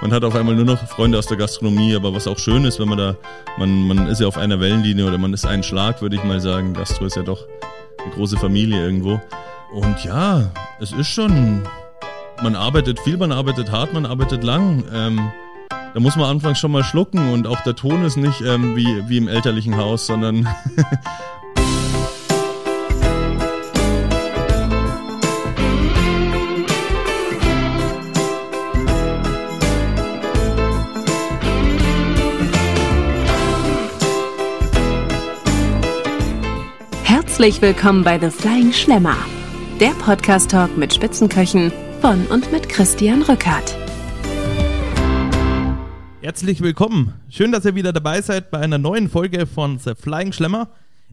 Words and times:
man 0.00 0.12
hat 0.12 0.24
auf 0.24 0.34
einmal 0.34 0.54
nur 0.54 0.64
noch 0.64 0.78
Freunde 0.86 1.18
aus 1.18 1.26
der 1.26 1.36
Gastronomie, 1.36 1.94
aber 1.94 2.14
was 2.14 2.26
auch 2.26 2.38
schön 2.38 2.64
ist, 2.64 2.80
wenn 2.80 2.88
man 2.88 2.98
da, 2.98 3.16
man, 3.58 3.86
man 3.86 4.06
ist 4.06 4.20
ja 4.20 4.26
auf 4.26 4.38
einer 4.38 4.58
Wellenlinie 4.60 5.06
oder 5.06 5.18
man 5.18 5.34
ist 5.34 5.46
ein 5.46 5.62
Schlag, 5.62 6.00
würde 6.00 6.16
ich 6.16 6.24
mal 6.24 6.40
sagen. 6.40 6.72
Gastro 6.72 7.04
ist 7.04 7.16
ja 7.16 7.22
doch 7.22 7.46
eine 8.02 8.12
große 8.14 8.36
Familie 8.38 8.82
irgendwo. 8.82 9.20
Und 9.72 10.02
ja, 10.04 10.50
es 10.80 10.92
ist 10.92 11.08
schon, 11.08 11.62
man 12.42 12.56
arbeitet 12.56 12.98
viel, 13.00 13.16
man 13.16 13.30
arbeitet 13.30 13.70
hart, 13.70 13.92
man 13.92 14.06
arbeitet 14.06 14.42
lang. 14.42 14.84
Ähm, 14.92 15.30
da 15.92 16.00
muss 16.00 16.16
man 16.16 16.26
anfangs 16.30 16.58
schon 16.58 16.72
mal 16.72 16.84
schlucken 16.84 17.32
und 17.32 17.46
auch 17.46 17.60
der 17.60 17.74
Ton 17.76 18.04
ist 18.04 18.16
nicht 18.16 18.40
ähm, 18.40 18.76
wie, 18.76 19.08
wie 19.08 19.18
im 19.18 19.28
elterlichen 19.28 19.76
Haus, 19.76 20.06
sondern 20.06 20.48
Herzlich 37.40 37.62
willkommen 37.62 38.04
bei 38.04 38.20
The 38.20 38.28
Flying 38.28 38.70
Schlemmer, 38.70 39.16
der 39.80 39.92
Podcast-Talk 39.92 40.76
mit 40.76 40.92
Spitzenköchen 40.92 41.72
von 42.02 42.26
und 42.26 42.52
mit 42.52 42.68
Christian 42.68 43.22
Rückert. 43.22 43.78
Herzlich 46.20 46.60
willkommen. 46.60 47.14
Schön, 47.30 47.50
dass 47.50 47.64
ihr 47.64 47.74
wieder 47.74 47.94
dabei 47.94 48.20
seid 48.20 48.50
bei 48.50 48.58
einer 48.58 48.76
neuen 48.76 49.08
Folge 49.08 49.46
von 49.46 49.78
The 49.78 49.94
Flying 49.94 50.32
Schlemmer. 50.32 50.68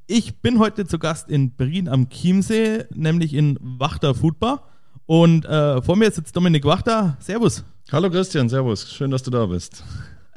Ich 0.05 0.41
bin 0.41 0.59
heute 0.59 0.85
zu 0.85 0.99
Gast 0.99 1.29
in 1.29 1.51
Berlin 1.55 1.87
am 1.87 2.09
Chiemsee, 2.09 2.83
nämlich 2.93 3.33
in 3.33 3.57
Wachter 3.61 4.13
Foodbar. 4.13 4.67
Und 5.05 5.45
äh, 5.45 5.81
vor 5.81 5.95
mir 5.95 6.11
sitzt 6.11 6.35
Dominik 6.35 6.65
Wachter. 6.65 7.15
Servus. 7.21 7.63
Hallo 7.89 8.09
Christian, 8.09 8.49
servus. 8.49 8.91
Schön, 8.91 9.11
dass 9.11 9.23
du 9.23 9.31
da 9.31 9.45
bist. 9.45 9.81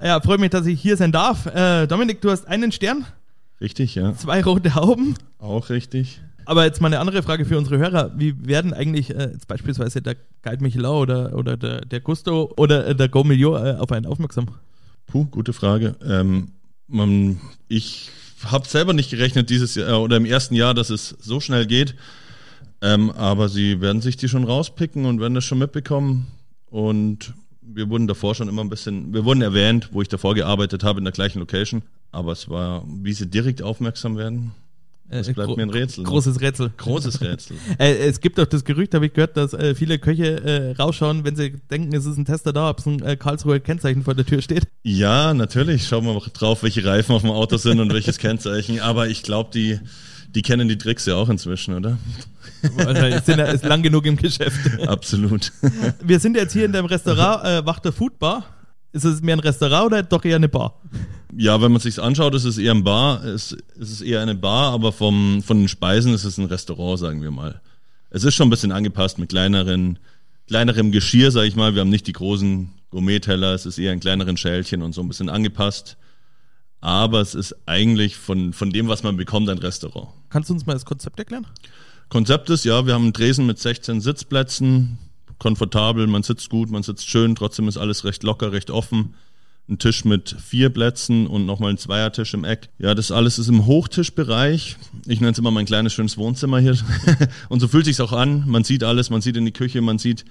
Ja, 0.01 0.21
freut 0.21 0.39
mich, 0.39 0.51
dass 0.51 0.67
ich 0.67 0.81
hier 0.81 0.97
sein 0.97 1.11
darf. 1.11 1.47
Äh, 1.47 1.89
Dominik, 1.89 2.21
du 2.21 2.31
hast 2.31 2.47
einen 2.47 2.71
Stern. 2.71 3.07
Richtig, 3.61 3.95
ja. 3.95 4.15
Zwei 4.15 4.43
rote 4.43 4.75
Hauben. 4.75 5.15
Auch 5.39 5.69
richtig. 5.71 6.21
Aber 6.47 6.65
jetzt 6.65 6.81
mal 6.81 6.89
eine 6.89 7.01
andere 7.01 7.23
Frage 7.23 7.45
für 7.45 7.59
unsere 7.59 7.79
Hörer. 7.79 8.13
Wie 8.17 8.35
werden 8.47 8.73
eigentlich 8.73 9.11
äh, 9.11 9.31
jetzt 9.33 9.47
beispielsweise 9.47 10.01
der 10.01 10.17
Guide 10.43 10.63
Michelin 10.63 10.87
oder, 10.87 11.37
oder 11.37 11.57
der, 11.57 11.83
der 11.83 12.01
Gusto 12.01 12.53
oder 12.57 12.87
äh, 12.87 12.95
der 12.95 13.09
Go 13.09 13.23
Milio 13.23 13.57
äh, 13.57 13.75
auf 13.75 13.93
einen 13.93 14.07
aufmerksam? 14.07 14.47
Puh, 15.07 15.27
gute 15.27 15.53
Frage. 15.53 15.97
Ähm, 16.05 16.53
man, 16.87 17.41
ich 17.69 18.11
habe 18.45 18.67
selber 18.67 18.95
nicht 18.95 19.11
gerechnet 19.11 19.51
dieses 19.51 19.75
Jahr 19.75 20.01
oder 20.01 20.17
im 20.17 20.25
ersten 20.25 20.55
Jahr, 20.55 20.75
dass 20.75 20.91
es 20.91 21.17
so 21.21 21.41
schnell 21.41 21.67
geht. 21.67 21.95
Ähm, 22.83 23.11
aber 23.11 23.49
sie 23.49 23.81
werden 23.81 24.01
sich 24.01 24.17
die 24.17 24.29
schon 24.29 24.45
rauspicken 24.45 25.05
und 25.05 25.21
werden 25.21 25.35
das 25.35 25.45
schon 25.45 25.59
mitbekommen. 25.59 26.29
Und 26.71 27.35
wir 27.61 27.91
wurden 27.91 28.07
davor 28.07 28.35
schon 28.35 28.49
immer 28.49 28.63
ein 28.63 28.71
bisschen, 28.71 29.13
wir 29.13 29.25
wurden 29.25 29.43
erwähnt, 29.43 29.91
wo 29.93 30.01
ich 30.01 30.09
davor 30.09 30.35
gearbeitet 30.35 30.83
habe 30.83 30.99
in 30.99 31.05
der 31.05 31.13
gleichen 31.13 31.41
Location. 31.41 31.83
Aber 32.13 32.33
es 32.33 32.49
war, 32.49 32.85
wie 32.87 33.13
sie 33.13 33.29
direkt 33.29 33.63
aufmerksam 33.63 34.17
werden, 34.17 34.53
das 35.09 35.29
äh, 35.29 35.33
bleibt 35.33 35.57
mir 35.57 35.63
ein 35.63 35.71
Rätsel. 35.71 36.05
Ne? 36.05 36.11
Großes 36.11 36.41
Rätsel. 36.41 36.73
Großes 36.77 37.21
Rätsel. 37.21 37.57
äh, 37.79 37.95
es 37.95 38.21
gibt 38.21 38.39
auch 38.39 38.47
das 38.47 38.65
Gerücht, 38.65 38.95
habe 38.95 39.07
ich 39.07 39.13
gehört, 39.13 39.37
dass 39.37 39.53
äh, 39.53 39.75
viele 39.75 39.99
Köche 39.99 40.75
rausschauen, 40.79 41.25
wenn 41.25 41.37
sie 41.37 41.53
denken, 41.71 41.95
es 41.95 42.07
ist 42.07 42.17
ein 42.17 42.25
Tester 42.25 42.53
da, 42.53 42.71
ob 42.71 42.79
es 42.79 42.87
ein 42.87 43.19
Karlsruher 43.19 43.61
Kennzeichen 43.61 44.05
vor 44.05 44.15
der 44.15 44.25
Tür 44.25 44.41
steht. 44.43 44.67
Ja, 44.83 45.35
natürlich. 45.35 45.87
Schauen 45.87 46.05
wir 46.05 46.15
mal 46.15 46.23
drauf, 46.33 46.63
welche 46.63 46.85
Reifen 46.85 47.15
auf 47.15 47.23
dem 47.23 47.31
Auto 47.31 47.57
sind 47.57 47.81
und 47.81 47.93
welches 47.93 48.19
Kennzeichen. 48.19 48.81
Aber 48.81 49.09
ich 49.09 49.23
glaube, 49.23 49.51
die, 49.53 49.79
die 50.29 50.43
kennen 50.43 50.69
die 50.69 50.79
Tricks 50.79 51.07
ja 51.07 51.17
auch 51.17 51.29
inzwischen, 51.29 51.75
oder? 51.75 51.99
Sind 53.25 53.39
ja 53.39 53.47
ist 53.47 53.65
lang 53.65 53.83
genug 53.83 54.07
im 54.07 54.17
Geschäft. 54.17 54.81
Absolut. 54.87 55.53
Wir 56.03 56.21
sind 56.21 56.37
jetzt 56.37 56.53
hier 56.53 56.67
in 56.67 56.73
dem 56.73 56.85
Restaurant 56.85 57.45
äh, 57.45 57.67
Wachter 57.67 57.93
Food 57.93 58.19
Bar. 58.19 58.45
Ist 58.93 59.05
es 59.05 59.23
mehr 59.23 59.37
ein 59.37 59.41
Restaurant 59.41 59.87
oder 59.87 60.03
doch 60.03 60.25
eher 60.25 60.37
eine 60.37 60.49
Bar? 60.49 60.81
Ja, 61.37 61.61
wenn 61.61 61.71
man 61.71 61.81
sich 61.81 62.01
anschaut, 62.03 62.35
ist 62.35 62.45
es 62.45 62.59
eher 62.59 62.73
ein 62.73 62.83
Bar, 62.83 63.23
es, 63.25 63.57
es 63.79 63.91
ist 63.91 64.01
eher 64.01 64.21
eine 64.21 64.35
Bar, 64.35 64.73
aber 64.73 64.91
vom, 64.93 65.43
von 65.45 65.59
den 65.59 65.69
Speisen 65.69 66.13
ist 66.13 66.25
es 66.25 66.39
ein 66.39 66.47
Restaurant, 66.47 66.99
sagen 66.99 67.23
wir 67.23 67.31
mal. 67.31 67.61
Es 68.11 68.25
ist 68.25 68.35
schon 68.35 68.49
ein 68.49 68.51
bisschen 68.51 68.73
angepasst 68.73 69.19
mit 69.19 69.31
kleineren, 69.31 70.01
kleinerem 70.49 70.91
Geschirr, 70.91 71.31
sag 71.31 71.45
ich 71.45 71.55
mal. 71.55 71.75
Wir 71.75 71.83
haben 71.83 71.89
nicht 71.91 72.09
die 72.09 72.13
großen 72.13 72.73
Gourmet-Teller, 72.91 73.55
es 73.55 73.67
ist 73.67 73.79
eher 73.79 73.93
ein 73.93 74.01
kleineren 74.01 74.37
Schälchen 74.37 74.83
und 74.83 74.93
so 74.93 75.03
ein 75.03 75.09
bisschen 75.09 75.29
angepasst. 75.29 75.97
Aber 76.81 77.21
es 77.21 77.35
ist 77.37 77.55
eigentlich 77.67 78.17
von, 78.17 78.53
von 78.53 78.71
dem, 78.71 78.89
was 78.89 79.05
man 79.05 79.17
bekommt, 79.17 79.49
ein 79.49 79.59
Restaurant. 79.59 80.09
Kannst 80.31 80.49
du 80.49 80.55
uns 80.55 80.67
mal 80.67 80.73
das 80.73 80.85
Konzept 80.85 81.19
erklären? 81.19 81.47
Konzept 82.09 82.51
ist, 82.51 82.65
ja, 82.65 82.85
wir 82.87 82.95
haben 82.95 83.05
einen 83.05 83.13
Tresen 83.13 83.47
mit 83.47 83.59
16 83.61 84.01
Sitzplätzen, 84.01 84.99
komfortabel, 85.41 86.07
man 86.07 86.23
sitzt 86.23 86.51
gut, 86.51 86.71
man 86.71 86.85
sitzt 86.85 87.09
schön, 87.09 87.35
trotzdem 87.35 87.67
ist 87.67 87.77
alles 87.77 88.05
recht 88.05 88.23
locker, 88.23 88.53
recht 88.53 88.71
offen. 88.71 89.15
Ein 89.69 89.79
Tisch 89.79 90.05
mit 90.05 90.37
vier 90.45 90.69
Plätzen 90.71 91.27
und 91.27 91.47
nochmal 91.47 91.71
ein 91.71 91.79
Zweiertisch 91.79 92.35
im 92.35 92.45
Eck. 92.45 92.69
Ja, 92.79 92.95
das 92.95 93.13
alles 93.13 93.39
ist 93.39 93.49
im 93.49 93.67
Hochtischbereich. 93.67 94.77
Ich 95.07 95.21
nenne 95.21 95.33
es 95.33 95.39
immer 95.39 95.53
mein 95.53 95.67
kleines 95.67 95.93
schönes 95.93 96.17
Wohnzimmer 96.19 96.59
hier. 96.59 96.77
und 97.49 97.61
so 97.61 97.69
fühlt 97.69 97.85
sich's 97.85 98.01
auch 98.01 98.13
an. 98.13 98.45
Man 98.49 98.65
sieht 98.65 98.83
alles, 98.85 99.11
man 99.11 99.21
sieht 99.21 99.37
in 99.37 99.45
die 99.45 99.53
Küche, 99.53 99.81
man 99.81 99.99
sieht 99.99 100.25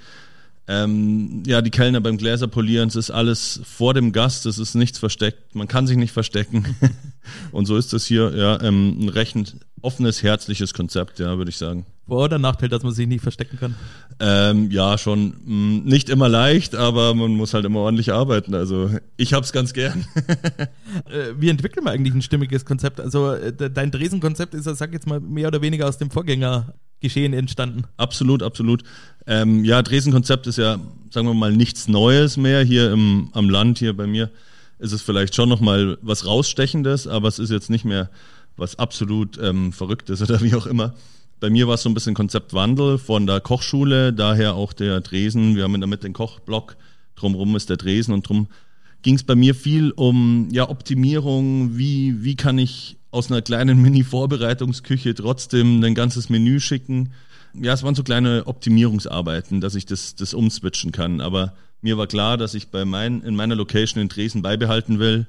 ähm, 0.70 1.42
ja, 1.48 1.64
die 1.64 1.72
Kellner 1.72 2.00
beim 2.00 2.18
Gläserpolieren, 2.18 2.90
es 2.90 2.96
ist 2.96 3.10
alles 3.10 3.60
vor 3.64 3.96
dem 3.96 4.12
Gast, 4.12 4.46
es 4.46 4.60
ist 4.60 4.76
nichts 4.76 5.00
versteckt, 5.00 5.56
man 5.56 5.68
kann 5.68 5.88
sich 5.88 5.98
nicht 5.98 6.12
verstecken. 6.12 6.76
und 7.52 7.66
so 7.66 7.76
ist 7.76 7.92
das 7.92 8.06
hier 8.06 8.36
ja 8.36 8.62
ähm, 8.62 8.98
ein 9.00 9.10
recht 9.10 9.36
offenes, 9.82 10.22
herzliches 10.22 10.76
Konzept, 10.76 11.18
ja, 11.18 11.38
würde 11.40 11.50
ich 11.50 11.58
sagen. 11.58 11.88
Vor- 12.10 12.26
oder 12.26 12.40
Nachteil, 12.40 12.70
dass 12.70 12.84
man 12.84 12.92
sich 12.92 13.08
nicht 13.08 13.22
verstecken 13.22 13.58
kann? 13.58 13.76
Ähm, 14.20 14.70
ja, 14.72 14.98
schon 14.98 15.36
mh, 15.46 15.54
mm, 15.54 15.84
nicht 15.86 16.10
immer 16.10 16.28
leicht, 16.28 16.76
aber 16.76 17.14
man 17.14 17.32
muss 17.32 17.54
halt 17.54 17.66
immer 17.66 17.80
ordentlich 17.80 18.12
arbeiten. 18.12 18.54
Also 18.54 18.90
ich 19.16 19.34
hab's 19.34 19.54
ganz 19.54 19.74
gern. 19.74 20.06
Äh, 21.06 21.34
wie 21.40 21.50
entwickelt 21.50 21.86
man 21.86 21.94
eigentlich 21.94 22.14
ein 22.16 22.22
stimmiges 22.22 22.66
Konzept? 22.66 23.00
Also 23.00 23.32
äh, 23.32 23.54
dein 23.70 23.92
Dresenkonzept 23.92 24.56
ist, 24.56 24.64
sag 24.64 24.92
jetzt 24.92 25.06
mal, 25.06 25.20
mehr 25.20 25.48
oder 25.48 25.62
weniger 25.62 25.88
aus 25.88 26.00
dem 26.00 26.10
Vorgänger 26.10 26.74
Geschehen 27.02 27.34
entstanden. 27.34 27.86
Absolut, 27.96 28.44
absolut. 28.44 28.84
Ähm, 29.26 29.64
ja, 29.64 29.82
Dresden-Konzept 29.82 30.48
ist 30.48 30.58
ja, 30.58 30.80
sagen 31.12 31.28
wir 31.28 31.34
mal, 31.34 31.54
nichts 31.54 31.88
Neues 31.88 32.36
mehr 32.36 32.62
hier 32.62 32.92
im, 32.92 33.30
am 33.34 33.50
Land, 33.50 33.80
hier 33.80 33.96
bei 33.96 34.06
mir. 34.06 34.30
Ist 34.80 34.92
es 34.92 35.02
vielleicht 35.02 35.34
schon 35.34 35.48
nochmal 35.48 35.98
was 36.02 36.26
rausstechendes, 36.26 37.08
aber 37.08 37.30
es 37.30 37.40
ist 37.40 37.52
jetzt 37.52 37.70
nicht 37.70 37.86
mehr 37.86 38.10
was 38.58 38.78
absolut 38.78 39.40
ähm, 39.42 39.72
Verrücktes 39.72 40.22
oder 40.30 40.42
wie 40.42 40.54
auch 40.56 40.66
immer. 40.66 40.94
Bei 41.40 41.50
mir 41.50 41.68
war 41.68 41.76
es 41.76 41.84
so 41.84 41.90
ein 41.90 41.94
bisschen 41.94 42.16
Konzeptwandel 42.16 42.98
von 42.98 43.26
der 43.26 43.40
Kochschule, 43.40 44.12
daher 44.12 44.56
auch 44.56 44.74
der 44.74 45.00
Dresen. 45.00 45.56
Wir 45.56 45.64
haben 45.64 45.76
in 45.76 45.82
der 45.82 45.88
Mitte 45.88 46.04
den 46.04 46.14
Kochblock, 46.14 46.76
drumherum 47.16 47.56
ist 47.56 47.70
der 47.70 47.78
Dresen 47.78 48.14
und 48.14 48.28
drum 48.28 48.48
ging 49.02 49.16
es 49.16 49.24
bei 49.24 49.36
mir 49.36 49.56
viel 49.56 49.92
um 49.92 50.50
ja, 50.52 50.70
Optimierung, 50.70 51.78
wie, 51.78 52.24
wie 52.24 52.36
kann 52.36 52.58
ich 52.58 52.98
aus 53.12 53.32
einer 53.32 53.42
kleinen 53.42 53.82
Mini-Vorbereitungsküche 53.82 55.16
trotzdem 55.16 55.82
ein 55.84 55.96
ganzes 55.96 56.30
Menü 56.30 56.60
schicken. 56.60 57.14
Ja, 57.54 57.74
es 57.74 57.84
waren 57.84 57.96
so 57.96 58.04
kleine 58.04 58.46
Optimierungsarbeiten, 58.46 59.62
dass 59.62 59.76
ich 59.76 59.86
das, 59.86 60.16
das 60.16 60.34
umswitchen 60.34 60.92
kann. 60.92 61.22
Aber 61.22 61.56
mir 61.82 61.98
war 61.98 62.08
klar, 62.08 62.38
dass 62.38 62.54
ich 62.54 62.68
bei 62.68 62.84
mein, 62.84 63.22
in 63.22 63.36
meiner 63.36 63.56
Location 63.56 64.02
in 64.02 64.10
Dresden 64.10 64.42
beibehalten 64.42 65.00
will, 65.00 65.26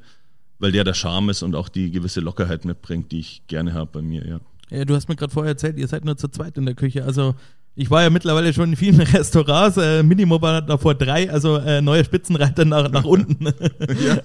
weil 0.58 0.72
der 0.72 0.84
der 0.84 0.94
Charme 0.94 1.30
ist 1.30 1.42
und 1.42 1.54
auch 1.54 1.68
die 1.68 1.90
gewisse 1.90 2.20
Lockerheit 2.20 2.64
mitbringt, 2.64 3.12
die 3.12 3.20
ich 3.20 3.42
gerne 3.46 3.72
habe 3.72 3.90
bei 3.92 4.02
mir, 4.02 4.26
ja. 4.26 4.40
Ja, 4.70 4.84
du 4.84 4.94
hast 4.94 5.08
mir 5.08 5.16
gerade 5.16 5.32
vorher 5.32 5.52
erzählt, 5.52 5.78
ihr 5.78 5.88
seid 5.88 6.04
nur 6.04 6.16
zu 6.16 6.28
zweit 6.28 6.56
in 6.56 6.64
der 6.64 6.74
Küche. 6.74 7.04
Also 7.04 7.34
ich 7.74 7.90
war 7.90 8.02
ja 8.02 8.10
mittlerweile 8.10 8.52
schon 8.52 8.70
in 8.70 8.76
vielen 8.76 9.00
Restaurants, 9.00 9.76
äh, 9.76 10.02
Minimo 10.02 10.40
war 10.42 10.62
davor 10.62 10.94
drei, 10.94 11.30
also 11.30 11.56
äh, 11.56 11.80
neue 11.80 12.04
Spitzenreiter 12.04 12.64
nach, 12.64 12.90
nach 12.90 13.04
unten. 13.06 13.46
ja, 13.46 14.20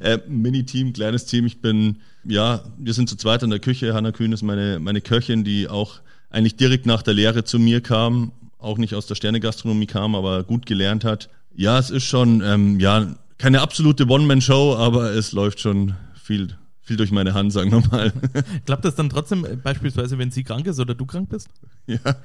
äh, 0.00 0.18
Mini-Team, 0.26 0.92
kleines 0.92 1.24
Team. 1.26 1.46
Ich 1.46 1.60
bin, 1.60 1.98
ja, 2.24 2.62
wir 2.78 2.92
sind 2.94 3.08
zu 3.08 3.16
zweit 3.16 3.42
in 3.42 3.50
der 3.50 3.60
Küche. 3.60 3.94
Hanna 3.94 4.12
Kühn 4.12 4.32
ist 4.32 4.42
meine, 4.42 4.78
meine 4.78 5.00
Köchin, 5.00 5.44
die 5.44 5.68
auch 5.68 6.00
eigentlich 6.30 6.56
direkt 6.56 6.86
nach 6.86 7.02
der 7.02 7.14
Lehre 7.14 7.44
zu 7.44 7.58
mir 7.58 7.80
kam, 7.80 8.32
auch 8.58 8.78
nicht 8.78 8.94
aus 8.94 9.06
der 9.06 9.14
Sternegastronomie 9.14 9.86
kam, 9.86 10.14
aber 10.14 10.42
gut 10.44 10.66
gelernt 10.66 11.04
hat. 11.04 11.30
Ja, 11.54 11.78
es 11.78 11.90
ist 11.90 12.04
schon, 12.04 12.42
ähm, 12.44 12.78
ja, 12.80 13.14
keine 13.38 13.60
absolute 13.60 14.06
One-Man-Show, 14.06 14.76
aber 14.76 15.12
es 15.12 15.32
läuft 15.32 15.60
schon 15.60 15.94
viel 16.14 16.56
viel 16.88 16.96
durch 16.96 17.12
meine 17.12 17.34
Hand, 17.34 17.52
sagen 17.52 17.70
wir 17.70 17.82
mal. 17.90 18.12
Klappt 18.66 18.84
das 18.84 18.96
dann 18.96 19.10
trotzdem 19.10 19.44
äh, 19.44 19.56
beispielsweise, 19.56 20.18
wenn 20.18 20.30
sie 20.30 20.42
krank 20.42 20.66
ist 20.66 20.80
oder 20.80 20.94
du 20.94 21.06
krank 21.06 21.28
bist? 21.28 21.48
Ja. 21.86 21.98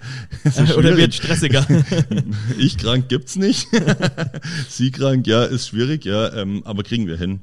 Äh, 0.55 0.73
oder 0.73 0.97
wird 0.97 1.13
stressiger? 1.13 1.65
ich 2.57 2.77
krank 2.77 3.09
gibt's 3.09 3.35
nicht. 3.35 3.67
sie 4.69 4.91
krank, 4.91 5.27
ja, 5.27 5.43
ist 5.43 5.67
schwierig, 5.67 6.05
ja, 6.05 6.33
ähm, 6.33 6.61
aber 6.65 6.83
kriegen 6.83 7.07
wir 7.07 7.17
hin. 7.17 7.41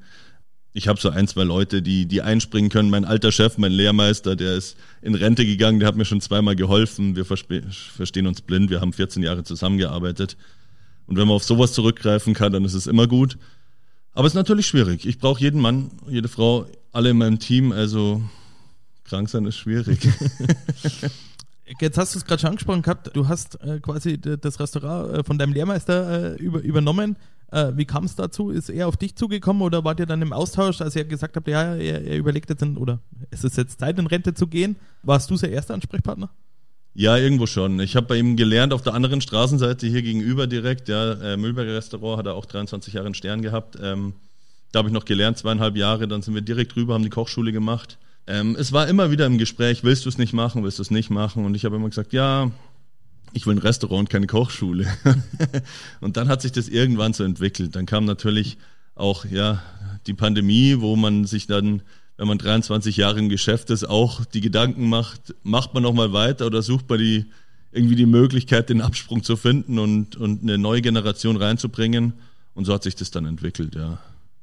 Ich 0.72 0.86
habe 0.88 1.00
so 1.00 1.10
ein, 1.10 1.26
zwei 1.26 1.44
Leute, 1.44 1.82
die, 1.82 2.06
die 2.06 2.22
einspringen 2.22 2.70
können. 2.70 2.90
Mein 2.90 3.04
alter 3.04 3.32
Chef, 3.32 3.58
mein 3.58 3.72
Lehrmeister, 3.72 4.36
der 4.36 4.54
ist 4.54 4.76
in 5.02 5.14
Rente 5.14 5.44
gegangen, 5.44 5.80
der 5.80 5.88
hat 5.88 5.96
mir 5.96 6.04
schon 6.04 6.20
zweimal 6.20 6.56
geholfen. 6.56 7.16
Wir 7.16 7.24
verstehen 7.24 8.26
uns 8.26 8.40
blind, 8.40 8.70
wir 8.70 8.80
haben 8.80 8.92
14 8.92 9.22
Jahre 9.22 9.42
zusammengearbeitet. 9.42 10.36
Und 11.06 11.16
wenn 11.16 11.26
man 11.26 11.36
auf 11.36 11.44
sowas 11.44 11.72
zurückgreifen 11.72 12.34
kann, 12.34 12.52
dann 12.52 12.64
ist 12.64 12.74
es 12.74 12.86
immer 12.86 13.08
gut. 13.08 13.36
Aber 14.12 14.26
es 14.26 14.32
ist 14.32 14.36
natürlich 14.36 14.66
schwierig. 14.66 15.06
Ich 15.06 15.18
brauche 15.18 15.40
jeden 15.40 15.60
Mann, 15.60 15.90
jede 16.08 16.28
Frau, 16.28 16.66
alle 16.92 17.10
in 17.10 17.18
meinem 17.18 17.38
Team. 17.38 17.72
Also 17.72 18.22
krank 19.04 19.28
sein 19.28 19.44
ist 19.46 19.56
schwierig. 19.56 20.00
Jetzt 21.80 21.98
hast 21.98 22.14
du 22.14 22.18
es 22.18 22.24
gerade 22.24 22.40
schon 22.40 22.50
angesprochen 22.50 22.82
gehabt, 22.82 23.10
du 23.14 23.28
hast 23.28 23.60
äh, 23.62 23.78
quasi 23.78 24.18
das 24.18 24.58
Restaurant 24.58 25.12
äh, 25.12 25.22
von 25.22 25.38
deinem 25.38 25.52
Lehrmeister 25.52 26.34
äh, 26.34 26.42
über, 26.42 26.60
übernommen. 26.62 27.16
Äh, 27.52 27.72
wie 27.76 27.84
kam 27.84 28.04
es 28.04 28.16
dazu? 28.16 28.50
Ist 28.50 28.70
er 28.70 28.88
auf 28.88 28.96
dich 28.96 29.14
zugekommen 29.14 29.62
oder 29.62 29.84
wart 29.84 30.00
ihr 30.00 30.06
dann 30.06 30.20
im 30.20 30.32
Austausch, 30.32 30.80
als 30.80 30.96
er 30.96 31.04
gesagt 31.04 31.36
habt, 31.36 31.46
ja, 31.46 31.76
er, 31.76 32.04
er 32.04 32.16
überlegt 32.18 32.50
jetzt, 32.50 32.62
in, 32.62 32.76
oder 32.76 32.98
es 33.30 33.44
ist 33.44 33.56
jetzt 33.56 33.78
Zeit, 33.78 33.98
in 33.98 34.06
Rente 34.06 34.34
zu 34.34 34.48
gehen? 34.48 34.76
Warst 35.02 35.30
du 35.30 35.36
sein 35.36 35.52
erster 35.52 35.74
Ansprechpartner? 35.74 36.30
Ja, 36.94 37.16
irgendwo 37.16 37.46
schon. 37.46 37.78
Ich 37.78 37.94
habe 37.94 38.08
bei 38.08 38.16
ihm 38.16 38.36
gelernt, 38.36 38.72
auf 38.72 38.82
der 38.82 38.94
anderen 38.94 39.20
Straßenseite 39.20 39.86
hier 39.86 40.02
gegenüber 40.02 40.48
direkt, 40.48 40.88
ja, 40.88 41.12
äh, 41.12 41.36
Müllberger 41.36 41.74
Restaurant, 41.74 42.18
hat 42.18 42.26
er 42.26 42.34
auch 42.34 42.46
23 42.46 42.94
Jahre 42.94 43.06
einen 43.06 43.14
Stern 43.14 43.42
gehabt. 43.42 43.78
Ähm, 43.80 44.14
da 44.72 44.78
habe 44.78 44.88
ich 44.88 44.94
noch 44.94 45.04
gelernt, 45.04 45.38
zweieinhalb 45.38 45.76
Jahre, 45.76 46.06
dann 46.06 46.22
sind 46.22 46.34
wir 46.34 46.42
direkt 46.42 46.76
rüber, 46.76 46.94
haben 46.94 47.02
die 47.02 47.10
Kochschule 47.10 47.52
gemacht. 47.52 47.98
Ähm, 48.26 48.56
es 48.58 48.72
war 48.72 48.88
immer 48.88 49.10
wieder 49.10 49.26
im 49.26 49.38
Gespräch, 49.38 49.82
willst 49.82 50.04
du 50.04 50.08
es 50.08 50.18
nicht 50.18 50.32
machen, 50.32 50.62
willst 50.62 50.78
du 50.78 50.82
es 50.82 50.90
nicht 50.90 51.10
machen? 51.10 51.44
Und 51.44 51.54
ich 51.54 51.64
habe 51.64 51.76
immer 51.76 51.88
gesagt, 51.88 52.12
ja, 52.12 52.50
ich 53.32 53.46
will 53.46 53.54
ein 53.54 53.58
Restaurant 53.58 54.10
keine 54.10 54.26
Kochschule. 54.26 54.86
und 56.00 56.16
dann 56.16 56.28
hat 56.28 56.42
sich 56.42 56.52
das 56.52 56.68
irgendwann 56.68 57.12
so 57.12 57.24
entwickelt. 57.24 57.76
Dann 57.76 57.86
kam 57.86 58.04
natürlich 58.04 58.58
auch 58.94 59.24
ja 59.24 59.62
die 60.06 60.14
Pandemie, 60.14 60.76
wo 60.80 60.96
man 60.96 61.24
sich 61.24 61.46
dann, 61.46 61.82
wenn 62.16 62.28
man 62.28 62.38
23 62.38 62.96
Jahre 62.96 63.18
im 63.18 63.28
Geschäft 63.28 63.70
ist, 63.70 63.84
auch 63.84 64.24
die 64.24 64.40
Gedanken 64.40 64.88
macht, 64.88 65.34
macht 65.42 65.74
man 65.74 65.82
noch 65.82 65.94
mal 65.94 66.12
weiter 66.12 66.46
oder 66.46 66.62
sucht 66.62 66.88
man 66.88 66.98
die 66.98 67.26
irgendwie 67.72 67.96
die 67.96 68.06
Möglichkeit, 68.06 68.68
den 68.68 68.80
Absprung 68.80 69.22
zu 69.22 69.36
finden 69.36 69.78
und, 69.78 70.16
und 70.16 70.42
eine 70.42 70.58
neue 70.58 70.82
Generation 70.82 71.36
reinzubringen. 71.36 72.14
Und 72.54 72.64
so 72.64 72.74
hat 72.74 72.82
sich 72.82 72.96
das 72.96 73.10
dann 73.10 73.26
entwickelt, 73.26 73.74
ja. 73.76 74.00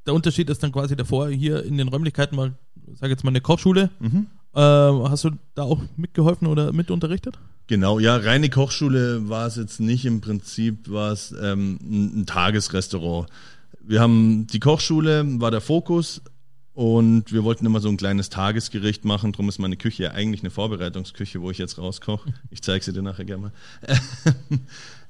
Der 0.07 0.13
Unterschied 0.13 0.49
ist 0.49 0.63
dann 0.63 0.71
quasi 0.71 0.95
davor 0.95 1.29
hier 1.29 1.63
in 1.63 1.77
den 1.77 1.89
Räumlichkeiten 1.89 2.35
mal, 2.35 2.53
sage 2.93 3.11
jetzt 3.11 3.23
mal 3.23 3.31
eine 3.31 3.41
Kochschule. 3.41 3.89
Mhm. 3.99 4.27
Äh, 4.55 4.59
hast 4.59 5.25
du 5.25 5.31
da 5.53 5.63
auch 5.63 5.81
mitgeholfen 5.97 6.47
oder 6.47 6.71
mit 6.71 6.89
unterrichtet? 6.89 7.37
Genau, 7.67 7.99
ja, 7.99 8.15
reine 8.15 8.49
Kochschule 8.49 9.27
war 9.27 9.47
es 9.47 9.57
jetzt 9.57 9.81
nicht. 9.81 10.05
Im 10.05 10.21
Prinzip 10.21 10.89
war 10.89 11.11
es 11.11 11.35
ähm, 11.39 11.77
ein, 11.81 12.21
ein 12.21 12.25
Tagesrestaurant. 12.25 13.29
Wir 13.81 13.99
haben 13.99 14.47
die 14.47 14.59
Kochschule, 14.59 15.25
war 15.41 15.51
der 15.51 15.61
Fokus, 15.61 16.21
und 16.77 17.33
wir 17.33 17.43
wollten 17.43 17.65
immer 17.65 17.79
so 17.79 17.89
ein 17.89 17.97
kleines 17.97 18.29
Tagesgericht 18.29 19.03
machen. 19.03 19.31
Darum 19.31 19.49
ist 19.49 19.57
meine 19.57 19.77
Küche 19.77 20.03
ja 20.03 20.11
eigentlich 20.11 20.43
eine 20.43 20.51
Vorbereitungsküche, 20.51 21.41
wo 21.41 21.49
ich 21.49 21.57
jetzt 21.57 21.79
rauskoche. 21.79 22.31
Ich 22.51 22.61
zeige 22.61 22.85
sie 22.85 22.93
dir 22.93 23.01
nachher 23.01 23.25
gerne 23.25 23.41
mal. 23.41 23.51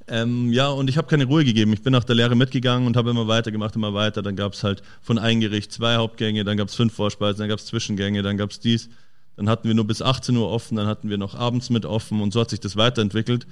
ähm, 0.08 0.52
ja, 0.52 0.68
und 0.68 0.88
ich 0.88 0.96
habe 0.96 1.08
keine 1.08 1.24
Ruhe 1.24 1.44
gegeben. 1.44 1.72
Ich 1.72 1.82
bin 1.82 1.92
nach 1.92 2.04
der 2.04 2.16
Lehre 2.16 2.34
mitgegangen 2.34 2.86
und 2.86 2.96
habe 2.96 3.10
immer 3.10 3.28
weitergemacht, 3.28 3.76
immer 3.76 3.94
weiter. 3.94 4.22
Dann 4.22 4.36
gab 4.36 4.54
es 4.54 4.64
halt 4.64 4.82
von 5.02 5.18
ein 5.18 5.40
Gericht 5.40 5.72
zwei 5.72 5.96
Hauptgänge, 5.96 6.44
dann 6.44 6.56
gab 6.56 6.68
es 6.68 6.74
fünf 6.74 6.94
Vorspeisen, 6.94 7.40
dann 7.40 7.48
gab 7.48 7.58
es 7.58 7.66
Zwischengänge, 7.66 8.22
dann 8.22 8.36
gab 8.36 8.50
es 8.50 8.60
dies. 8.60 8.88
Dann 9.36 9.48
hatten 9.48 9.68
wir 9.68 9.74
nur 9.74 9.86
bis 9.86 10.02
18 10.02 10.36
Uhr 10.36 10.50
offen, 10.50 10.76
dann 10.76 10.86
hatten 10.86 11.10
wir 11.10 11.18
noch 11.18 11.34
abends 11.34 11.70
mit 11.70 11.86
offen 11.86 12.20
und 12.20 12.32
so 12.32 12.40
hat 12.40 12.50
sich 12.50 12.58
das 12.58 12.76
weiterentwickelt, 12.76 13.46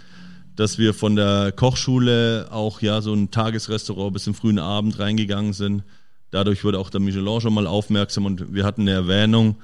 dass 0.56 0.78
wir 0.78 0.94
von 0.94 1.14
der 1.14 1.52
Kochschule 1.52 2.48
auch 2.50 2.82
ja 2.82 3.00
so 3.00 3.14
ein 3.14 3.30
Tagesrestaurant 3.30 4.12
bis 4.12 4.26
im 4.26 4.34
frühen 4.34 4.58
Abend 4.58 4.98
reingegangen 4.98 5.52
sind. 5.52 5.84
Dadurch 6.32 6.64
wurde 6.64 6.80
auch 6.80 6.90
der 6.90 7.00
Michelin 7.00 7.40
schon 7.40 7.54
mal 7.54 7.68
aufmerksam 7.68 8.26
und 8.26 8.52
wir 8.52 8.64
hatten 8.64 8.82
eine 8.82 8.92
Erwähnung. 8.92 9.56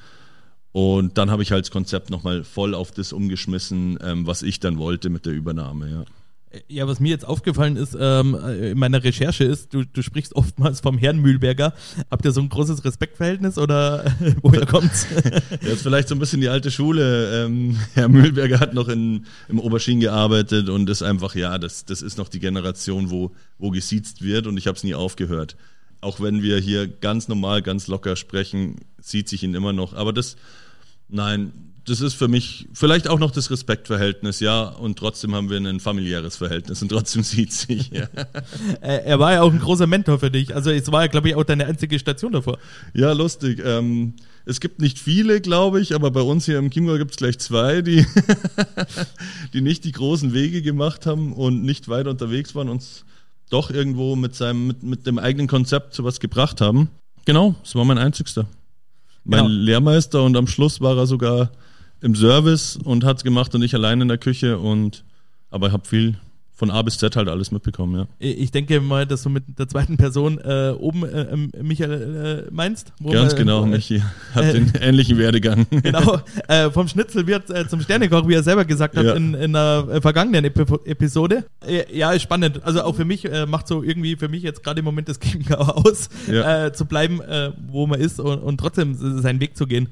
Und 0.70 1.18
dann 1.18 1.30
habe 1.30 1.42
ich 1.42 1.52
halt 1.52 1.64
das 1.64 1.70
Konzept 1.70 2.08
nochmal 2.08 2.44
voll 2.44 2.74
auf 2.74 2.92
das 2.92 3.12
umgeschmissen, 3.12 3.98
ähm, 4.02 4.26
was 4.26 4.42
ich 4.42 4.60
dann 4.60 4.78
wollte 4.78 5.10
mit 5.10 5.26
der 5.26 5.32
Übernahme, 5.32 5.90
ja. 5.90 6.04
Ja, 6.68 6.86
was 6.86 7.00
mir 7.00 7.08
jetzt 7.08 7.26
aufgefallen 7.26 7.76
ist 7.76 7.96
ähm, 7.98 8.34
in 8.34 8.78
meiner 8.78 9.02
Recherche 9.02 9.44
ist, 9.44 9.72
du, 9.72 9.84
du 9.84 10.02
sprichst 10.02 10.36
oftmals 10.36 10.80
vom 10.80 10.98
Herrn 10.98 11.18
Mühlberger. 11.18 11.72
Habt 12.10 12.24
ihr 12.24 12.32
so 12.32 12.40
ein 12.40 12.48
großes 12.48 12.84
Respektverhältnis 12.84 13.56
oder 13.56 14.04
woher 14.42 14.66
kommt's? 14.66 15.06
ja, 15.62 15.72
ist 15.72 15.82
vielleicht 15.82 16.08
so 16.08 16.14
ein 16.14 16.18
bisschen 16.18 16.40
die 16.40 16.48
alte 16.48 16.70
Schule. 16.70 17.44
Ähm, 17.44 17.78
Herr 17.94 18.08
Mühlberger 18.08 18.60
hat 18.60 18.74
noch 18.74 18.88
in, 18.88 19.26
im 19.48 19.58
Oberschien 19.58 20.00
gearbeitet 20.00 20.68
und 20.68 20.90
ist 20.90 21.02
einfach, 21.02 21.34
ja, 21.34 21.58
das, 21.58 21.86
das 21.86 22.02
ist 22.02 22.18
noch 22.18 22.28
die 22.28 22.40
Generation, 22.40 23.10
wo, 23.10 23.32
wo 23.58 23.70
gesiezt 23.70 24.22
wird 24.22 24.46
und 24.46 24.58
ich 24.58 24.66
habe 24.66 24.76
es 24.76 24.84
nie 24.84 24.94
aufgehört. 24.94 25.56
Auch 26.02 26.20
wenn 26.20 26.42
wir 26.42 26.58
hier 26.58 26.86
ganz 26.86 27.28
normal, 27.28 27.62
ganz 27.62 27.86
locker 27.86 28.16
sprechen, 28.16 28.76
sieht 29.00 29.28
sich 29.28 29.42
ihn 29.42 29.54
immer 29.54 29.72
noch. 29.72 29.94
Aber 29.94 30.12
das, 30.12 30.36
nein, 31.08 31.71
das 31.84 32.00
ist 32.00 32.14
für 32.14 32.28
mich 32.28 32.68
vielleicht 32.72 33.08
auch 33.08 33.18
noch 33.18 33.32
das 33.32 33.50
Respektverhältnis, 33.50 34.40
ja, 34.40 34.68
und 34.68 34.98
trotzdem 34.98 35.34
haben 35.34 35.50
wir 35.50 35.58
ein 35.58 35.80
familiäres 35.80 36.36
Verhältnis 36.36 36.80
und 36.82 36.90
trotzdem 36.90 37.22
sieht 37.22 37.52
sich. 37.52 37.90
Ja. 37.90 38.08
er 38.80 39.18
war 39.18 39.32
ja 39.32 39.42
auch 39.42 39.52
ein 39.52 39.58
großer 39.58 39.86
Mentor 39.86 40.18
für 40.18 40.30
dich. 40.30 40.54
Also 40.54 40.70
es 40.70 40.90
war 40.92 41.02
ja, 41.02 41.08
glaube 41.08 41.28
ich, 41.28 41.34
auch 41.34 41.44
deine 41.44 41.66
einzige 41.66 41.98
Station 41.98 42.32
davor. 42.32 42.58
Ja, 42.94 43.12
lustig. 43.12 43.60
Ähm, 43.64 44.14
es 44.44 44.60
gibt 44.60 44.80
nicht 44.80 44.98
viele, 44.98 45.40
glaube 45.40 45.80
ich, 45.80 45.94
aber 45.94 46.10
bei 46.10 46.20
uns 46.20 46.46
hier 46.46 46.58
im 46.58 46.70
Chiemgau 46.70 46.98
gibt 46.98 47.12
es 47.12 47.16
gleich 47.16 47.38
zwei, 47.38 47.82
die, 47.82 48.06
die 49.52 49.60
nicht 49.60 49.84
die 49.84 49.92
großen 49.92 50.32
Wege 50.32 50.62
gemacht 50.62 51.06
haben 51.06 51.32
und 51.32 51.62
nicht 51.62 51.88
weit 51.88 52.06
unterwegs 52.06 52.54
waren, 52.54 52.68
uns 52.68 53.04
doch 53.50 53.70
irgendwo 53.70 54.16
mit 54.16 54.34
seinem, 54.34 54.66
mit, 54.68 54.82
mit 54.82 55.06
dem 55.06 55.18
eigenen 55.18 55.46
Konzept 55.46 55.94
zu 55.94 56.04
was 56.04 56.20
gebracht 56.20 56.60
haben. 56.60 56.88
Genau, 57.24 57.54
es 57.64 57.74
war 57.74 57.84
mein 57.84 57.98
einzigster. 57.98 58.46
Mein 59.24 59.44
genau. 59.44 59.50
Lehrmeister 59.50 60.22
und 60.22 60.36
am 60.36 60.46
Schluss 60.46 60.80
war 60.80 60.96
er 60.96 61.06
sogar 61.06 61.50
im 62.02 62.14
Service 62.14 62.76
und 62.76 63.04
hat 63.04 63.18
es 63.18 63.24
gemacht 63.24 63.54
und 63.54 63.62
ich 63.62 63.74
allein 63.74 64.00
in 64.00 64.08
der 64.08 64.18
Küche 64.18 64.58
und 64.58 65.04
aber 65.50 65.68
ich 65.68 65.72
habe 65.72 65.86
viel 65.86 66.16
von 66.62 66.70
A 66.70 66.80
bis 66.82 66.96
Z 66.96 67.16
halt 67.16 67.28
alles 67.28 67.50
mitbekommen, 67.50 67.98
ja. 67.98 68.06
Ich 68.20 68.52
denke 68.52 68.80
mal, 68.80 69.04
dass 69.04 69.24
du 69.24 69.30
mit 69.30 69.58
der 69.58 69.66
zweiten 69.66 69.96
Person 69.96 70.38
äh, 70.38 70.72
oben 70.78 71.02
äh, 71.02 71.36
Michael 71.60 72.46
äh, 72.46 72.50
meinst. 72.52 72.92
Ganz 73.02 73.32
man, 73.32 73.38
genau, 73.38 73.66
Michi 73.66 74.00
hat 74.34 74.44
äh, 74.44 74.52
den 74.52 74.72
ähnlichen 74.80 75.18
Werdegang. 75.18 75.66
Genau, 75.82 76.20
äh, 76.46 76.70
vom 76.70 76.86
Schnitzel 76.86 77.26
wird 77.26 77.50
äh, 77.50 77.66
zum 77.66 77.80
Sternekoch, 77.80 78.28
wie 78.28 78.34
er 78.34 78.44
selber 78.44 78.64
gesagt 78.64 78.96
hat, 78.96 79.04
ja. 79.04 79.14
in, 79.14 79.34
in 79.34 79.56
einer 79.56 80.00
vergangenen 80.00 80.44
Ep 80.44 80.60
Episode. 80.86 81.44
ja, 81.92 82.12
ist 82.12 82.22
spannend. 82.22 82.62
Also 82.62 82.82
auch 82.82 82.94
für 82.94 83.04
mich 83.04 83.28
macht 83.48 83.66
so 83.66 83.82
irgendwie 83.82 84.14
für 84.14 84.28
mich 84.28 84.44
jetzt 84.44 84.62
gerade 84.62 84.78
im 84.78 84.84
Moment 84.84 85.08
das 85.08 85.18
Chiemgau 85.18 85.56
aus, 85.56 86.10
ja. 86.30 86.72
zu 86.72 86.84
bleiben, 86.84 87.20
wo 87.66 87.88
man 87.88 88.00
ist 88.00 88.20
und, 88.20 88.38
und 88.38 88.58
trotzdem 88.58 88.94
seinen 89.20 89.40
Weg 89.40 89.56
zu 89.56 89.66
gehen. 89.66 89.88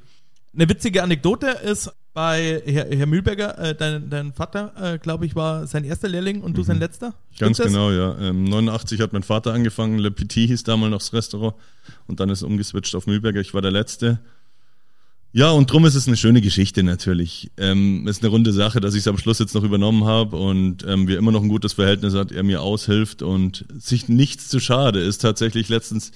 Eine 0.53 0.69
witzige 0.69 1.03
Anekdote 1.03 1.47
ist 1.47 1.93
bei 2.13 2.61
Herr, 2.67 2.87
Herr 2.87 3.07
Mühlberger, 3.07 3.57
äh, 3.59 3.75
dein, 3.75 4.11
dein 4.11 4.33
Vater, 4.33 4.73
äh, 4.81 4.99
glaube 4.99 5.27
ich, 5.27 5.37
war 5.37 5.67
sein 5.67 5.85
erster 5.85 6.09
Lehrling 6.09 6.43
und 6.43 6.57
du 6.57 6.63
mhm. 6.63 6.67
sein 6.67 6.79
letzter. 6.81 7.15
Stimmt 7.31 7.41
Ganz 7.41 7.59
das? 7.59 7.67
genau, 7.69 7.93
ja. 7.93 8.19
Ähm, 8.19 8.45
89 8.45 9.01
hat 9.01 9.13
mein 9.13 9.23
Vater 9.23 9.53
angefangen, 9.53 9.99
Le 9.99 10.11
Petit 10.11 10.49
hieß 10.49 10.65
damals 10.65 10.91
noch 10.91 10.99
das 10.99 11.13
Restaurant 11.13 11.55
und 12.09 12.19
dann 12.19 12.29
ist 12.29 12.43
umgeswitcht 12.43 12.95
auf 12.97 13.07
Mühlberger. 13.07 13.41
Ich 13.41 13.55
war 13.55 13.63
der 13.63 13.71
Letzte. 13.71 14.19
Ja, 15.33 15.53
und 15.53 15.71
drum 15.71 15.87
ist 15.87 15.95
es 15.95 16.09
eine 16.09 16.17
schöne 16.17 16.41
Geschichte 16.41 16.83
natürlich. 16.83 17.53
Ähm, 17.57 18.09
ist 18.09 18.23
eine 18.23 18.31
runde 18.31 18.53
Sache, 18.53 18.81
dass 18.81 18.95
ich 18.95 19.01
es 19.01 19.09
am 19.09 19.17
Schluss 19.17 19.39
jetzt 19.39 19.55
noch 19.55 19.63
übernommen 19.63 20.05
habe 20.05 20.37
und 20.37 20.85
ähm, 20.89 21.07
wir 21.07 21.19
immer 21.19 21.31
noch 21.31 21.43
ein 21.43 21.49
gutes 21.49 21.75
Verhältnis 21.75 22.15
hat, 22.15 22.33
er 22.33 22.43
mir 22.43 22.63
aushilft 22.63 23.23
und 23.23 23.65
sich 23.79 24.09
nichts 24.09 24.49
zu 24.49 24.59
schade 24.59 24.99
ist. 24.99 25.19
Tatsächlich 25.19 25.69
letztens 25.69 26.11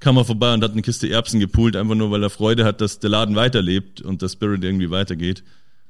kam 0.00 0.16
er 0.16 0.24
vorbei 0.24 0.54
und 0.54 0.64
hat 0.64 0.72
eine 0.72 0.80
Kiste 0.80 1.10
Erbsen 1.10 1.40
gepult, 1.40 1.76
einfach 1.76 1.94
nur 1.94 2.10
weil 2.10 2.22
er 2.22 2.30
Freude 2.30 2.64
hat, 2.64 2.80
dass 2.80 3.00
der 3.00 3.10
Laden 3.10 3.36
weiterlebt 3.36 4.00
und 4.00 4.22
der 4.22 4.28
Spirit 4.28 4.64
irgendwie 4.64 4.90
weitergeht. 4.90 5.44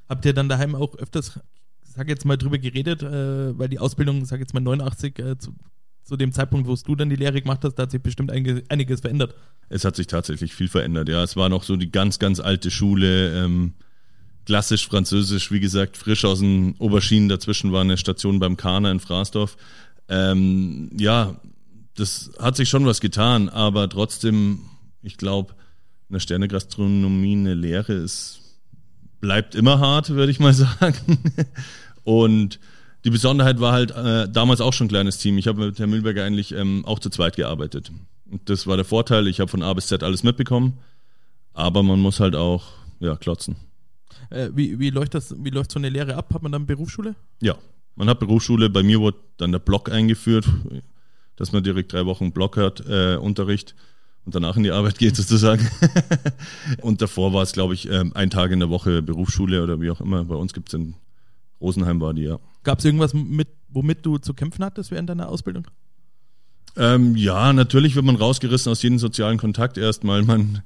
Habt 0.08 0.24
ihr 0.24 0.32
dann 0.32 0.48
daheim 0.48 0.74
auch 0.74 0.96
öfters, 0.96 1.38
sag 1.84 2.08
jetzt 2.08 2.24
mal, 2.24 2.36
drüber 2.36 2.58
geredet, 2.58 3.04
äh, 3.04 3.56
weil 3.56 3.68
die 3.68 3.78
Ausbildung, 3.78 4.24
sag 4.24 4.40
jetzt 4.40 4.52
mal 4.52 4.58
89, 4.58 5.18
äh, 5.20 5.38
zu, 5.38 5.54
zu 6.04 6.16
dem 6.16 6.32
Zeitpunkt, 6.32 6.68
wo 6.68 6.74
du 6.74 6.94
dann 6.94 7.08
die 7.08 7.16
Lehre 7.16 7.40
gemacht 7.40 7.60
hast, 7.64 7.74
da 7.74 7.84
hat 7.84 7.90
sich 7.90 8.02
bestimmt 8.02 8.30
einiges 8.30 9.00
verändert. 9.00 9.34
Es 9.68 9.84
hat 9.84 9.96
sich 9.96 10.06
tatsächlich 10.06 10.54
viel 10.54 10.68
verändert, 10.68 11.08
ja. 11.08 11.22
Es 11.22 11.36
war 11.36 11.48
noch 11.48 11.62
so 11.62 11.76
die 11.76 11.90
ganz, 11.90 12.18
ganz 12.18 12.40
alte 12.40 12.70
Schule, 12.70 13.44
ähm, 13.44 13.72
klassisch 14.44 14.86
französisch, 14.86 15.50
wie 15.50 15.60
gesagt, 15.60 15.96
frisch 15.96 16.24
aus 16.24 16.40
den 16.40 16.74
Oberschienen. 16.78 17.28
Dazwischen 17.28 17.72
war 17.72 17.80
eine 17.80 17.96
Station 17.96 18.38
beim 18.38 18.56
Kana 18.56 18.90
in 18.90 19.00
Fraßdorf. 19.00 19.56
Ähm, 20.08 20.90
ja, 20.98 21.40
das 21.96 22.32
hat 22.38 22.56
sich 22.56 22.68
schon 22.68 22.84
was 22.84 23.00
getan, 23.00 23.48
aber 23.48 23.88
trotzdem, 23.88 24.60
ich 25.02 25.16
glaube, 25.16 25.54
eine 26.10 26.20
Sternegastronomie, 26.20 27.36
eine 27.36 27.54
Lehre 27.54 27.94
ist, 27.94 28.40
bleibt 29.20 29.54
immer 29.54 29.78
hart, 29.78 30.10
würde 30.10 30.30
ich 30.30 30.40
mal 30.40 30.52
sagen. 30.52 31.18
Und 32.02 32.60
die 33.04 33.10
Besonderheit 33.10 33.60
war 33.60 33.72
halt 33.72 33.90
äh, 33.90 34.28
damals 34.28 34.60
auch 34.60 34.72
schon 34.72 34.86
ein 34.86 34.88
kleines 34.88 35.18
Team. 35.18 35.36
Ich 35.38 35.46
habe 35.46 35.66
mit 35.66 35.78
Herrn 35.78 35.90
Mühlberger 35.90 36.24
eigentlich 36.24 36.52
ähm, 36.52 36.84
auch 36.86 36.98
zu 36.98 37.10
zweit 37.10 37.36
gearbeitet. 37.36 37.92
Und 38.30 38.48
das 38.48 38.66
war 38.66 38.76
der 38.76 38.84
Vorteil. 38.84 39.28
Ich 39.28 39.40
habe 39.40 39.50
von 39.50 39.62
A 39.62 39.72
bis 39.74 39.88
Z 39.88 40.02
alles 40.02 40.22
mitbekommen. 40.22 40.78
Aber 41.52 41.82
man 41.82 42.00
muss 42.00 42.18
halt 42.18 42.34
auch 42.34 42.64
ja, 43.00 43.16
klotzen. 43.16 43.56
Äh, 44.30 44.50
wie, 44.54 44.78
wie 44.78 44.90
läuft 44.90 45.14
das, 45.14 45.34
wie 45.38 45.50
läuft 45.50 45.70
so 45.70 45.78
eine 45.78 45.90
Lehre 45.90 46.16
ab? 46.16 46.32
Hat 46.32 46.42
man 46.42 46.50
dann 46.50 46.66
Berufsschule? 46.66 47.14
Ja, 47.40 47.56
man 47.94 48.08
hat 48.08 48.20
Berufsschule. 48.20 48.70
Bei 48.70 48.82
mir 48.82 49.00
wurde 49.00 49.18
dann 49.36 49.52
der 49.52 49.58
Block 49.58 49.90
eingeführt, 49.90 50.46
dass 51.36 51.52
man 51.52 51.62
direkt 51.62 51.92
drei 51.92 52.06
Wochen 52.06 52.32
Block 52.32 52.56
hat, 52.56 52.80
äh, 52.88 53.16
Unterricht 53.16 53.74
und 54.24 54.34
danach 54.34 54.56
in 54.56 54.62
die 54.62 54.70
Arbeit 54.70 54.98
geht 54.98 55.14
sozusagen. 55.16 55.68
und 56.80 57.02
davor 57.02 57.32
war 57.32 57.42
es, 57.42 57.52
glaube 57.52 57.74
ich, 57.74 57.88
äh, 57.88 58.04
ein 58.14 58.30
Tag 58.30 58.50
in 58.50 58.60
der 58.60 58.70
Woche 58.70 59.02
Berufsschule 59.02 59.62
oder 59.62 59.80
wie 59.80 59.90
auch 59.90 60.00
immer. 60.00 60.24
Bei 60.24 60.36
uns 60.36 60.54
gibt 60.54 60.72
es 60.72 60.80
Rosenheim 61.64 62.00
war 62.00 62.12
die, 62.12 62.24
ja. 62.24 62.38
Gab 62.62 62.78
es 62.78 62.84
irgendwas, 62.84 63.14
mit, 63.14 63.48
womit 63.68 64.04
du 64.04 64.18
zu 64.18 64.34
kämpfen 64.34 64.64
hattest 64.64 64.90
während 64.90 65.08
deiner 65.08 65.28
Ausbildung? 65.28 65.66
Ähm, 66.76 67.16
ja, 67.16 67.52
natürlich 67.52 67.94
wird 67.94 68.04
man 68.04 68.16
rausgerissen 68.16 68.70
aus 68.70 68.82
jedem 68.82 68.98
sozialen 68.98 69.38
Kontakt 69.38 69.78
erstmal. 69.78 70.22
Man, 70.24 70.62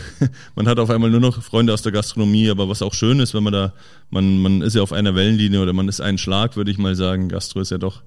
man 0.56 0.66
hat 0.66 0.78
auf 0.78 0.90
einmal 0.90 1.10
nur 1.10 1.20
noch 1.20 1.42
Freunde 1.42 1.72
aus 1.72 1.82
der 1.82 1.92
Gastronomie, 1.92 2.50
aber 2.50 2.68
was 2.68 2.82
auch 2.82 2.94
schön 2.94 3.20
ist, 3.20 3.34
wenn 3.34 3.44
man 3.44 3.52
da, 3.52 3.72
man, 4.10 4.38
man 4.38 4.62
ist 4.62 4.74
ja 4.74 4.82
auf 4.82 4.92
einer 4.92 5.14
Wellenlinie 5.14 5.62
oder 5.62 5.72
man 5.72 5.88
ist 5.88 6.00
ein 6.00 6.18
Schlag, 6.18 6.56
würde 6.56 6.70
ich 6.70 6.78
mal 6.78 6.96
sagen. 6.96 7.28
Gastro 7.28 7.60
ist 7.60 7.70
ja 7.70 7.78
doch 7.78 8.02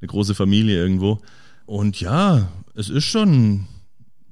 eine 0.00 0.08
große 0.08 0.34
Familie 0.34 0.80
irgendwo. 0.80 1.20
Und 1.66 2.00
ja, 2.00 2.48
es 2.74 2.88
ist 2.88 3.04
schon, 3.04 3.66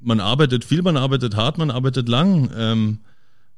man 0.00 0.20
arbeitet 0.20 0.64
viel, 0.64 0.82
man 0.82 0.96
arbeitet 0.96 1.36
hart, 1.36 1.58
man 1.58 1.70
arbeitet 1.70 2.08
lang. 2.08 2.50
Ähm, 2.56 2.98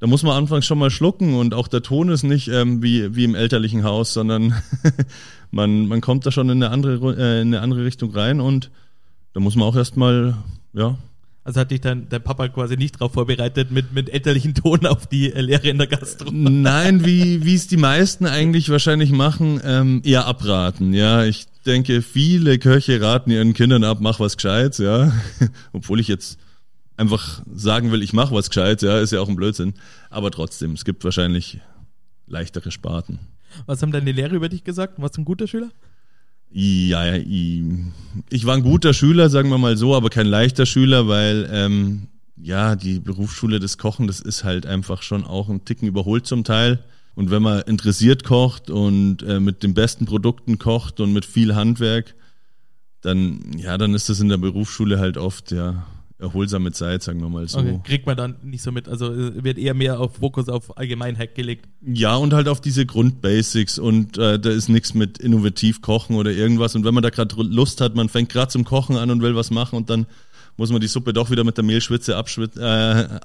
da 0.01 0.07
muss 0.07 0.23
man 0.23 0.37
anfangs 0.37 0.67
schon 0.67 0.79
mal 0.79 0.91
schlucken 0.91 1.35
und 1.35 1.55
auch 1.55 1.69
der 1.69 1.83
Ton 1.83 2.09
ist 2.09 2.25
nicht 2.25 2.49
ähm, 2.49 2.83
wie, 2.83 3.15
wie 3.15 3.25
im 3.25 3.35
elterlichen 3.35 3.85
Haus, 3.85 4.13
sondern 4.13 4.55
man, 5.51 5.87
man 5.87 6.01
kommt 6.01 6.27
da 6.27 6.31
schon 6.31 6.49
in 6.51 6.63
eine 6.63 6.71
andere, 6.71 7.17
äh, 7.17 7.41
in 7.41 7.49
eine 7.49 7.61
andere 7.61 7.85
Richtung 7.85 8.11
rein 8.11 8.41
und 8.41 8.71
da 9.33 9.41
muss 9.41 9.57
man 9.57 9.67
auch 9.67 9.77
erstmal, 9.77 10.37
ja. 10.73 10.97
Also 11.43 11.61
hat 11.61 11.71
dich 11.71 11.83
dann 11.83 12.09
der 12.09 12.21
Papa 12.21 12.49
quasi 12.49 12.77
nicht 12.77 12.95
darauf 12.95 13.13
vorbereitet 13.13 13.71
mit, 13.71 13.93
mit 13.93 14.09
elterlichen 14.09 14.55
Ton 14.55 14.87
auf 14.87 15.07
die 15.07 15.31
äh, 15.31 15.41
Lehre 15.43 15.69
in 15.69 15.77
der 15.77 15.87
Gastro? 15.87 16.31
Nein, 16.33 17.05
wie 17.05 17.45
wie 17.45 17.55
es 17.55 17.67
die 17.67 17.77
meisten 17.77 18.25
eigentlich 18.25 18.71
wahrscheinlich 18.71 19.13
machen, 19.13 19.61
ähm, 19.63 20.01
eher 20.05 20.27
abraten. 20.27 20.95
Ja, 20.95 21.25
ich 21.25 21.47
denke, 21.67 22.01
viele 22.01 22.59
Köche 22.59 23.01
raten 23.01 23.31
ihren 23.31 23.53
Kindern 23.53 23.85
ab, 23.85 23.99
mach 24.01 24.21
was 24.21 24.37
Gescheites, 24.37 24.79
ja. 24.79 25.13
Obwohl 25.73 26.01
ich 26.01 26.09
jetzt 26.09 26.39
einfach 26.97 27.43
sagen 27.53 27.93
will, 27.93 28.03
ich 28.03 28.13
mache 28.13 28.35
was 28.35 28.49
Gescheites, 28.49 28.87
ja, 28.87 28.99
ist 28.99 29.13
ja 29.13 29.21
auch 29.21 29.29
ein 29.29 29.37
Blödsinn. 29.37 29.75
Aber 30.11 30.31
trotzdem, 30.31 30.73
es 30.73 30.85
gibt 30.85 31.05
wahrscheinlich 31.05 31.61
leichtere 32.27 32.71
Sparten. 32.71 33.19
Was 33.67 33.83
haben 33.83 33.93
deine 33.93 34.13
Lehrer 34.13 34.33
über 34.33 34.49
dich 34.49 34.65
gesagt? 34.65 35.01
Warst 35.01 35.17
du 35.17 35.23
ein 35.23 35.25
guter 35.25 35.47
Schüler? 35.47 35.71
Ja, 36.51 37.15
ich 37.17 38.47
war 38.47 38.55
ein 38.55 38.63
guter 38.63 38.95
Schüler, 38.95 39.29
sagen 39.29 39.51
wir 39.51 39.59
mal 39.59 39.77
so, 39.77 39.95
aber 39.95 40.09
kein 40.09 40.27
leichter 40.27 40.67
Schüler, 40.67 41.09
weil 41.09 41.49
ähm, 41.51 42.09
ja, 42.37 42.77
die 42.77 43.01
Berufsschule 43.01 43.59
des 43.59 43.77
Kochen, 43.77 44.07
das 44.07 44.21
ist 44.21 44.45
halt 44.45 44.67
einfach 44.67 45.03
schon 45.03 45.25
auch 45.25 45.49
ein 45.49 45.65
Ticken 45.65 45.89
überholt 45.89 46.27
zum 46.27 46.45
Teil. 46.45 46.85
Und 47.17 47.31
wenn 47.31 47.43
man 47.43 47.63
interessiert 47.63 48.25
kocht 48.25 48.71
und 48.71 49.23
äh, 49.23 49.41
mit 49.41 49.63
den 49.63 49.75
besten 49.75 50.05
Produkten 50.05 50.59
kocht 50.59 51.01
und 51.01 51.13
mit 51.13 51.25
viel 51.25 51.55
Handwerk, 51.55 52.15
dann 53.01 53.59
ja, 53.59 53.77
dann 53.77 53.95
ist 53.95 54.09
das 54.09 54.21
in 54.21 54.29
der 54.29 54.39
Berufsschule 54.39 54.99
halt 54.99 55.17
oft 55.17 55.51
ja 55.53 55.87
erholsame 56.25 56.73
Zeit, 56.73 57.03
sagen 57.03 57.21
wir 57.21 57.29
mal 57.29 57.47
so. 57.47 57.59
Okay. 57.59 57.81
Kriegt 57.85 58.07
man 58.07 58.17
dann 58.17 58.37
nicht 58.43 58.63
so 58.63 58.73
mit, 58.73 58.89
also 58.89 59.13
äh, 59.13 59.45
wird 59.45 59.59
eher 59.59 59.75
mehr 59.75 60.01
auf 60.01 60.17
Fokus 60.17 60.49
auf 60.49 60.77
Allgemeinheit 60.77 61.35
gelegt. 61.35 61.69
Ja, 61.83 62.17
und 62.17 62.33
halt 62.33 62.49
auf 62.49 62.61
diese 62.61 62.87
Grundbasics 62.87 63.79
und 63.79 64.19
äh, 64.19 64.39
da 64.39 64.51
ist 64.51 64.69
nichts 64.69 64.95
mit 64.95 65.19
innovativ 65.19 65.83
kochen 65.83 66.17
oder 66.17 66.33
irgendwas. 66.33 66.75
Und 66.75 66.85
wenn 66.85 66.95
man 66.95 67.03
da 67.03 67.11
gerade 67.11 67.35
Lust 67.43 67.81
hat, 67.81 67.95
man 67.95 68.09
fängt 68.09 68.31
gerade 68.31 68.49
zum 68.49 68.65
Kochen 68.65 68.97
an 68.97 69.11
und 69.11 69.23
will 69.23 69.37
was 69.37 69.51
machen 69.51 69.77
und 69.77 69.91
dann 69.91 70.07
muss 70.57 70.71
man 70.71 70.81
die 70.81 70.87
Suppe 70.87 71.13
doch 71.13 71.31
wieder 71.31 71.45
mit 71.45 71.57
der 71.57 71.65
Mehlschwitze 71.65 72.13
äh, 72.13 72.63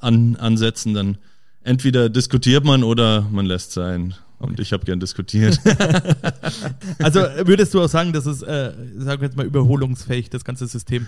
an, 0.01 0.35
ansetzen, 0.35 0.93
dann 0.93 1.17
entweder 1.63 2.09
diskutiert 2.09 2.63
man 2.65 2.83
oder 2.83 3.27
man 3.31 3.45
lässt 3.45 3.71
sein. 3.71 4.15
Und 4.39 4.53
okay. 4.53 4.61
ich 4.61 4.73
habe 4.73 4.85
gern 4.85 4.99
diskutiert. 4.99 5.59
also 6.99 7.19
würdest 7.43 7.73
du 7.73 7.81
auch 7.81 7.89
sagen, 7.89 8.13
das 8.13 8.25
ist, 8.25 8.41
äh, 8.41 8.71
sagen 8.97 9.21
wir 9.21 9.27
jetzt 9.27 9.35
mal, 9.37 9.45
überholungsfähig, 9.45 10.29
das 10.29 10.45
ganze 10.45 10.65
System? 10.65 11.05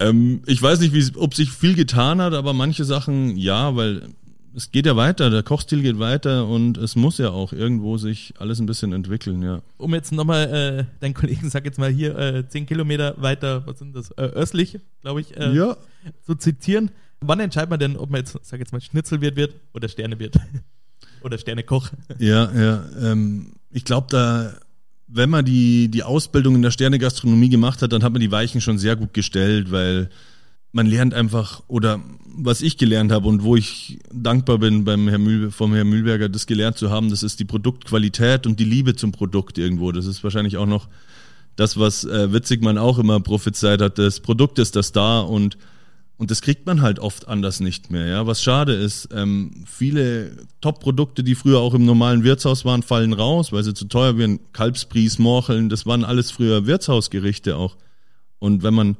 Ähm, 0.00 0.42
ich 0.46 0.60
weiß 0.60 0.80
nicht, 0.80 1.16
ob 1.16 1.34
sich 1.34 1.52
viel 1.52 1.74
getan 1.74 2.20
hat, 2.20 2.34
aber 2.34 2.52
manche 2.52 2.84
Sachen 2.84 3.36
ja, 3.36 3.76
weil 3.76 4.08
es 4.56 4.72
geht 4.72 4.86
ja 4.86 4.96
weiter, 4.96 5.30
der 5.30 5.44
Kochstil 5.44 5.82
geht 5.82 6.00
weiter 6.00 6.48
und 6.48 6.78
es 6.78 6.96
muss 6.96 7.18
ja 7.18 7.30
auch 7.30 7.52
irgendwo 7.52 7.96
sich 7.96 8.34
alles 8.38 8.58
ein 8.58 8.66
bisschen 8.66 8.92
entwickeln, 8.92 9.40
ja. 9.40 9.62
Um 9.76 9.94
jetzt 9.94 10.10
nochmal, 10.10 10.52
äh, 10.52 10.84
deinen 11.00 11.14
Kollegen, 11.14 11.48
sag 11.50 11.64
jetzt 11.64 11.78
mal 11.78 11.90
hier, 11.90 12.18
äh, 12.18 12.48
zehn 12.48 12.66
Kilometer 12.66 13.14
weiter, 13.18 13.64
was 13.66 13.78
sind 13.78 13.94
das, 13.94 14.10
äh, 14.12 14.22
östlich, 14.22 14.80
glaube 15.02 15.20
ich, 15.20 15.36
äh, 15.36 15.54
ja. 15.54 15.76
zu 16.26 16.34
zitieren. 16.34 16.90
Wann 17.20 17.38
entscheidet 17.38 17.70
man 17.70 17.78
denn, 17.78 17.96
ob 17.96 18.10
man 18.10 18.20
jetzt, 18.20 18.36
sag 18.42 18.58
jetzt 18.58 18.72
mal, 18.72 18.80
Schnitzelwirt 18.80 19.36
wird 19.36 19.54
oder 19.74 19.88
Sterne 19.88 20.18
wird? 20.18 20.36
Oder 21.22 21.38
Sternekoch? 21.38 21.90
Ja, 22.18 22.50
ja, 22.52 22.84
ähm, 23.00 23.54
ich 23.70 23.84
glaube, 23.84 24.06
da 24.10 24.52
wenn 25.08 25.30
man 25.30 25.44
die, 25.44 25.88
die 25.88 26.02
Ausbildung 26.02 26.54
in 26.54 26.62
der 26.62 26.70
Sternegastronomie 26.70 27.48
gemacht 27.48 27.82
hat, 27.82 27.92
dann 27.92 28.02
hat 28.02 28.12
man 28.12 28.20
die 28.20 28.30
Weichen 28.30 28.60
schon 28.60 28.78
sehr 28.78 28.94
gut 28.94 29.14
gestellt, 29.14 29.72
weil 29.72 30.10
man 30.70 30.86
lernt 30.86 31.14
einfach, 31.14 31.62
oder 31.66 31.98
was 32.36 32.60
ich 32.60 32.76
gelernt 32.76 33.10
habe 33.10 33.26
und 33.26 33.42
wo 33.42 33.56
ich 33.56 33.98
dankbar 34.12 34.58
bin 34.58 34.84
beim 34.84 35.08
Herr 35.08 35.18
Mühl, 35.18 35.50
vom 35.50 35.74
Herrn 35.74 35.88
Mühlberger, 35.88 36.28
das 36.28 36.46
gelernt 36.46 36.76
zu 36.76 36.90
haben, 36.90 37.08
das 37.08 37.22
ist 37.22 37.40
die 37.40 37.46
Produktqualität 37.46 38.46
und 38.46 38.60
die 38.60 38.64
Liebe 38.64 38.94
zum 38.94 39.10
Produkt 39.10 39.56
irgendwo. 39.56 39.92
Das 39.92 40.04
ist 40.04 40.22
wahrscheinlich 40.22 40.58
auch 40.58 40.66
noch 40.66 40.88
das, 41.56 41.78
was 41.78 42.04
äh, 42.04 42.32
Witzigmann 42.32 42.76
auch 42.76 42.98
immer 42.98 43.18
prophezeit 43.18 43.80
hat. 43.80 43.98
Das 43.98 44.20
Produkt 44.20 44.58
ist 44.58 44.76
das 44.76 44.92
da 44.92 45.20
und 45.20 45.56
und 46.18 46.32
das 46.32 46.42
kriegt 46.42 46.66
man 46.66 46.82
halt 46.82 46.98
oft 46.98 47.28
anders 47.28 47.60
nicht 47.60 47.92
mehr. 47.92 48.06
Ja, 48.06 48.26
was 48.26 48.42
schade 48.42 48.74
ist, 48.74 49.08
ähm, 49.12 49.64
viele 49.66 50.32
Top-Produkte, 50.60 51.22
die 51.22 51.36
früher 51.36 51.60
auch 51.60 51.74
im 51.74 51.84
normalen 51.84 52.24
Wirtshaus 52.24 52.64
waren, 52.64 52.82
fallen 52.82 53.12
raus, 53.12 53.52
weil 53.52 53.62
sie 53.62 53.72
zu 53.72 53.84
teuer 53.86 54.18
werden. 54.18 54.40
Kalbspries, 54.52 55.20
Morcheln, 55.20 55.68
das 55.68 55.86
waren 55.86 56.04
alles 56.04 56.32
früher 56.32 56.66
Wirtshausgerichte 56.66 57.56
auch. 57.56 57.76
Und 58.40 58.64
wenn 58.64 58.74
man 58.74 58.96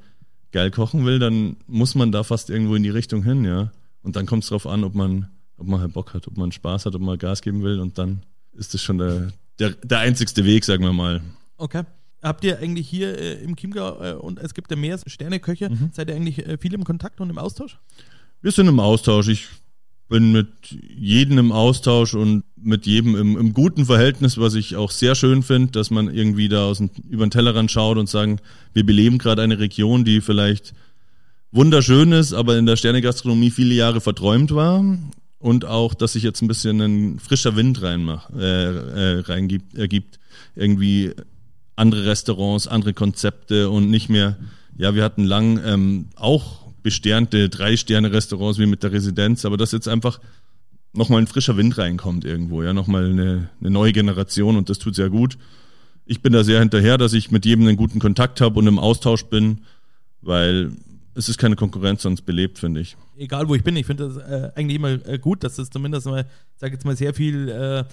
geil 0.52 0.70
kochen 0.70 1.04
will, 1.04 1.18
dann 1.18 1.56
muss 1.66 1.96
man 1.96 2.12
da 2.12 2.22
fast 2.22 2.50
irgendwo 2.50 2.76
in 2.76 2.84
die 2.84 2.88
Richtung 2.88 3.24
hin, 3.24 3.44
ja. 3.44 3.72
Und 4.02 4.14
dann 4.14 4.26
kommt 4.26 4.44
es 4.44 4.50
drauf 4.50 4.66
an, 4.68 4.84
ob 4.84 4.94
man, 4.94 5.28
ob 5.56 5.66
man 5.66 5.80
halt 5.80 5.92
Bock 5.92 6.14
hat, 6.14 6.28
ob 6.28 6.36
man 6.36 6.52
Spaß 6.52 6.86
hat, 6.86 6.94
ob 6.94 7.02
man 7.02 7.18
Gas 7.18 7.42
geben 7.42 7.64
will. 7.64 7.80
Und 7.80 7.98
dann 7.98 8.22
ist 8.52 8.74
das 8.74 8.82
schon 8.82 8.98
der, 8.98 9.32
der, 9.58 9.70
der 9.70 9.98
einzigste 9.98 10.44
Weg, 10.44 10.64
sagen 10.64 10.84
wir 10.84 10.92
mal. 10.92 11.20
Okay. 11.56 11.82
Habt 12.22 12.44
ihr 12.44 12.58
eigentlich 12.58 12.88
hier 12.88 13.16
äh, 13.16 13.34
im 13.42 13.56
Chiemgau 13.56 14.02
äh, 14.02 14.14
und 14.14 14.38
es 14.40 14.54
gibt 14.54 14.70
ja 14.70 14.76
mehr 14.76 14.98
Sterneköche, 15.06 15.70
mhm. 15.70 15.90
seid 15.92 16.08
ihr 16.08 16.16
eigentlich 16.16 16.44
äh, 16.46 16.58
viel 16.58 16.74
im 16.74 16.84
Kontakt 16.84 17.20
und 17.20 17.30
im 17.30 17.38
Austausch? 17.38 17.78
Wir 18.42 18.50
sind 18.50 18.66
im 18.66 18.80
Austausch. 18.80 19.28
Ich 19.28 19.46
bin 20.08 20.32
mit 20.32 20.48
jedem 20.70 21.38
im 21.38 21.52
Austausch 21.52 22.14
und 22.14 22.44
mit 22.56 22.86
jedem 22.86 23.14
im, 23.14 23.36
im 23.36 23.52
guten 23.52 23.84
Verhältnis, 23.84 24.38
was 24.38 24.54
ich 24.54 24.74
auch 24.74 24.90
sehr 24.90 25.14
schön 25.14 25.42
finde, 25.42 25.72
dass 25.72 25.90
man 25.90 26.12
irgendwie 26.12 26.48
da 26.48 26.66
aus 26.66 26.78
dem, 26.78 26.90
über 27.08 27.26
den 27.26 27.30
Tellerrand 27.30 27.70
schaut 27.70 27.98
und 27.98 28.08
sagen, 28.08 28.40
wir 28.72 28.84
beleben 28.86 29.18
gerade 29.18 29.42
eine 29.42 29.58
Region, 29.58 30.04
die 30.04 30.20
vielleicht 30.20 30.74
wunderschön 31.52 32.12
ist, 32.12 32.32
aber 32.32 32.58
in 32.58 32.66
der 32.66 32.76
Sternegastronomie 32.76 33.50
viele 33.50 33.74
Jahre 33.74 34.00
verträumt 34.00 34.54
war 34.54 34.82
und 35.38 35.64
auch, 35.64 35.94
dass 35.94 36.14
sich 36.14 36.22
jetzt 36.22 36.42
ein 36.42 36.48
bisschen 36.48 36.80
ein 36.80 37.18
frischer 37.18 37.54
Wind 37.54 37.82
reinmacht, 37.82 38.32
äh, 38.34 39.16
äh, 39.16 39.20
reingibt, 39.20 39.74
ergibt. 39.76 40.18
Irgendwie 40.56 41.12
andere 41.78 42.06
Restaurants, 42.06 42.66
andere 42.66 42.92
Konzepte 42.92 43.70
und 43.70 43.90
nicht 43.90 44.08
mehr, 44.08 44.36
ja, 44.76 44.94
wir 44.94 45.04
hatten 45.04 45.24
lang 45.24 45.60
ähm, 45.64 46.06
auch 46.16 46.66
besternte 46.82 47.48
Drei-Sterne-Restaurants 47.48 48.58
wie 48.58 48.66
mit 48.66 48.82
der 48.82 48.92
Residenz, 48.92 49.44
aber 49.44 49.56
dass 49.56 49.72
jetzt 49.72 49.88
einfach 49.88 50.20
nochmal 50.92 51.20
ein 51.20 51.26
frischer 51.26 51.56
Wind 51.56 51.78
reinkommt 51.78 52.24
irgendwo, 52.24 52.62
ja, 52.62 52.72
nochmal 52.72 53.10
eine, 53.10 53.50
eine 53.60 53.70
neue 53.70 53.92
Generation 53.92 54.56
und 54.56 54.68
das 54.68 54.78
tut 54.78 54.94
sehr 54.94 55.10
gut. 55.10 55.38
Ich 56.04 56.22
bin 56.22 56.32
da 56.32 56.42
sehr 56.42 56.60
hinterher, 56.60 56.98
dass 56.98 57.12
ich 57.12 57.30
mit 57.30 57.44
jedem 57.44 57.66
einen 57.66 57.76
guten 57.76 57.98
Kontakt 57.98 58.40
habe 58.40 58.58
und 58.58 58.66
im 58.66 58.78
Austausch 58.78 59.24
bin, 59.24 59.62
weil 60.22 60.72
es 61.14 61.28
ist 61.28 61.38
keine 61.38 61.56
Konkurrenz, 61.56 62.02
sonst 62.02 62.22
belebt, 62.22 62.58
finde 62.58 62.80
ich. 62.80 62.96
Egal 63.16 63.48
wo 63.48 63.54
ich 63.54 63.64
bin, 63.64 63.76
ich 63.76 63.86
finde 63.86 64.08
das 64.08 64.16
äh, 64.16 64.50
eigentlich 64.54 64.76
immer 64.76 65.06
äh, 65.06 65.18
gut, 65.18 65.44
dass 65.44 65.58
es 65.58 65.68
zumindest 65.68 66.06
mal, 66.06 66.26
sag 66.56 66.72
jetzt 66.72 66.84
mal, 66.84 66.96
sehr 66.96 67.12
viel 67.12 67.48
äh, 67.48 67.84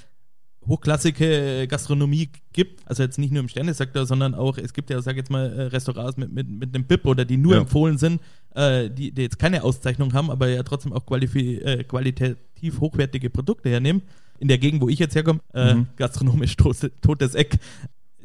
hochklassige 0.67 1.67
Gastronomie 1.67 2.29
gibt, 2.53 2.87
also 2.87 3.03
jetzt 3.03 3.17
nicht 3.17 3.31
nur 3.31 3.41
im 3.41 3.49
Sternesektor, 3.49 4.05
sondern 4.05 4.33
auch, 4.33 4.57
es 4.57 4.73
gibt 4.73 4.89
ja, 4.89 5.01
sag 5.01 5.15
jetzt 5.15 5.29
mal, 5.29 5.51
äh, 5.51 5.61
Restaurants 5.63 6.17
mit, 6.17 6.31
mit, 6.31 6.49
mit 6.49 6.75
einem 6.75 6.85
BIP 6.85 7.05
oder 7.05 7.25
die 7.25 7.37
nur 7.37 7.53
ja. 7.53 7.61
empfohlen 7.61 7.97
sind, 7.97 8.21
äh, 8.55 8.89
die, 8.89 9.11
die 9.11 9.21
jetzt 9.21 9.39
keine 9.39 9.63
Auszeichnung 9.63 10.13
haben, 10.13 10.31
aber 10.31 10.47
ja 10.47 10.63
trotzdem 10.63 10.93
auch 10.93 11.05
äh, 11.09 11.83
qualitativ 11.83 12.79
hochwertige 12.79 13.29
Produkte 13.29 13.69
hernehmen. 13.69 14.01
In 14.37 14.49
der 14.49 14.57
Gegend, 14.57 14.81
wo 14.81 14.89
ich 14.89 14.99
jetzt 14.99 15.15
herkomme, 15.15 15.39
äh, 15.53 15.75
mhm. 15.75 15.87
gastronomisch 15.95 16.57
totes 17.01 17.35
Eck 17.35 17.57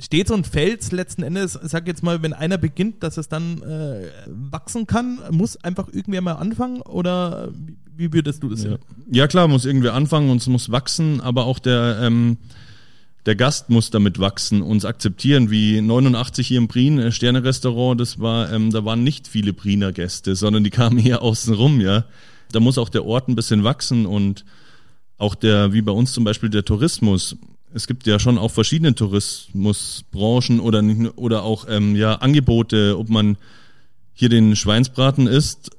steht 0.01 0.31
und 0.31 0.47
fällt 0.47 0.91
letzten 0.93 1.23
Endes, 1.23 1.53
sag 1.53 1.87
jetzt 1.87 2.03
mal, 2.03 2.23
wenn 2.23 2.33
einer 2.33 2.59
beginnt, 2.59 3.03
dass 3.03 3.17
es 3.17 3.29
dann 3.29 3.63
äh, 3.63 4.09
wachsen 4.27 4.87
kann, 4.87 5.21
muss 5.31 5.57
einfach 5.59 5.89
irgendwer 5.93 6.23
mal 6.23 6.35
anfangen 6.35 6.81
oder 6.83 7.53
wie 7.97 8.13
würdest 8.13 8.43
du 8.43 8.49
das 8.49 8.65
ja. 8.65 8.71
sehen? 8.71 8.79
Ja 9.11 9.29
klar, 9.29 9.47
muss 9.47 9.65
irgendwer 9.65 9.95
anfangen 9.95 10.31
und 10.31 10.39
es 10.39 10.47
muss 10.47 10.71
wachsen, 10.71 11.21
aber 11.21 11.45
auch 11.45 11.59
der, 11.59 11.99
ähm, 12.03 12.39
der 13.27 13.37
Gast 13.37 13.69
muss 13.69 13.91
damit 13.91 14.19
wachsen, 14.19 14.63
uns 14.63 14.85
akzeptieren, 14.85 15.51
wie 15.51 15.81
89 15.81 16.47
hier 16.47 16.59
im 16.59 16.69
Prien, 16.69 16.99
äh, 16.99 17.13
Sterne-Restaurant, 17.13 18.01
das 18.01 18.19
war, 18.19 18.51
ähm, 18.53 18.71
da 18.71 18.85
waren 18.85 19.05
nicht 19.05 19.29
viele 19.29 19.53
Priener 19.53 19.93
Gäste, 19.93 20.35
sondern 20.35 20.65
die 20.65 20.71
kamen 20.71 20.99
eher 20.99 21.23
außen 21.23 21.55
rum, 21.55 21.81
ja. 21.81 22.05
Da 22.53 22.59
muss 22.59 22.79
auch 22.79 22.89
der 22.89 23.05
Ort 23.05 23.29
ein 23.29 23.37
bisschen 23.37 23.63
wachsen 23.63 24.07
und 24.07 24.45
auch 25.19 25.35
der, 25.35 25.73
wie 25.73 25.83
bei 25.83 25.93
uns 25.93 26.13
zum 26.13 26.25
Beispiel 26.25 26.49
der 26.49 26.65
Tourismus, 26.65 27.37
es 27.75 27.87
gibt 27.87 28.07
ja 28.07 28.19
schon 28.19 28.39
auch 28.39 28.51
verschiedene 28.51 28.95
Tourismusbranchen 28.95 30.61
oder 30.61 30.83
nicht, 30.83 31.17
oder 31.17 31.43
auch 31.43 31.67
ähm, 31.69 31.97
ja 31.97 32.15
Angebote, 32.17 32.97
ob 32.99 33.09
man 33.09 33.37
hier 34.13 34.29
den 34.29 34.57
Schweinsbraten 34.57 35.27
isst, 35.27 35.71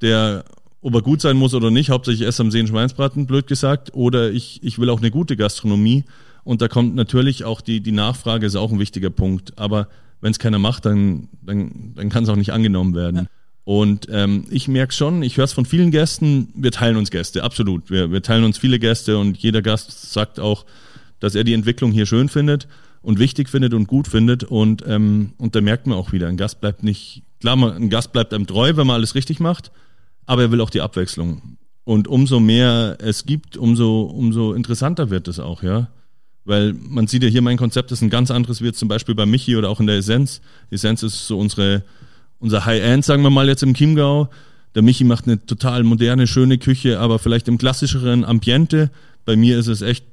der 0.00 0.44
ob 0.80 0.94
er 0.94 1.02
gut 1.02 1.20
sein 1.20 1.36
muss 1.36 1.54
oder 1.54 1.70
nicht, 1.70 1.90
hauptsächlich 1.90 2.26
esse 2.26 2.42
am 2.42 2.50
See 2.50 2.66
Schweinsbraten, 2.66 3.26
blöd 3.26 3.46
gesagt, 3.46 3.94
oder 3.94 4.30
ich, 4.30 4.62
ich 4.62 4.78
will 4.78 4.90
auch 4.90 5.00
eine 5.00 5.10
gute 5.10 5.36
Gastronomie. 5.36 6.04
Und 6.44 6.62
da 6.62 6.68
kommt 6.68 6.94
natürlich 6.94 7.44
auch 7.44 7.60
die, 7.60 7.80
die 7.80 7.92
Nachfrage, 7.92 8.46
ist 8.46 8.56
auch 8.56 8.72
ein 8.72 8.78
wichtiger 8.78 9.10
Punkt. 9.10 9.58
Aber 9.58 9.88
wenn 10.20 10.30
es 10.30 10.38
keiner 10.38 10.58
macht, 10.58 10.86
dann, 10.86 11.28
dann, 11.42 11.92
dann 11.94 12.08
kann 12.08 12.24
es 12.24 12.30
auch 12.30 12.36
nicht 12.36 12.52
angenommen 12.52 12.94
werden. 12.94 13.16
Ja. 13.16 13.26
Und 13.64 14.06
ähm, 14.10 14.46
ich 14.48 14.66
merke 14.66 14.94
schon, 14.94 15.22
ich 15.22 15.36
höre 15.36 15.44
es 15.44 15.52
von 15.52 15.66
vielen 15.66 15.90
Gästen, 15.90 16.48
wir 16.54 16.70
teilen 16.70 16.96
uns 16.96 17.10
Gäste, 17.10 17.44
absolut. 17.44 17.90
Wir, 17.90 18.10
wir 18.10 18.22
teilen 18.22 18.44
uns 18.44 18.56
viele 18.56 18.78
Gäste 18.78 19.18
und 19.18 19.36
jeder 19.36 19.60
Gast 19.60 20.10
sagt 20.10 20.40
auch, 20.40 20.64
dass 21.20 21.34
er 21.34 21.44
die 21.44 21.54
Entwicklung 21.54 21.92
hier 21.92 22.06
schön 22.06 22.28
findet. 22.28 22.68
und 23.00 23.18
wichtig 23.18 23.48
findet 23.48 23.74
und 23.74 23.86
gut 23.86 24.08
findet. 24.08 24.44
Und, 24.44 24.84
ähm, 24.86 25.32
und 25.38 25.54
da 25.54 25.60
merkt 25.60 25.86
man 25.86 25.96
auch 25.96 26.12
wieder, 26.12 26.28
ein 26.28 26.36
Gast 26.36 26.60
bleibt 26.60 26.82
nicht, 26.82 27.22
klar, 27.40 27.56
ein 27.56 27.90
Gast 27.90 28.12
bleibt 28.12 28.34
einem 28.34 28.46
treu, 28.46 28.72
wenn 28.74 28.86
man 28.86 28.96
alles 28.96 29.14
richtig 29.14 29.40
macht, 29.40 29.70
aber 30.26 30.42
er 30.42 30.52
will 30.52 30.60
auch 30.60 30.70
die 30.70 30.80
Abwechslung. 30.80 31.56
Und 31.84 32.08
umso 32.08 32.40
mehr 32.40 32.98
es 33.00 33.24
gibt, 33.24 33.56
umso, 33.56 34.02
umso 34.02 34.52
interessanter 34.52 35.10
wird 35.10 35.28
es 35.28 35.38
auch, 35.38 35.62
ja. 35.62 35.88
Weil 36.44 36.74
man 36.74 37.06
sieht 37.06 37.22
ja 37.22 37.28
hier, 37.28 37.42
mein 37.42 37.56
Konzept 37.56 37.92
ist 37.92 38.02
ein 38.02 38.10
ganz 38.10 38.30
anderes 38.30 38.60
wie 38.60 38.66
jetzt 38.66 38.78
zum 38.78 38.88
Beispiel 38.88 39.14
bei 39.14 39.26
Michi 39.26 39.56
oder 39.56 39.70
auch 39.70 39.80
in 39.80 39.86
der 39.86 39.96
Essenz. 39.96 40.40
Essenz 40.70 41.02
ist 41.02 41.26
so 41.26 41.38
unsere, 41.38 41.84
unser 42.38 42.64
High-End, 42.64 43.04
sagen 43.04 43.22
wir 43.22 43.30
mal 43.30 43.48
jetzt 43.48 43.62
im 43.62 43.74
Chiemgau. 43.74 44.28
Der 44.74 44.82
Michi 44.82 45.04
macht 45.04 45.26
eine 45.26 45.44
total 45.44 45.82
moderne, 45.82 46.26
schöne 46.26 46.58
Küche, 46.58 47.00
aber 47.00 47.18
vielleicht 47.18 47.48
im 47.48 47.58
klassischeren 47.58 48.24
Ambiente. 48.24 48.90
Bei 49.24 49.36
mir 49.36 49.58
ist 49.58 49.66
es 49.66 49.82
echt 49.82 50.04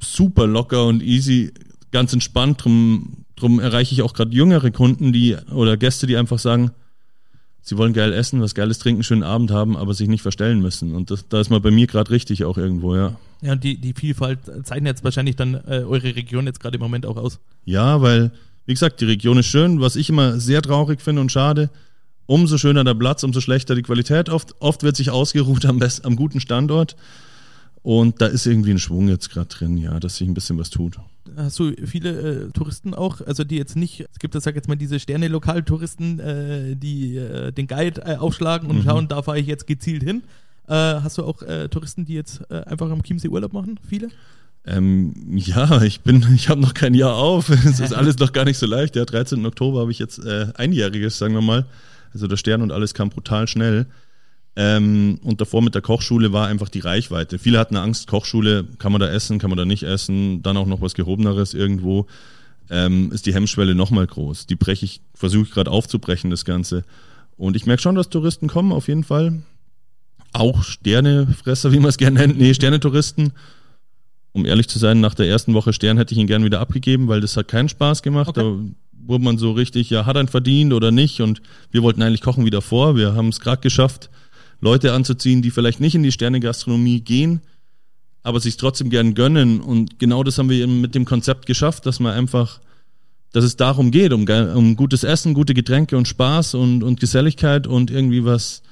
super 0.00 0.46
locker 0.46 0.86
und 0.86 1.02
easy, 1.02 1.52
ganz 1.90 2.12
entspannt. 2.12 2.64
Drum, 2.64 3.24
drum 3.36 3.60
erreiche 3.60 3.94
ich 3.94 4.02
auch 4.02 4.14
gerade 4.14 4.34
jüngere 4.34 4.70
Kunden, 4.70 5.12
die 5.12 5.36
oder 5.52 5.76
Gäste, 5.76 6.06
die 6.06 6.16
einfach 6.16 6.38
sagen, 6.38 6.70
sie 7.62 7.78
wollen 7.78 7.92
geil 7.92 8.12
essen, 8.12 8.40
was 8.40 8.54
geiles 8.54 8.78
trinken, 8.78 9.02
schönen 9.02 9.22
Abend 9.22 9.50
haben, 9.50 9.76
aber 9.76 9.94
sich 9.94 10.08
nicht 10.08 10.22
verstellen 10.22 10.60
müssen. 10.60 10.94
Und 10.94 11.10
das, 11.10 11.28
da 11.28 11.40
ist 11.40 11.50
man 11.50 11.62
bei 11.62 11.70
mir 11.70 11.86
gerade 11.86 12.10
richtig 12.10 12.44
auch 12.44 12.58
irgendwo, 12.58 12.94
ja. 12.94 13.16
Ja, 13.40 13.52
und 13.52 13.64
die, 13.64 13.78
die 13.78 13.94
Vielfalt 13.94 14.38
zeichnet 14.64 14.92
jetzt 14.92 15.04
wahrscheinlich 15.04 15.36
dann 15.36 15.54
äh, 15.54 15.84
eure 15.86 16.14
Region 16.16 16.46
jetzt 16.46 16.60
gerade 16.60 16.76
im 16.76 16.82
Moment 16.82 17.06
auch 17.06 17.16
aus. 17.16 17.40
Ja, 17.64 18.00
weil, 18.00 18.32
wie 18.66 18.74
gesagt, 18.74 19.00
die 19.00 19.06
Region 19.06 19.38
ist 19.38 19.46
schön. 19.46 19.80
Was 19.80 19.96
ich 19.96 20.08
immer 20.08 20.40
sehr 20.40 20.62
traurig 20.62 21.00
finde 21.00 21.20
und 21.20 21.32
schade, 21.32 21.70
umso 22.26 22.58
schöner 22.58 22.84
der 22.84 22.94
Platz, 22.94 23.22
umso 23.22 23.40
schlechter 23.40 23.74
die 23.74 23.82
Qualität. 23.82 24.28
Oft, 24.28 24.54
oft 24.60 24.82
wird 24.82 24.96
sich 24.96 25.10
ausgeruht 25.10 25.66
am, 25.66 25.78
best, 25.78 26.04
am 26.04 26.16
guten 26.16 26.40
Standort. 26.40 26.96
Und 27.84 28.22
da 28.22 28.26
ist 28.26 28.46
irgendwie 28.46 28.70
ein 28.70 28.78
Schwung 28.78 29.08
jetzt 29.08 29.28
gerade 29.30 29.46
drin, 29.48 29.76
ja, 29.76 30.00
dass 30.00 30.16
sich 30.16 30.26
ein 30.26 30.32
bisschen 30.32 30.58
was 30.58 30.70
tut. 30.70 30.98
Hast 31.36 31.58
du 31.58 31.74
viele 31.84 32.46
äh, 32.46 32.50
Touristen 32.50 32.94
auch, 32.94 33.20
also 33.20 33.44
die 33.44 33.58
jetzt 33.58 33.76
nicht, 33.76 34.06
es 34.10 34.18
gibt, 34.18 34.34
das 34.34 34.44
sag 34.44 34.54
jetzt 34.54 34.68
mal, 34.68 34.76
diese 34.76 34.98
Sterne-Lokaltouristen, 34.98 36.18
äh, 36.18 36.76
die 36.76 37.18
äh, 37.18 37.52
den 37.52 37.66
Guide 37.66 38.00
äh, 38.00 38.16
aufschlagen 38.16 38.70
und 38.70 38.78
mhm. 38.78 38.82
schauen, 38.84 39.08
da 39.08 39.20
fahre 39.20 39.38
ich 39.38 39.46
jetzt 39.46 39.66
gezielt 39.66 40.02
hin. 40.02 40.22
Äh, 40.66 40.72
hast 40.72 41.18
du 41.18 41.24
auch 41.24 41.42
äh, 41.42 41.68
Touristen, 41.68 42.06
die 42.06 42.14
jetzt 42.14 42.50
einfach 42.50 42.90
am 42.90 43.02
Chiemsee 43.02 43.28
Urlaub 43.28 43.52
machen? 43.52 43.78
Viele? 43.86 44.08
Ähm, 44.64 45.12
ja, 45.36 45.82
ich 45.82 46.00
bin, 46.00 46.26
ich 46.34 46.48
habe 46.48 46.62
noch 46.62 46.72
kein 46.72 46.94
Jahr 46.94 47.16
auf. 47.16 47.50
Es 47.50 47.80
ist 47.80 47.92
alles 47.92 48.18
noch 48.18 48.32
gar 48.32 48.46
nicht 48.46 48.56
so 48.56 48.64
leicht. 48.64 48.96
Ja, 48.96 49.04
13. 49.04 49.44
Oktober 49.44 49.80
habe 49.80 49.90
ich 49.90 49.98
jetzt 49.98 50.26
einjähriges, 50.26 51.18
sagen 51.18 51.34
wir 51.34 51.42
mal. 51.42 51.66
Also 52.14 52.28
der 52.28 52.38
Stern 52.38 52.62
und 52.62 52.72
alles 52.72 52.94
kam 52.94 53.10
brutal 53.10 53.46
schnell. 53.46 53.84
Ähm, 54.56 55.18
und 55.22 55.40
davor 55.40 55.62
mit 55.62 55.74
der 55.74 55.82
Kochschule 55.82 56.32
war 56.32 56.46
einfach 56.46 56.68
die 56.68 56.80
Reichweite. 56.80 57.38
Viele 57.38 57.58
hatten 57.58 57.76
Angst, 57.76 58.06
Kochschule, 58.06 58.64
kann 58.78 58.92
man 58.92 59.00
da 59.00 59.08
essen, 59.08 59.38
kann 59.38 59.50
man 59.50 59.56
da 59.56 59.64
nicht 59.64 59.82
essen, 59.82 60.42
dann 60.42 60.56
auch 60.56 60.66
noch 60.66 60.80
was 60.80 60.94
Gehobeneres 60.94 61.54
irgendwo, 61.54 62.06
ähm, 62.70 63.10
ist 63.12 63.26
die 63.26 63.34
Hemmschwelle 63.34 63.74
nochmal 63.74 64.06
groß. 64.06 64.46
Die 64.46 64.54
breche 64.54 64.84
ich, 64.84 65.00
versuche 65.12 65.44
ich 65.44 65.50
gerade 65.50 65.70
aufzubrechen, 65.70 66.30
das 66.30 66.44
Ganze. 66.44 66.84
Und 67.36 67.56
ich 67.56 67.66
merke 67.66 67.82
schon, 67.82 67.96
dass 67.96 68.10
Touristen 68.10 68.46
kommen, 68.46 68.72
auf 68.72 68.86
jeden 68.86 69.04
Fall. 69.04 69.42
Auch 70.32 70.62
Sternefresser, 70.62 71.72
wie 71.72 71.80
man 71.80 71.88
es 71.88 71.98
gerne 71.98 72.20
nennt. 72.20 72.38
Nee, 72.38 72.54
Sternetouristen. 72.54 73.32
Um 74.32 74.46
ehrlich 74.46 74.68
zu 74.68 74.78
sein, 74.78 75.00
nach 75.00 75.14
der 75.14 75.28
ersten 75.28 75.54
Woche 75.54 75.72
Stern 75.72 75.96
hätte 75.96 76.12
ich 76.12 76.18
ihn 76.18 76.26
gern 76.26 76.44
wieder 76.44 76.60
abgegeben, 76.60 77.06
weil 77.06 77.20
das 77.20 77.36
hat 77.36 77.48
keinen 77.48 77.68
Spaß 77.68 78.02
gemacht. 78.02 78.30
Okay. 78.30 78.40
Da 78.40 79.06
wurde 79.06 79.24
man 79.24 79.38
so 79.38 79.52
richtig, 79.52 79.90
ja, 79.90 80.06
hat 80.06 80.16
er 80.16 80.26
verdient 80.26 80.72
oder 80.72 80.90
nicht? 80.90 81.20
Und 81.20 81.42
wir 81.70 81.82
wollten 81.82 82.02
eigentlich 82.02 82.20
kochen 82.20 82.44
wieder 82.44 82.62
vor. 82.62 82.96
Wir 82.96 83.14
haben 83.14 83.28
es 83.28 83.40
gerade 83.40 83.60
geschafft, 83.60 84.10
Leute 84.64 84.94
anzuziehen, 84.94 85.42
die 85.42 85.50
vielleicht 85.50 85.78
nicht 85.78 85.94
in 85.94 86.02
die 86.02 86.10
Sternegastronomie 86.10 87.02
gehen, 87.02 87.42
aber 88.22 88.40
sich 88.40 88.56
trotzdem 88.56 88.88
gern 88.88 89.14
gönnen. 89.14 89.60
Und 89.60 89.98
genau 89.98 90.24
das 90.24 90.38
haben 90.38 90.48
wir 90.48 90.56
eben 90.56 90.80
mit 90.80 90.94
dem 90.94 91.04
Konzept 91.04 91.44
geschafft, 91.44 91.84
dass 91.84 92.00
man 92.00 92.14
einfach, 92.14 92.60
dass 93.32 93.44
es 93.44 93.56
darum 93.56 93.90
geht, 93.90 94.14
um, 94.14 94.26
um 94.26 94.74
gutes 94.74 95.04
Essen, 95.04 95.34
gute 95.34 95.52
Getränke 95.52 95.98
und 95.98 96.08
Spaß 96.08 96.54
und, 96.54 96.82
und 96.82 96.98
Geselligkeit 96.98 97.66
und 97.66 97.90
irgendwie 97.90 98.24
was, 98.24 98.62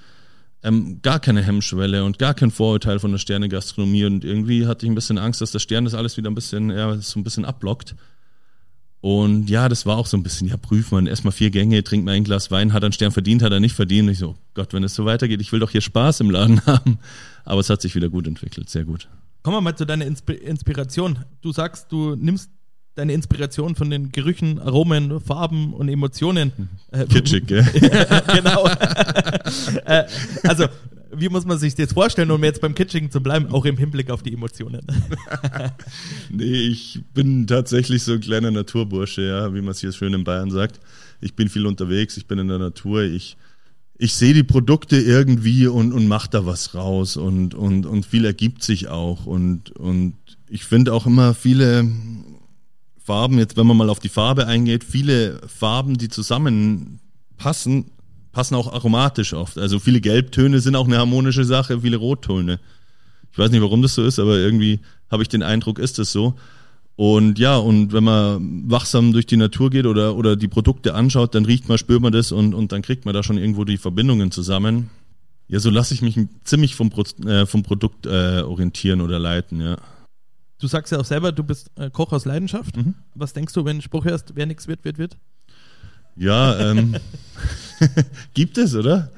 ähm, 0.63 1.01
gar 1.03 1.21
keine 1.21 1.43
Hemmschwelle 1.43 2.05
und 2.05 2.19
gar 2.19 2.33
kein 2.33 2.51
Vorurteil 2.51 2.99
von 2.99 3.11
der 3.11 3.19
Sternegastronomie. 3.19 4.07
Und 4.07 4.25
irgendwie 4.25 4.67
hatte 4.67 4.87
ich 4.87 4.91
ein 4.91 4.95
bisschen 4.95 5.19
Angst, 5.19 5.43
dass 5.43 5.53
der 5.53 5.59
Stern 5.59 5.85
das 5.85 5.95
alles 5.95 6.17
wieder 6.17 6.31
ein 6.31 6.35
bisschen, 6.35 6.71
ja, 6.71 6.97
so 6.97 7.21
ein 7.21 7.25
bisschen 7.25 7.45
abblockt. 7.45 7.95
Und 9.03 9.51
ja, 9.51 9.69
das 9.69 9.85
war 9.85 9.97
auch 9.97 10.07
so 10.07 10.17
ein 10.17 10.23
bisschen, 10.23 10.47
ja, 10.47 10.57
prüf 10.57 10.93
man, 10.93 11.09
erstmal 11.09 11.33
vier 11.33 11.51
Gänge, 11.51 11.83
trinkt 11.83 12.07
mal 12.07 12.13
ein 12.13 12.23
Glas 12.23 12.53
Wein, 12.53 12.73
hat 12.73 12.85
er 12.85 12.87
einen 12.87 12.93
Stern 12.93 13.11
verdient, 13.11 13.43
hat 13.43 13.51
er 13.51 13.59
nicht 13.59 13.75
verdient. 13.75 14.09
Ich 14.09 14.19
so, 14.19 14.37
Gott, 14.55 14.73
wenn 14.73 14.85
es 14.85 14.95
so 14.95 15.05
weitergeht, 15.05 15.41
ich 15.41 15.51
will 15.51 15.59
doch 15.59 15.71
hier 15.71 15.81
Spaß 15.81 16.21
im 16.21 16.31
Laden 16.31 16.65
haben. 16.67 17.01
Aber 17.45 17.59
es 17.61 17.69
hat 17.69 17.83
sich 17.83 17.97
wieder 17.97 18.09
gut 18.09 18.29
entwickelt, 18.29 18.71
sehr 18.71 18.85
gut. 18.85 19.09
Kommen 19.43 19.57
wir 19.57 19.61
mal 19.61 19.75
zu 19.75 19.85
deiner 19.87 20.07
Inspiration. 20.07 21.19
Du 21.41 21.51
sagst, 21.51 21.91
du 21.91 22.15
nimmst 22.15 22.49
deine 22.95 23.13
Inspiration 23.13 23.75
von 23.75 23.91
den 23.91 24.13
Gerüchen, 24.13 24.59
Aromen, 24.59 25.21
Farben 25.21 25.73
und 25.73 25.89
Emotionen. 25.89 26.53
Äh, 26.91 27.07
Kitschig, 27.07 27.47
gell? 27.47 27.65
genau. 28.35 28.67
äh, 29.87 30.05
also, 30.43 30.67
wie 31.15 31.29
muss 31.29 31.45
man 31.45 31.59
sich 31.59 31.75
das 31.75 31.79
jetzt 31.79 31.95
vorstellen, 31.95 32.31
um 32.31 32.43
jetzt 32.45 32.61
beim 32.61 32.75
Kitschigen 32.75 33.11
zu 33.11 33.23
bleiben, 33.23 33.47
auch 33.53 33.65
im 33.65 33.77
Hinblick 33.77 34.11
auf 34.11 34.23
die 34.23 34.33
Emotionen? 34.33 34.81
nee, 36.31 36.45
ich 36.45 37.01
bin 37.15 37.47
tatsächlich 37.47 38.03
so 38.03 38.13
ein 38.13 38.21
kleiner 38.21 38.51
Naturbursche, 38.51 39.23
ja, 39.23 39.55
wie 39.55 39.61
man 39.61 39.71
es 39.71 39.81
hier 39.81 39.93
schön 39.93 40.15
in 40.15 40.25
Bayern 40.25 40.51
sagt. 40.51 40.81
Ich 41.21 41.35
bin 41.35 41.49
viel 41.49 41.67
unterwegs, 41.67 42.17
ich 42.17 42.27
bin 42.27 42.39
in 42.39 42.49
der 42.49 42.59
Natur, 42.59 43.03
ich, 43.03 43.37
ich 43.97 44.15
sehe 44.15 44.35
die 44.35 44.43
Produkte 44.43 44.97
irgendwie 44.97 45.67
und, 45.67 45.93
und 45.93 46.09
mache 46.09 46.31
da 46.31 46.47
was 46.47 46.75
raus 46.75 47.17
und, 47.17 47.55
und, 47.55 47.87
und 47.87 48.07
viel 48.07 48.25
ergibt 48.25 48.63
sich 48.63 48.89
auch. 48.89 49.27
Und, 49.27 49.71
und 49.73 50.17
ich 50.49 50.65
finde 50.65 50.93
auch 50.93 51.07
immer 51.07 51.35
viele 51.35 51.89
Farben, 53.05 53.39
jetzt 53.39 53.57
wenn 53.57 53.67
man 53.67 53.77
mal 53.77 53.91
auf 53.91 53.99
die 53.99 54.09
Farbe 54.09 54.47
eingeht, 54.47 54.85
viele 54.85 55.41
Farben, 55.47 55.99
die 55.99 56.09
zusammenpassen, 56.09 57.87
passen 58.33 58.55
auch 58.55 58.73
aromatisch 58.73 59.35
oft. 59.35 59.59
Also 59.59 59.79
viele 59.79 60.01
Gelbtöne 60.01 60.61
sind 60.61 60.77
auch 60.77 60.87
eine 60.87 60.99
harmonische 60.99 61.45
Sache, 61.45 61.81
viele 61.81 61.99
Rottöne. 61.99 62.59
Ich 63.33 63.39
weiß 63.39 63.51
nicht, 63.51 63.63
warum 63.63 63.83
das 63.83 63.95
so 63.95 64.05
ist, 64.05 64.19
aber 64.19 64.39
irgendwie 64.39 64.81
habe 65.11 65.23
ich 65.23 65.29
den 65.29 65.43
Eindruck, 65.43 65.79
ist 65.79 65.99
das 65.99 66.13
so. 66.13 66.35
Und 66.97 67.39
ja, 67.39 67.57
und 67.57 67.93
wenn 67.93 68.05
man 68.05 68.71
wachsam 68.71 69.13
durch 69.13 69.27
die 69.27 69.37
Natur 69.37 69.71
geht 69.71 69.87
oder, 69.87 70.15
oder 70.17 70.37
die 70.37 70.49
Produkte 70.49 70.95
anschaut, 70.95 71.35
dann 71.35 71.45
riecht 71.45 71.69
man, 71.69 71.79
spürt 71.79 72.03
man 72.03 72.13
das 72.13 72.33
und, 72.33 72.55
und 72.55 72.73
dann 72.73 72.83
kriegt 72.83 73.07
man 73.07 73.15
da 73.15 73.23
schon 73.23 73.39
irgendwo 73.39 73.65
die 73.65 73.79
Verbindungen 73.79 74.31
zusammen. 74.31 74.91
Ja, 75.49 75.59
so 75.59 75.71
lasse 75.71 75.95
ich 75.95 76.03
mich 76.03 76.19
ziemlich 76.45 76.75
vom, 76.75 76.91
Pro, 76.91 77.03
äh, 77.27 77.47
vom 77.47 77.63
Produkt 77.63 78.07
äh, 78.07 78.43
orientieren 78.43 79.01
oder 79.01 79.19
leiten, 79.19 79.61
ja. 79.61 79.77
Du 80.63 80.69
sagst 80.69 80.93
ja 80.93 81.01
auch 81.01 81.05
selber, 81.05 81.33
du 81.33 81.43
bist 81.43 81.73
äh, 81.75 81.91
Koch 81.91 82.13
aus 82.13 82.25
Leidenschaft. 82.25 82.77
Mhm. 82.77 82.95
Was 83.17 83.33
denkst 83.33 83.53
du, 83.53 83.65
wenn 83.65 83.79
du 83.79 83.83
Spruch 83.83 84.05
hörst, 84.05 84.37
wer 84.37 84.47
nichts 84.47 84.69
wird, 84.69 84.85
wird, 84.85 84.97
wird? 84.97 85.17
Ja, 86.15 86.71
ähm, 86.71 86.95
gibt 88.35 88.57
es, 88.59 88.77
oder? 88.77 89.11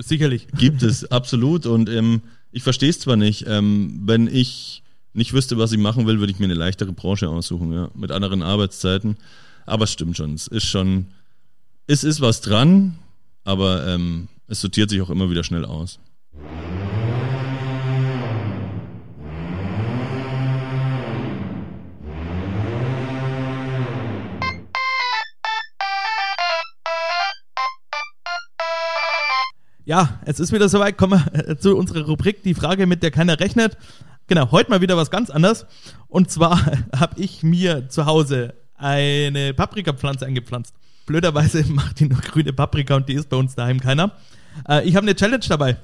Sicherlich. 0.00 0.48
Gibt 0.58 0.82
es, 0.82 1.08
absolut. 1.08 1.66
Und 1.66 1.88
ähm, 1.88 2.20
ich 2.50 2.64
verstehe 2.64 2.90
es 2.90 2.98
zwar 2.98 3.14
nicht, 3.14 3.44
ähm, 3.46 4.00
wenn 4.06 4.26
ich 4.26 4.82
nicht 5.12 5.32
wüsste, 5.34 5.56
was 5.56 5.70
ich 5.70 5.78
machen 5.78 6.04
will, 6.04 6.18
würde 6.18 6.32
ich 6.32 6.40
mir 6.40 6.46
eine 6.46 6.54
leichtere 6.54 6.92
Branche 6.92 7.28
aussuchen, 7.28 7.72
ja, 7.72 7.88
mit 7.94 8.10
anderen 8.10 8.42
Arbeitszeiten. 8.42 9.18
Aber 9.66 9.84
es 9.84 9.92
stimmt 9.92 10.16
schon, 10.16 10.34
es 10.34 10.48
ist 10.48 10.66
schon, 10.66 11.06
es 11.86 12.02
ist 12.02 12.20
was 12.20 12.40
dran, 12.40 12.98
aber 13.44 13.86
ähm, 13.86 14.26
es 14.48 14.62
sortiert 14.62 14.90
sich 14.90 15.00
auch 15.00 15.10
immer 15.10 15.30
wieder 15.30 15.44
schnell 15.44 15.64
aus. 15.64 16.00
Ja, 29.86 30.18
es 30.24 30.40
ist 30.40 30.50
wieder 30.50 30.68
soweit. 30.68 30.98
Kommen 30.98 31.22
wir 31.32 31.48
äh, 31.48 31.56
zu 31.60 31.76
unserer 31.76 32.04
Rubrik, 32.06 32.42
die 32.42 32.54
Frage, 32.54 32.88
mit 32.88 33.04
der 33.04 33.12
keiner 33.12 33.38
rechnet. 33.38 33.78
Genau, 34.26 34.50
heute 34.50 34.68
mal 34.68 34.80
wieder 34.80 34.96
was 34.96 35.12
ganz 35.12 35.30
anderes. 35.30 35.64
Und 36.08 36.28
zwar 36.28 36.60
habe 36.96 37.20
ich 37.20 37.44
mir 37.44 37.88
zu 37.88 38.04
Hause 38.04 38.54
eine 38.74 39.54
Paprikapflanze 39.54 40.26
eingepflanzt. 40.26 40.74
Blöderweise 41.06 41.64
macht 41.72 42.00
die 42.00 42.08
nur 42.08 42.20
grüne 42.20 42.52
Paprika 42.52 42.96
und 42.96 43.08
die 43.08 43.14
ist 43.14 43.28
bei 43.28 43.36
uns 43.36 43.54
daheim 43.54 43.78
keiner. 43.78 44.10
Äh, 44.68 44.88
ich 44.88 44.96
habe 44.96 45.04
eine 45.06 45.14
Challenge 45.14 45.44
dabei. 45.48 45.76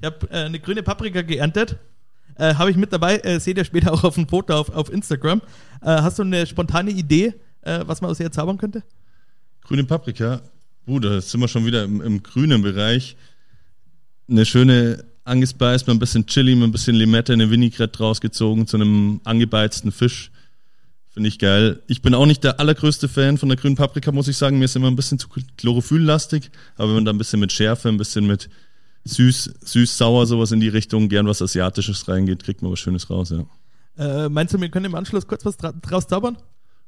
Ich 0.00 0.06
habe 0.06 0.26
äh, 0.30 0.44
eine 0.44 0.58
grüne 0.58 0.82
Paprika 0.82 1.20
geerntet. 1.20 1.76
Äh, 2.36 2.54
habe 2.54 2.70
ich 2.70 2.78
mit 2.78 2.94
dabei, 2.94 3.18
äh, 3.18 3.40
seht 3.40 3.58
ihr 3.58 3.66
später 3.66 3.92
auch 3.92 4.04
auf 4.04 4.14
dem 4.14 4.26
Foto 4.26 4.54
auf, 4.54 4.70
auf 4.70 4.90
Instagram. 4.90 5.42
Äh, 5.82 5.88
hast 6.00 6.18
du 6.18 6.22
eine 6.22 6.46
spontane 6.46 6.90
Idee, 6.90 7.34
was 7.62 8.02
man 8.02 8.10
aus 8.10 8.20
ihr 8.20 8.30
zaubern 8.30 8.58
könnte? 8.58 8.82
Grüne 9.62 9.84
Paprika? 9.84 10.42
Bruder, 10.84 11.14
jetzt 11.14 11.30
sind 11.30 11.40
wir 11.40 11.48
schon 11.48 11.64
wieder 11.64 11.84
im, 11.84 12.02
im 12.02 12.22
grünen 12.22 12.60
Bereich 12.60 13.16
eine 14.28 14.44
schöne 14.44 15.04
angespeist 15.24 15.86
mit 15.86 15.96
ein 15.96 16.00
bisschen 16.00 16.26
Chili, 16.26 16.54
mit 16.54 16.68
ein 16.68 16.72
bisschen 16.72 16.96
Limette, 16.96 17.32
eine 17.32 17.50
Vinaigrette 17.50 17.98
rausgezogen 17.98 18.66
zu 18.66 18.76
einem 18.76 19.20
angebeizten 19.24 19.92
Fisch. 19.92 20.30
Finde 21.10 21.28
ich 21.28 21.38
geil. 21.38 21.80
Ich 21.86 22.02
bin 22.02 22.12
auch 22.14 22.26
nicht 22.26 22.42
der 22.42 22.58
allergrößte 22.58 23.08
Fan 23.08 23.38
von 23.38 23.48
der 23.48 23.56
grünen 23.56 23.76
Paprika, 23.76 24.10
muss 24.10 24.26
ich 24.26 24.36
sagen. 24.36 24.58
Mir 24.58 24.64
ist 24.64 24.74
immer 24.74 24.88
ein 24.88 24.96
bisschen 24.96 25.18
zu 25.18 25.28
chlorophylllastig. 25.56 26.50
Aber 26.76 26.88
wenn 26.88 26.96
man 26.96 27.04
da 27.04 27.12
ein 27.12 27.18
bisschen 27.18 27.38
mit 27.38 27.52
Schärfe, 27.52 27.88
ein 27.88 27.96
bisschen 27.96 28.26
mit 28.26 28.50
süß, 29.04 29.54
süß, 29.60 29.96
sauer, 29.96 30.26
sowas 30.26 30.50
in 30.50 30.60
die 30.60 30.68
Richtung, 30.68 31.08
gern 31.08 31.26
was 31.26 31.40
Asiatisches 31.40 32.08
reingeht, 32.08 32.42
kriegt 32.42 32.62
man 32.62 32.72
was 32.72 32.80
Schönes 32.80 33.08
raus, 33.10 33.30
ja. 33.30 33.44
Äh, 33.96 34.28
meinst 34.28 34.52
du, 34.52 34.60
wir 34.60 34.68
können 34.70 34.86
im 34.86 34.94
Anschluss 34.96 35.26
kurz 35.28 35.44
was 35.44 35.56
dra 35.56 35.72
draus 35.72 36.08
zaubern? 36.08 36.36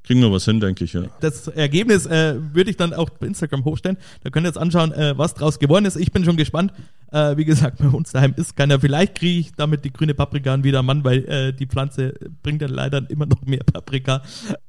Kriegen 0.07 0.21
wir 0.21 0.31
was 0.31 0.45
hin, 0.45 0.61
denke 0.61 0.85
ich, 0.85 0.92
ja. 0.92 1.03
Das 1.21 1.49
Ergebnis 1.49 2.07
äh, 2.07 2.37
würde 2.55 2.71
ich 2.71 2.77
dann 2.77 2.95
auch 2.95 3.11
bei 3.11 3.27
Instagram 3.27 3.64
hochstellen. 3.64 3.99
Da 4.23 4.31
könnt 4.31 4.47
ihr 4.47 4.49
jetzt 4.49 4.59
anschauen, 4.59 4.92
äh, 4.92 5.19
was 5.19 5.35
draus 5.35 5.59
geworden 5.59 5.85
ist. 5.85 5.97
Ich 5.97 6.12
bin 6.12 6.25
schon 6.25 6.37
gespannt. 6.37 6.73
Äh, 7.11 7.37
wie 7.37 7.45
gesagt, 7.45 7.79
bei 7.83 7.88
uns 7.88 8.12
daheim 8.12 8.33
ist 8.37 8.57
keiner. 8.57 8.79
Vielleicht 8.79 9.16
kriege 9.16 9.40
ich 9.40 9.53
damit 9.53 9.85
die 9.85 9.92
grüne 9.92 10.14
Paprika 10.14 10.55
an 10.55 10.62
wieder 10.64 10.83
Mann, 10.83 11.03
weil 11.05 11.25
äh, 11.25 11.53
die 11.53 11.66
Pflanze 11.66 12.14
bringt 12.42 12.62
dann 12.62 12.71
leider 12.71 13.03
immer 13.11 13.27
noch 13.27 13.42
mehr 13.42 13.64
Paprika 13.64 14.23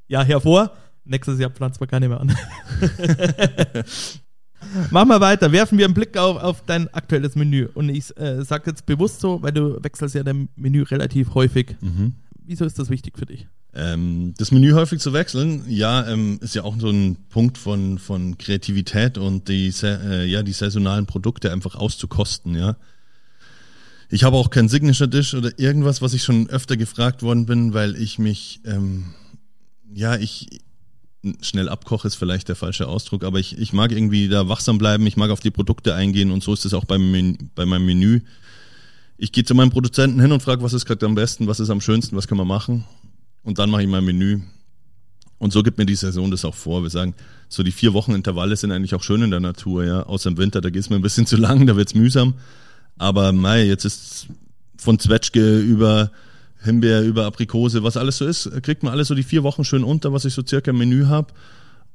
ja, 0.08 0.24
hervor. 0.24 0.72
Nächstes 1.06 1.40
Jahr 1.40 1.52
pflanzt 1.52 1.80
man 1.80 1.88
keine 1.88 2.10
mehr 2.10 2.20
an. 2.20 2.36
Machen 4.92 5.10
wir 5.10 5.22
weiter. 5.22 5.52
Werfen 5.52 5.78
wir 5.78 5.86
einen 5.86 5.94
Blick 5.94 6.18
auf, 6.18 6.42
auf 6.42 6.64
dein 6.66 6.92
aktuelles 6.94 7.36
Menü. 7.36 7.68
Und 7.74 7.90
ich 7.90 8.18
äh, 8.18 8.44
sage 8.44 8.72
jetzt 8.72 8.86
bewusst 8.86 9.22
so, 9.22 9.42
weil 9.42 9.52
du 9.52 9.82
wechselst 9.84 10.16
ja 10.16 10.24
dein 10.24 10.50
Menü 10.56 10.82
relativ 10.82 11.36
häufig. 11.36 11.76
Mhm. 11.80 12.16
Wieso 12.44 12.66
ist 12.66 12.80
das 12.80 12.90
wichtig 12.90 13.18
für 13.18 13.26
dich? 13.26 13.48
Ähm, 13.80 14.34
das 14.40 14.52
Menü 14.52 14.72
häufig 14.72 15.00
zu 15.00 15.14
wechseln, 15.14 15.64
ja, 15.68 16.08
ähm, 16.08 16.40
ist 16.42 16.56
ja 16.56 16.64
auch 16.64 16.76
so 16.80 16.90
ein 16.90 17.16
Punkt 17.30 17.60
von, 17.60 18.00
von 18.00 18.36
Kreativität 18.40 19.20
und 19.20 19.50
die, 19.50 19.72
äh, 19.84 20.26
ja, 20.26 20.42
die 20.42 20.52
saisonalen 20.52 21.06
Produkte 21.06 21.52
einfach 21.52 21.76
auszukosten, 21.76 22.56
ja. 22.56 22.76
Ich 24.10 24.24
habe 24.24 24.36
auch 24.36 24.50
kein 24.50 24.68
Signature 24.68 25.08
Dish 25.08 25.36
oder 25.36 25.52
irgendwas, 25.60 26.02
was 26.02 26.16
ich 26.16 26.24
schon 26.24 26.50
öfter 26.50 26.76
gefragt 26.76 27.22
worden 27.22 27.46
bin, 27.46 27.76
weil 27.76 27.96
ich 27.98 28.18
mich, 28.18 28.62
ähm, 28.66 29.14
ja, 29.94 30.16
ich 30.16 30.62
schnell 31.42 31.70
abkoche 31.70 32.08
ist 32.08 32.16
vielleicht 32.16 32.48
der 32.48 32.56
falsche 32.56 32.88
Ausdruck, 32.88 33.24
aber 33.24 33.38
ich, 33.38 33.60
ich 33.60 33.74
mag 33.74 33.92
irgendwie 33.92 34.28
da 34.28 34.50
wachsam 34.50 34.80
bleiben, 34.80 35.06
ich 35.06 35.18
mag 35.18 35.30
auf 35.30 35.42
die 35.42 35.52
Produkte 35.52 35.94
eingehen 35.94 36.32
und 36.32 36.42
so 36.42 36.52
ist 36.52 36.66
es 36.66 36.74
auch 36.74 36.86
beim 36.86 37.12
Menü, 37.12 37.38
bei 37.54 37.68
meinem 37.68 37.86
Menü. 37.86 38.22
Ich 39.20 39.32
gehe 39.32 39.44
zu 39.44 39.54
meinem 39.54 39.70
Produzenten 39.70 40.20
hin 40.20 40.32
und 40.32 40.42
frage, 40.42 40.64
was 40.64 40.74
ist 40.74 40.86
gerade 40.86 41.06
am 41.06 41.14
besten, 41.14 41.46
was 41.46 41.60
ist 41.60 41.70
am 41.70 41.82
schönsten, 41.82 42.16
was 42.16 42.28
kann 42.28 42.40
man 42.40 42.48
machen 42.48 42.86
und 43.48 43.60
dann 43.60 43.70
mache 43.70 43.82
ich 43.84 43.88
mein 43.88 44.04
Menü. 44.04 44.42
Und 45.38 45.54
so 45.54 45.64
gibt 45.64 45.78
mir 45.78 45.86
die 45.86 45.96
Saison 45.96 46.30
das 46.30 46.44
auch 46.44 46.54
vor. 46.54 46.84
Wir 46.84 46.90
sagen, 46.90 47.16
so 47.48 47.64
die 47.64 47.72
vier 47.72 47.94
Wochen 47.94 48.14
Intervalle 48.14 48.58
sind 48.58 48.74
eigentlich 48.74 48.94
auch 48.94 49.04
schön 49.04 49.22
in 49.22 49.32
der 49.32 49.40
Natur, 49.40 49.86
ja. 49.86 50.04
Außer 50.04 50.30
im 50.32 50.38
Winter, 50.38 50.60
da 50.60 50.70
geht 50.70 50.82
es 50.82 50.90
mir 50.90 50.98
ein 50.98 51.02
bisschen 51.02 51.26
zu 51.26 51.38
lang, 51.38 51.66
da 51.66 51.78
wird's 51.78 51.96
mühsam. 51.96 52.34
Aber 52.98 53.32
Mai, 53.32 53.64
jetzt 53.64 53.86
ist 53.86 54.28
von 54.78 55.00
Zwetschge 55.00 55.60
über 55.60 56.12
Himbeer, 56.62 57.04
über 57.04 57.26
Aprikose, 57.26 57.84
was 57.84 57.96
alles 57.96 58.18
so 58.18 58.26
ist, 58.26 58.52
kriegt 58.64 58.84
man 58.84 58.92
alles 58.92 59.08
so 59.08 59.16
die 59.16 59.24
vier 59.24 59.44
Wochen 59.44 59.64
schön 59.64 59.86
unter, 59.86 60.12
was 60.12 60.26
ich 60.26 60.34
so 60.34 60.44
circa 60.46 60.72
im 60.72 60.80
Menü 60.80 61.06
habe. 61.06 61.34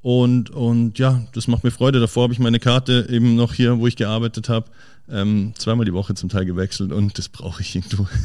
Und, 0.00 0.48
und 0.48 0.98
ja, 0.98 1.22
das 1.34 1.48
macht 1.48 1.64
mir 1.64 1.70
Freude. 1.70 2.00
Davor 2.00 2.22
habe 2.22 2.32
ich 2.32 2.38
meine 2.38 2.60
Karte 2.60 3.08
eben 3.10 3.36
noch 3.36 3.52
hier, 3.52 3.78
wo 3.78 3.86
ich 3.86 3.96
gearbeitet 3.96 4.48
habe, 4.48 4.70
ähm, 5.10 5.52
zweimal 5.58 5.84
die 5.84 5.92
Woche 5.92 6.14
zum 6.14 6.30
Teil 6.30 6.46
gewechselt 6.46 6.92
und 6.92 7.18
das 7.18 7.28
brauche 7.28 7.60
ich 7.60 7.76
irgendwo. 7.76 8.06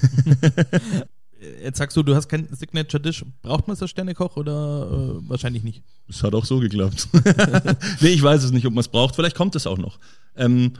Jetzt 1.63 1.78
sagst 1.78 1.95
du, 1.95 2.04
du 2.04 2.15
hast 2.15 2.30
kein 2.30 2.47
Signature 2.52 3.02
Dish. 3.02 3.23
Braucht 3.41 3.67
man 3.67 3.76
es 3.76 3.82
als 3.82 3.91
Sternekoch 3.91 4.38
oder 4.38 4.88
äh, 4.91 5.30
wahrscheinlich 5.30 5.63
nicht? 5.63 5.84
Es 6.10 6.23
hat 6.23 6.34
auch 6.34 6.45
so 6.45 6.60
geklappt. 6.60 7.08
nee, 8.02 8.10
ich 8.10 8.23
weiß 8.23 8.43
es 8.43 8.52
nicht, 8.52 8.65
ob 8.65 8.73
man 8.73 8.82
es 8.82 8.88
braucht. 8.88 9.15
Vielleicht 9.15 9.36
kommt 9.36 9.56
es 9.56 9.67
auch 9.67 9.78
noch. 9.78 10.00
Ähm, 10.36 10.73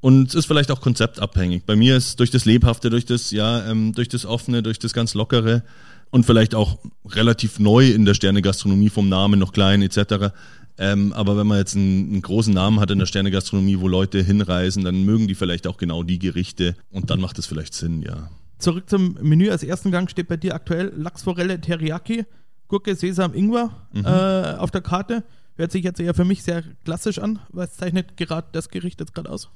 und 0.00 0.28
es 0.28 0.34
ist 0.34 0.46
vielleicht 0.46 0.70
auch 0.70 0.82
konzeptabhängig. 0.82 1.64
Bei 1.64 1.76
mir 1.76 1.96
ist 1.96 2.20
durch 2.20 2.30
das 2.30 2.44
Lebhafte, 2.44 2.90
durch 2.90 3.06
das, 3.06 3.30
ja, 3.30 3.66
ähm, 3.66 3.94
durch 3.94 4.08
das 4.08 4.26
Offene, 4.26 4.62
durch 4.62 4.78
das 4.78 4.92
ganz 4.92 5.14
Lockere 5.14 5.62
und 6.10 6.26
vielleicht 6.26 6.54
auch 6.54 6.78
relativ 7.06 7.58
neu 7.58 7.90
in 7.90 8.04
der 8.04 8.12
Sternegastronomie 8.12 8.90
vom 8.90 9.08
Namen 9.08 9.40
noch 9.40 9.52
klein 9.52 9.80
etc. 9.80 10.34
Ähm, 10.76 11.12
aber 11.14 11.36
wenn 11.38 11.46
man 11.46 11.58
jetzt 11.58 11.74
einen, 11.74 12.10
einen, 12.10 12.22
großen 12.22 12.52
Namen 12.52 12.80
hat 12.80 12.90
in 12.90 12.98
der 12.98 13.06
Sternegastronomie, 13.06 13.80
wo 13.80 13.88
Leute 13.88 14.22
hinreisen, 14.22 14.84
dann 14.84 15.04
mögen 15.04 15.28
die 15.28 15.34
vielleicht 15.34 15.66
auch 15.66 15.78
genau 15.78 16.02
die 16.02 16.18
Gerichte 16.18 16.76
und 16.90 17.10
dann 17.10 17.20
macht 17.20 17.38
es 17.38 17.46
vielleicht 17.46 17.74
Sinn, 17.74 18.02
ja. 18.02 18.28
Zurück 18.64 18.88
zum 18.88 19.18
Menü. 19.20 19.50
Als 19.50 19.62
ersten 19.62 19.90
Gang 19.90 20.08
steht 20.08 20.26
bei 20.26 20.38
dir 20.38 20.54
aktuell 20.54 20.90
Lachsforelle 20.96 21.60
Teriyaki, 21.60 22.24
Gurke, 22.66 22.94
Sesam, 22.94 23.34
Ingwer 23.34 23.68
mhm. 23.92 24.06
äh, 24.06 24.54
auf 24.56 24.70
der 24.70 24.80
Karte. 24.80 25.22
Hört 25.56 25.70
sich 25.70 25.84
jetzt 25.84 26.00
eher 26.00 26.14
für 26.14 26.24
mich 26.24 26.42
sehr 26.42 26.64
klassisch 26.82 27.18
an. 27.18 27.40
Was 27.50 27.76
zeichnet 27.76 28.16
gerade 28.16 28.48
das 28.52 28.70
Gericht 28.70 29.00
jetzt 29.00 29.14
gerade 29.14 29.28
aus? 29.28 29.50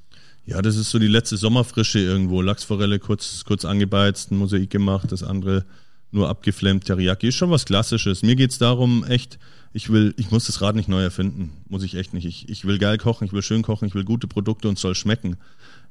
Ja, 0.45 0.61
das 0.61 0.77
ist 0.77 0.91
so 0.91 0.99
die 0.99 1.09
letzte 1.09 1.39
Sommerfrische 1.39 2.01
irgendwo. 2.01 2.43
Lachsforelle 2.43 2.99
kurz, 2.99 3.45
kurz 3.47 3.65
angebeizt, 3.65 4.31
ein 4.31 4.37
Mosaik 4.37 4.69
gemacht, 4.69 5.11
das 5.11 5.23
andere 5.23 5.65
nur 6.11 6.29
abgeflammt. 6.29 6.85
Teriyaki 6.85 7.29
ist 7.29 7.37
schon 7.37 7.51
was 7.51 7.65
Klassisches. 7.65 8.23
Mir 8.23 8.37
geht's 8.37 8.59
darum, 8.59 9.05
echt, 9.05 9.39
ich 9.73 9.91
will, 9.91 10.13
ich 10.19 10.31
muss 10.31 10.45
das 10.45 10.61
Rad 10.61 10.77
nicht 10.77 10.91
neu 10.91 11.03
erfinden. 11.03 11.53
Muss 11.71 11.83
ich 11.83 11.95
echt 11.95 12.13
nicht. 12.13 12.27
Ich, 12.27 12.47
ich 12.51 12.67
will 12.67 12.77
geil 12.77 12.99
kochen, 12.99 13.25
ich 13.25 13.33
will 13.33 13.43
schön 13.43 13.63
kochen, 13.63 13.89
ich 13.89 13.95
will 13.95 14.05
gute 14.05 14.27
Produkte 14.27 14.69
und 14.69 14.75
es 14.75 14.83
soll 14.83 14.95
schmecken. 14.95 15.39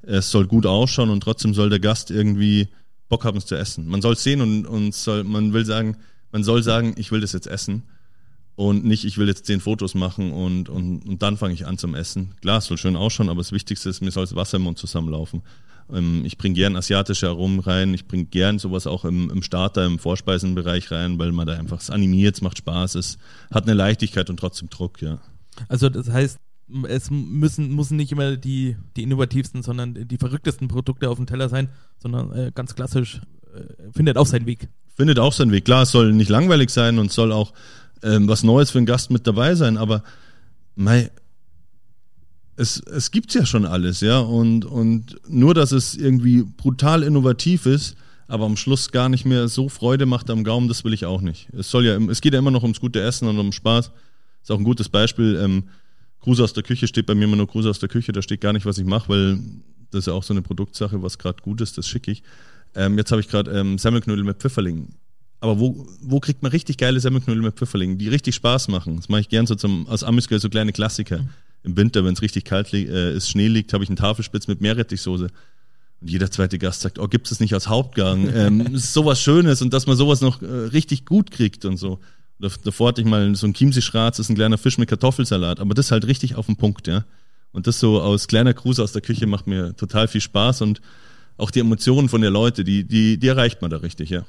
Es 0.03 0.29
soll 0.29 0.45
gut 0.45 0.67
ausschauen 0.67 1.09
und 1.09 1.21
trotzdem 1.21 1.55
soll 1.55 1.71
der 1.71 1.79
Gast 1.79 2.11
irgendwie 2.11 2.67
Bock 3.09 3.25
haben, 3.25 3.37
es 3.37 3.45
zu 3.45 3.55
essen. 3.55 3.87
Man 3.87 4.01
soll 4.01 4.13
es 4.13 4.23
sehen 4.23 4.41
und, 4.41 4.65
und 4.65 4.93
soll, 4.93 5.23
man 5.23 5.53
will 5.53 5.65
sagen, 5.65 5.97
man 6.31 6.43
soll 6.43 6.63
sagen, 6.63 6.95
ich 6.97 7.11
will 7.11 7.21
das 7.21 7.33
jetzt 7.33 7.47
essen 7.47 7.83
und 8.55 8.83
nicht, 8.85 9.05
ich 9.05 9.17
will 9.17 9.27
jetzt 9.27 9.45
zehn 9.45 9.59
Fotos 9.59 9.93
machen 9.93 10.31
und, 10.31 10.67
und, 10.67 11.07
und 11.07 11.21
dann 11.21 11.37
fange 11.37 11.53
ich 11.53 11.65
an 11.65 11.77
zum 11.77 11.95
Essen. 11.95 12.33
Klar, 12.41 12.57
es 12.57 12.65
soll 12.65 12.77
schön 12.77 12.95
ausschauen, 12.95 13.29
aber 13.29 13.39
das 13.39 13.51
Wichtigste 13.51 13.89
ist, 13.89 14.01
mir 14.01 14.11
soll 14.11 14.25
das 14.25 14.35
Wasser 14.35 14.57
im 14.57 14.63
Mund 14.63 14.77
zusammenlaufen. 14.77 15.43
Ähm, 15.93 16.23
ich 16.25 16.37
bringe 16.37 16.55
gern 16.55 16.75
asiatische 16.75 17.27
Aromen 17.27 17.59
rein, 17.59 17.93
ich 17.93 18.07
bringe 18.07 18.25
gern 18.25 18.59
sowas 18.59 18.87
auch 18.87 19.05
im, 19.05 19.29
im 19.29 19.43
Starter, 19.43 19.85
im 19.85 19.99
Vorspeisenbereich 19.99 20.91
rein, 20.91 21.19
weil 21.19 21.31
man 21.31 21.47
da 21.47 21.53
einfach 21.53 21.79
es 21.79 21.89
animiert, 21.89 22.35
es 22.35 22.41
macht 22.41 22.57
Spaß, 22.57 22.95
es 22.95 23.17
hat 23.51 23.65
eine 23.65 23.73
Leichtigkeit 23.73 24.29
und 24.29 24.37
trotzdem 24.37 24.69
Druck, 24.69 25.01
ja. 25.01 25.19
Also 25.69 25.89
das 25.89 26.09
heißt, 26.09 26.37
es 26.87 27.09
müssen, 27.09 27.73
müssen 27.75 27.97
nicht 27.97 28.11
immer 28.11 28.35
die, 28.35 28.75
die 28.95 29.03
innovativsten, 29.03 29.63
sondern 29.63 30.07
die 30.07 30.17
verrücktesten 30.17 30.67
Produkte 30.67 31.09
auf 31.09 31.17
dem 31.17 31.27
Teller 31.27 31.49
sein, 31.49 31.69
sondern 31.97 32.31
äh, 32.33 32.51
ganz 32.53 32.75
klassisch 32.75 33.21
äh, 33.53 33.91
findet 33.91 34.17
auch 34.17 34.25
seinen 34.25 34.45
Weg. 34.45 34.67
Findet 34.95 35.19
auch 35.19 35.33
seinen 35.33 35.51
Weg. 35.51 35.65
Klar, 35.65 35.83
es 35.83 35.91
soll 35.91 36.13
nicht 36.13 36.29
langweilig 36.29 36.69
sein 36.69 36.99
und 36.99 37.11
soll 37.11 37.31
auch 37.31 37.53
ähm, 38.03 38.27
was 38.27 38.43
Neues 38.43 38.71
für 38.71 38.79
einen 38.79 38.85
Gast 38.85 39.11
mit 39.11 39.25
dabei 39.27 39.55
sein, 39.55 39.77
aber 39.77 40.03
mei, 40.75 41.11
es, 42.55 42.79
es 42.79 43.11
gibt's 43.11 43.33
ja 43.33 43.45
schon 43.45 43.65
alles, 43.65 44.01
ja, 44.01 44.19
und, 44.19 44.65
und 44.65 45.17
nur, 45.27 45.53
dass 45.53 45.71
es 45.71 45.95
irgendwie 45.95 46.43
brutal 46.43 47.03
innovativ 47.03 47.65
ist, 47.65 47.95
aber 48.27 48.45
am 48.45 48.57
Schluss 48.57 48.91
gar 48.91 49.09
nicht 49.09 49.25
mehr 49.25 49.47
so 49.47 49.69
Freude 49.69 50.05
macht 50.05 50.29
am 50.29 50.43
Gaumen, 50.43 50.67
das 50.67 50.83
will 50.83 50.93
ich 50.93 51.05
auch 51.05 51.21
nicht. 51.21 51.47
Es 51.53 51.71
soll 51.71 51.85
ja, 51.85 51.97
es 52.09 52.19
geht 52.21 52.33
ja 52.33 52.39
immer 52.39 52.51
noch 52.51 52.63
ums 52.63 52.81
gute 52.81 52.99
Essen 53.01 53.27
und 53.27 53.39
um 53.39 53.51
Spaß. 53.51 53.91
Ist 54.41 54.51
auch 54.51 54.57
ein 54.57 54.65
gutes 54.65 54.89
Beispiel. 54.89 55.39
Ähm, 55.41 55.69
Gruß 56.27 56.41
aus 56.41 56.53
der 56.53 56.63
Küche 56.63 56.87
steht 56.87 57.05
bei 57.05 57.15
mir 57.15 57.23
immer 57.23 57.37
nur 57.37 57.47
Gruß 57.47 57.65
aus 57.65 57.79
der 57.79 57.89
Küche, 57.89 58.11
da 58.11 58.21
steht 58.21 58.41
gar 58.41 58.53
nicht, 58.53 58.65
was 58.65 58.77
ich 58.77 58.85
mache, 58.85 59.09
weil 59.09 59.39
das 59.91 59.99
ist 59.99 60.07
ja 60.07 60.13
auch 60.13 60.23
so 60.23 60.33
eine 60.33 60.41
Produktsache, 60.41 61.01
was 61.01 61.17
gerade 61.17 61.41
gut 61.41 61.61
ist, 61.61 61.77
das 61.77 61.87
schicke 61.87 62.11
ich. 62.11 62.21
Ähm, 62.75 62.97
jetzt 62.97 63.11
habe 63.11 63.21
ich 63.21 63.29
gerade 63.29 63.51
ähm, 63.51 63.77
Semmelknödel 63.77 64.25
mit 64.25 64.37
Pfifferling 64.37 64.89
aber 65.39 65.59
wo, 65.59 65.87
wo 66.01 66.19
kriegt 66.19 66.41
man 66.41 66.51
richtig 66.51 66.77
geile 66.77 66.99
Semmelknödel 66.99 67.43
mit 67.43 67.55
Pfifferlingen, 67.55 67.97
die 67.97 68.09
richtig 68.09 68.35
Spaß 68.35 68.69
machen? 68.69 68.95
Das 68.97 69.09
mache 69.09 69.21
ich 69.21 69.29
gern 69.29 69.45
so 69.45 69.55
zum, 69.55 69.87
aus 69.87 70.03
Amüsgeld 70.03 70.41
so 70.41 70.49
kleine 70.49 70.73
Klassiker. 70.73 71.19
Mhm. 71.19 71.29
Im 71.63 71.77
Winter, 71.77 72.03
wenn 72.05 72.13
es 72.13 72.21
richtig 72.21 72.45
kalt 72.45 72.73
äh, 72.73 73.13
ist, 73.13 73.29
Schnee 73.29 73.47
liegt, 73.47 73.73
habe 73.73 73.83
ich 73.83 73.89
einen 73.89 73.97
Tafelspitz 73.97 74.47
mit 74.47 74.61
Meerrettichsoße. 74.61 75.27
Und 75.99 76.09
jeder 76.09 76.31
zweite 76.31 76.57
Gast 76.57 76.81
sagt, 76.81 76.97
oh, 76.97 77.07
gibt 77.07 77.29
es 77.31 77.39
nicht 77.39 77.53
als 77.53 77.67
Hauptgang? 77.67 78.29
ähm, 78.33 78.75
ist 78.75 78.93
sowas 78.93 79.21
Schönes 79.21 79.61
und 79.61 79.73
dass 79.73 79.85
man 79.85 79.95
sowas 79.95 80.21
noch 80.21 80.41
äh, 80.41 80.45
richtig 80.45 81.05
gut 81.05 81.29
kriegt 81.29 81.65
und 81.65 81.77
so. 81.77 81.99
Davor 82.39 82.89
hatte 82.89 83.01
ich 83.01 83.07
mal 83.07 83.35
so 83.35 83.47
ein 83.47 83.53
Chiemsee-Schratz, 83.53 84.17
das 84.17 84.27
ist 84.27 84.29
ein 84.29 84.35
kleiner 84.35 84.57
Fisch 84.57 84.77
mit 84.77 84.89
Kartoffelsalat, 84.89 85.59
aber 85.59 85.73
das 85.73 85.91
halt 85.91 86.05
richtig 86.05 86.35
auf 86.35 86.45
den 86.45 86.55
Punkt, 86.55 86.87
ja. 86.87 87.03
Und 87.51 87.65
das 87.65 87.79
so 87.79 88.01
aus 88.01 88.27
kleiner 88.27 88.53
Gruß 88.53 88.79
aus 88.79 88.91
der 88.91 89.01
Küche 89.01 89.25
macht 89.25 89.47
mir 89.47 89.75
total 89.75 90.07
viel 90.07 90.21
Spaß 90.21 90.61
und 90.61 90.81
auch 91.37 91.51
die 91.51 91.59
Emotionen 91.59 92.09
von 92.09 92.21
der 92.21 92.31
Leute, 92.31 92.63
die, 92.63 92.83
die, 92.83 93.17
die 93.17 93.27
erreicht 93.27 93.61
man 93.61 93.71
da 93.71 93.77
richtig, 93.77 94.09
ja. 94.09 94.25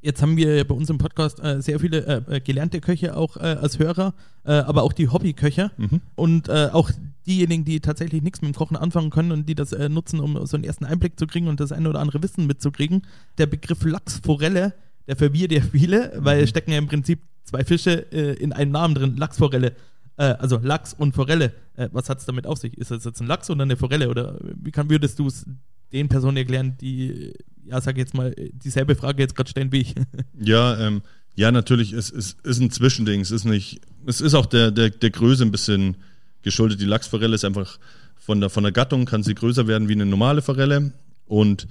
Jetzt 0.00 0.22
haben 0.22 0.36
wir 0.36 0.64
bei 0.64 0.74
uns 0.74 0.88
im 0.88 0.98
Podcast 0.98 1.40
äh, 1.42 1.60
sehr 1.60 1.80
viele 1.80 2.06
äh, 2.06 2.36
äh, 2.36 2.40
gelernte 2.40 2.80
Köche 2.80 3.16
auch 3.16 3.36
äh, 3.36 3.40
als 3.40 3.78
Hörer, 3.78 4.14
äh, 4.44 4.52
aber 4.52 4.84
auch 4.84 4.92
die 4.92 5.08
Hobbyköche 5.08 5.72
mhm. 5.76 6.00
und 6.14 6.48
äh, 6.48 6.68
auch 6.72 6.90
diejenigen, 7.26 7.64
die 7.64 7.80
tatsächlich 7.80 8.22
nichts 8.22 8.40
mit 8.40 8.54
dem 8.54 8.56
Kochen 8.56 8.76
anfangen 8.76 9.10
können 9.10 9.32
und 9.32 9.48
die 9.48 9.56
das 9.56 9.72
nutzen, 9.88 10.20
um 10.20 10.46
so 10.46 10.56
einen 10.56 10.62
ersten 10.62 10.84
Einblick 10.84 11.18
zu 11.18 11.26
kriegen 11.26 11.48
und 11.48 11.58
das 11.58 11.72
eine 11.72 11.88
oder 11.88 11.98
andere 11.98 12.22
Wissen 12.22 12.46
mitzukriegen. 12.46 13.02
Der 13.38 13.46
Begriff 13.46 13.84
Lachsforelle, 13.84 14.74
der 15.08 15.16
verwirrt 15.16 15.50
ja 15.50 15.60
viele, 15.60 16.12
mhm. 16.14 16.24
weil 16.24 16.42
es 16.42 16.50
stecken 16.50 16.70
ja 16.70 16.78
im 16.78 16.86
Prinzip 16.86 17.20
zwei 17.46 17.64
Fische 17.64 17.92
in 17.92 18.52
einem 18.52 18.72
Namen 18.72 18.94
drin, 18.94 19.16
Lachsforelle 19.16 19.74
also 20.18 20.58
Lachs 20.62 20.94
und 20.94 21.14
Forelle, 21.14 21.52
was 21.92 22.08
hat 22.08 22.20
es 22.20 22.24
damit 22.24 22.46
auf 22.46 22.56
sich? 22.56 22.78
Ist 22.78 22.90
das 22.90 23.04
jetzt 23.04 23.20
ein 23.20 23.26
Lachs 23.26 23.50
oder 23.50 23.64
eine 23.64 23.76
Forelle? 23.76 24.08
Oder 24.08 24.38
wie 24.62 24.70
kann, 24.70 24.88
würdest 24.88 25.18
du 25.18 25.26
es 25.26 25.44
den 25.92 26.08
Personen 26.08 26.36
erklären, 26.36 26.76
die, 26.80 27.32
ja, 27.64 27.80
sag 27.80 27.96
jetzt 27.96 28.14
mal, 28.14 28.34
dieselbe 28.52 28.94
Frage 28.94 29.22
jetzt 29.22 29.36
gerade 29.36 29.50
stellen 29.50 29.72
wie 29.72 29.80
ich. 29.80 29.94
Ja, 30.40 30.78
ähm, 30.78 31.02
ja, 31.34 31.52
natürlich, 31.52 31.92
es, 31.92 32.10
es 32.10 32.36
ist 32.42 32.60
ein 32.60 32.70
Zwischending. 32.70 33.20
Es 33.20 33.30
ist 33.30 33.44
nicht, 33.44 33.80
es 34.06 34.20
ist 34.20 34.34
auch 34.34 34.46
der, 34.46 34.70
der, 34.70 34.90
der 34.90 35.10
Größe 35.10 35.44
ein 35.44 35.50
bisschen 35.50 35.96
geschuldet. 36.42 36.80
Die 36.80 36.86
Lachsforelle 36.86 37.34
ist 37.34 37.44
einfach 37.44 37.78
von 38.14 38.40
der, 38.40 38.50
von 38.50 38.62
der 38.62 38.72
Gattung 38.72 39.04
kann 39.04 39.22
sie 39.22 39.34
größer 39.34 39.66
werden 39.66 39.88
wie 39.88 39.92
eine 39.92 40.06
normale 40.06 40.42
Forelle 40.42 40.92
und 41.26 41.68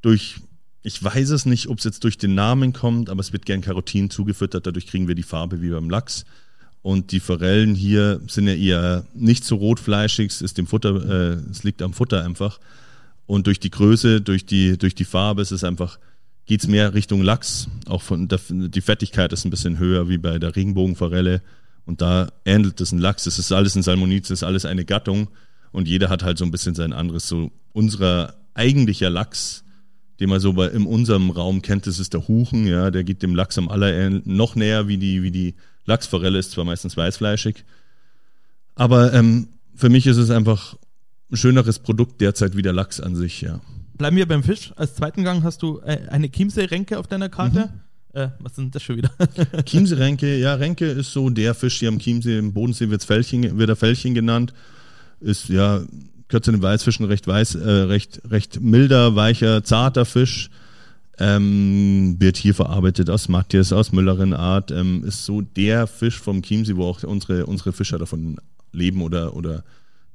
durch, 0.00 0.36
ich 0.84 1.02
weiß 1.02 1.30
es 1.30 1.46
nicht, 1.46 1.68
ob 1.68 1.78
es 1.78 1.84
jetzt 1.84 2.04
durch 2.04 2.18
den 2.18 2.34
Namen 2.34 2.72
kommt, 2.72 3.10
aber 3.10 3.20
es 3.20 3.32
wird 3.32 3.46
gern 3.46 3.60
Karotin 3.60 4.10
zugefüttert, 4.10 4.66
dadurch 4.66 4.86
kriegen 4.86 5.08
wir 5.08 5.16
die 5.16 5.22
Farbe 5.22 5.60
wie 5.60 5.70
beim 5.70 5.90
Lachs. 5.90 6.24
Und 6.82 7.10
die 7.12 7.20
Forellen 7.20 7.74
hier 7.74 8.20
sind 8.28 8.46
ja 8.46 8.54
eher 8.54 9.06
nicht 9.14 9.44
so 9.44 9.56
rotfleischig, 9.56 10.30
es 10.30 10.42
ist 10.42 10.58
dem 10.58 10.66
Futter, 10.66 10.94
äh, 10.94 11.50
es 11.50 11.64
liegt 11.64 11.82
am 11.82 11.94
Futter 11.94 12.22
einfach. 12.22 12.60
Und 13.26 13.46
durch 13.46 13.58
die 13.58 13.70
Größe, 13.70 14.20
durch 14.20 14.44
die, 14.44 14.76
durch 14.76 14.94
die 14.94 15.06
Farbe 15.06 15.42
ist 15.42 15.50
es 15.50 15.64
einfach 15.64 15.98
geht's 16.46 16.66
mehr 16.66 16.94
Richtung 16.94 17.22
Lachs. 17.22 17.68
Auch 17.86 18.02
von 18.02 18.28
der, 18.28 18.40
die 18.48 18.80
Fettigkeit 18.80 19.32
ist 19.32 19.44
ein 19.44 19.50
bisschen 19.50 19.78
höher 19.78 20.08
wie 20.08 20.18
bei 20.18 20.38
der 20.38 20.54
Regenbogenforelle. 20.54 21.42
Und 21.86 22.00
da 22.00 22.32
ähnelt 22.44 22.80
es 22.80 22.92
ein 22.92 22.98
Lachs. 22.98 23.26
Es 23.26 23.38
ist 23.38 23.52
alles 23.52 23.74
ein 23.76 23.82
Salmonid, 23.82 24.24
es 24.24 24.30
ist 24.30 24.42
alles 24.42 24.64
eine 24.64 24.84
Gattung. 24.84 25.28
Und 25.72 25.88
jeder 25.88 26.08
hat 26.08 26.22
halt 26.22 26.38
so 26.38 26.44
ein 26.44 26.50
bisschen 26.50 26.74
sein 26.74 26.92
anderes. 26.92 27.28
So 27.28 27.50
unserer 27.72 28.34
eigentlicher 28.54 29.10
Lachs, 29.10 29.63
den 30.20 30.28
man 30.28 30.40
so 30.40 30.52
bei, 30.52 30.68
in 30.68 30.86
unserem 30.86 31.30
Raum 31.30 31.62
kennt, 31.62 31.86
das 31.86 31.98
ist 31.98 32.14
der 32.14 32.28
Huchen, 32.28 32.66
ja, 32.66 32.90
der 32.90 33.04
geht 33.04 33.22
dem 33.22 33.34
Lachs 33.34 33.58
am 33.58 33.68
aller 33.68 34.10
noch 34.24 34.54
näher 34.54 34.88
wie 34.88 34.98
die, 34.98 35.22
wie 35.22 35.30
die 35.30 35.54
Lachsforelle, 35.86 36.38
ist 36.38 36.52
zwar 36.52 36.64
meistens 36.64 36.96
weißfleischig. 36.96 37.64
Aber 38.74 39.12
ähm, 39.12 39.48
für 39.74 39.88
mich 39.88 40.06
ist 40.06 40.16
es 40.16 40.30
einfach 40.30 40.76
ein 41.30 41.36
schöneres 41.36 41.78
Produkt 41.78 42.20
derzeit 42.20 42.56
wie 42.56 42.62
der 42.62 42.72
Lachs 42.72 43.00
an 43.00 43.16
sich, 43.16 43.40
ja. 43.40 43.60
Bleiben 43.96 44.16
wir 44.16 44.26
beim 44.26 44.42
Fisch. 44.42 44.72
Als 44.76 44.94
zweiten 44.94 45.22
Gang 45.22 45.44
hast 45.44 45.62
du 45.62 45.80
äh, 45.80 46.08
eine 46.08 46.28
Chiemsee-Renke 46.28 46.98
auf 46.98 47.06
deiner 47.06 47.28
Karte. 47.28 47.70
Mhm. 48.12 48.20
Äh, 48.20 48.28
was 48.38 48.54
denn 48.54 48.70
das 48.70 48.82
schon 48.82 48.96
wieder? 48.96 49.10
Chiemsee-Renke, 49.64 50.38
ja, 50.38 50.54
Renke 50.54 50.86
ist 50.86 51.12
so 51.12 51.30
der 51.30 51.54
Fisch 51.54 51.78
hier 51.78 51.88
am 51.88 51.98
Chiemsee, 51.98 52.38
im 52.38 52.52
Bodensee 52.52 52.90
wird's 52.90 53.04
Fällchen, 53.04 53.58
wird 53.58 53.68
er 53.68 53.76
Fällchen 53.76 54.14
genannt. 54.14 54.52
Ist 55.20 55.48
ja, 55.48 55.82
zu 56.28 56.50
den 56.50 56.62
Weißfischen 56.62 57.06
recht 57.06 57.26
weiß, 57.26 57.56
äh, 57.56 57.70
recht, 57.70 58.20
recht 58.28 58.60
milder, 58.60 59.14
weicher, 59.14 59.62
zarter 59.64 60.04
Fisch. 60.04 60.50
Ähm, 61.16 62.16
wird 62.18 62.36
hier 62.36 62.54
verarbeitet 62.54 63.08
aus 63.08 63.28
Matthias, 63.28 63.72
aus 63.72 63.92
Müllerin-Art, 63.92 64.72
ähm, 64.72 65.04
ist 65.04 65.24
so 65.24 65.42
der 65.42 65.86
Fisch 65.86 66.18
vom 66.18 66.42
Chiemsee, 66.42 66.74
wo 66.74 66.86
auch 66.86 67.04
unsere, 67.04 67.46
unsere 67.46 67.72
Fischer 67.72 67.98
davon 67.98 68.38
leben 68.72 69.00
oder, 69.00 69.36
oder 69.36 69.62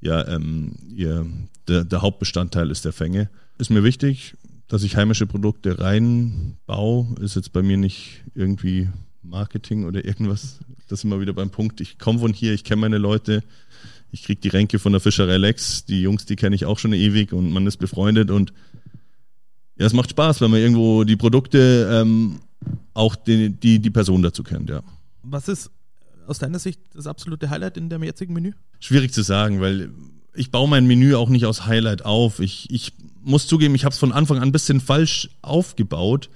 ja, 0.02 0.28
ähm, 0.28 0.74
ihr, 0.93 1.26
der, 1.69 1.86
der 1.86 2.02
Hauptbestandteil 2.02 2.69
ist 2.69 2.84
der 2.84 2.91
Fänge. 2.91 3.30
Ist 3.58 3.69
mir 3.69 3.84
wichtig, 3.86 4.36
dass 4.67 4.84
ich 4.84 4.98
heimische 4.98 5.26
Produkte 5.26 5.80
reinbaue, 5.80 7.08
ist 7.22 7.36
jetzt 7.36 7.54
bei 7.54 7.62
mir 7.62 7.78
nicht 7.78 8.24
irgendwie 8.36 8.89
Marketing 9.24 9.86
oder 9.86 10.04
irgendwas. 10.04 10.60
Das 10.88 11.00
ist 11.00 11.04
immer 11.04 11.22
wieder 11.22 11.34
beim 11.34 11.50
Punkt. 11.50 11.82
Ich 11.82 11.98
komme 11.98 12.19
von 12.19 12.34
hier, 12.34 12.54
ich 12.54 12.63
kenne 12.63 12.82
meine 12.82 12.98
Leute, 12.98 13.43
ich 14.12 14.24
kriege 14.24 14.41
die 14.41 14.50
Ränke 14.50 14.80
von 14.80 14.91
der 14.91 15.02
Fischerei 15.02 15.38
Lex, 15.38 15.86
die 15.86 16.02
Jungs, 16.02 16.26
die 16.26 16.36
kenne 16.36 16.56
ich 16.56 16.65
auch 16.65 16.80
schon 16.80 16.93
ewig 16.93 17.34
und 17.34 17.52
man 17.52 17.67
ist 17.67 17.78
befreundet 17.78 18.32
und 18.32 18.54
ja, 19.78 19.86
es 19.86 19.93
macht 19.93 20.10
Spaß, 20.10 20.41
wenn 20.41 20.52
man 20.52 20.60
irgendwo 20.60 21.04
die 21.04 21.15
Produkte 21.15 21.89
ähm, 21.91 22.41
auch 22.93 23.15
die, 23.15 23.50
die, 23.50 23.80
die 23.80 23.89
Person 23.89 24.22
dazu 24.22 24.43
kennt, 24.43 24.69
ja. 24.69 24.82
Was 25.24 25.48
ist 25.48 25.72
aus 26.28 26.39
deiner 26.39 26.60
Sicht 26.60 26.80
das 26.93 27.08
absolute 27.08 27.50
Highlight 27.50 27.78
in 27.78 27.89
dem 27.89 28.04
jetzigen 28.04 28.34
Menü? 28.34 28.54
Schwierig 28.80 29.13
zu 29.13 29.22
sagen, 29.22 29.62
weil 29.62 29.91
ich 30.34 30.52
baue 30.52 30.69
mein 30.69 30.86
Menü 30.86 31.15
auch 31.15 31.30
nicht 31.30 31.45
aus 31.45 31.65
Highlight 31.65 32.06
auf. 32.06 32.39
Ich, 32.39 32.69
ich 32.69 32.93
muss 33.22 33.48
zugeben, 33.48 33.76
ich 33.76 33.86
habe 33.86 33.93
es 33.93 34.00
von 34.00 34.12
Anfang 34.12 34.38
an 34.38 34.50
ein 34.50 34.52
bisschen 34.52 34.80
falsch 34.80 35.30
aufgebaut, 35.41 36.30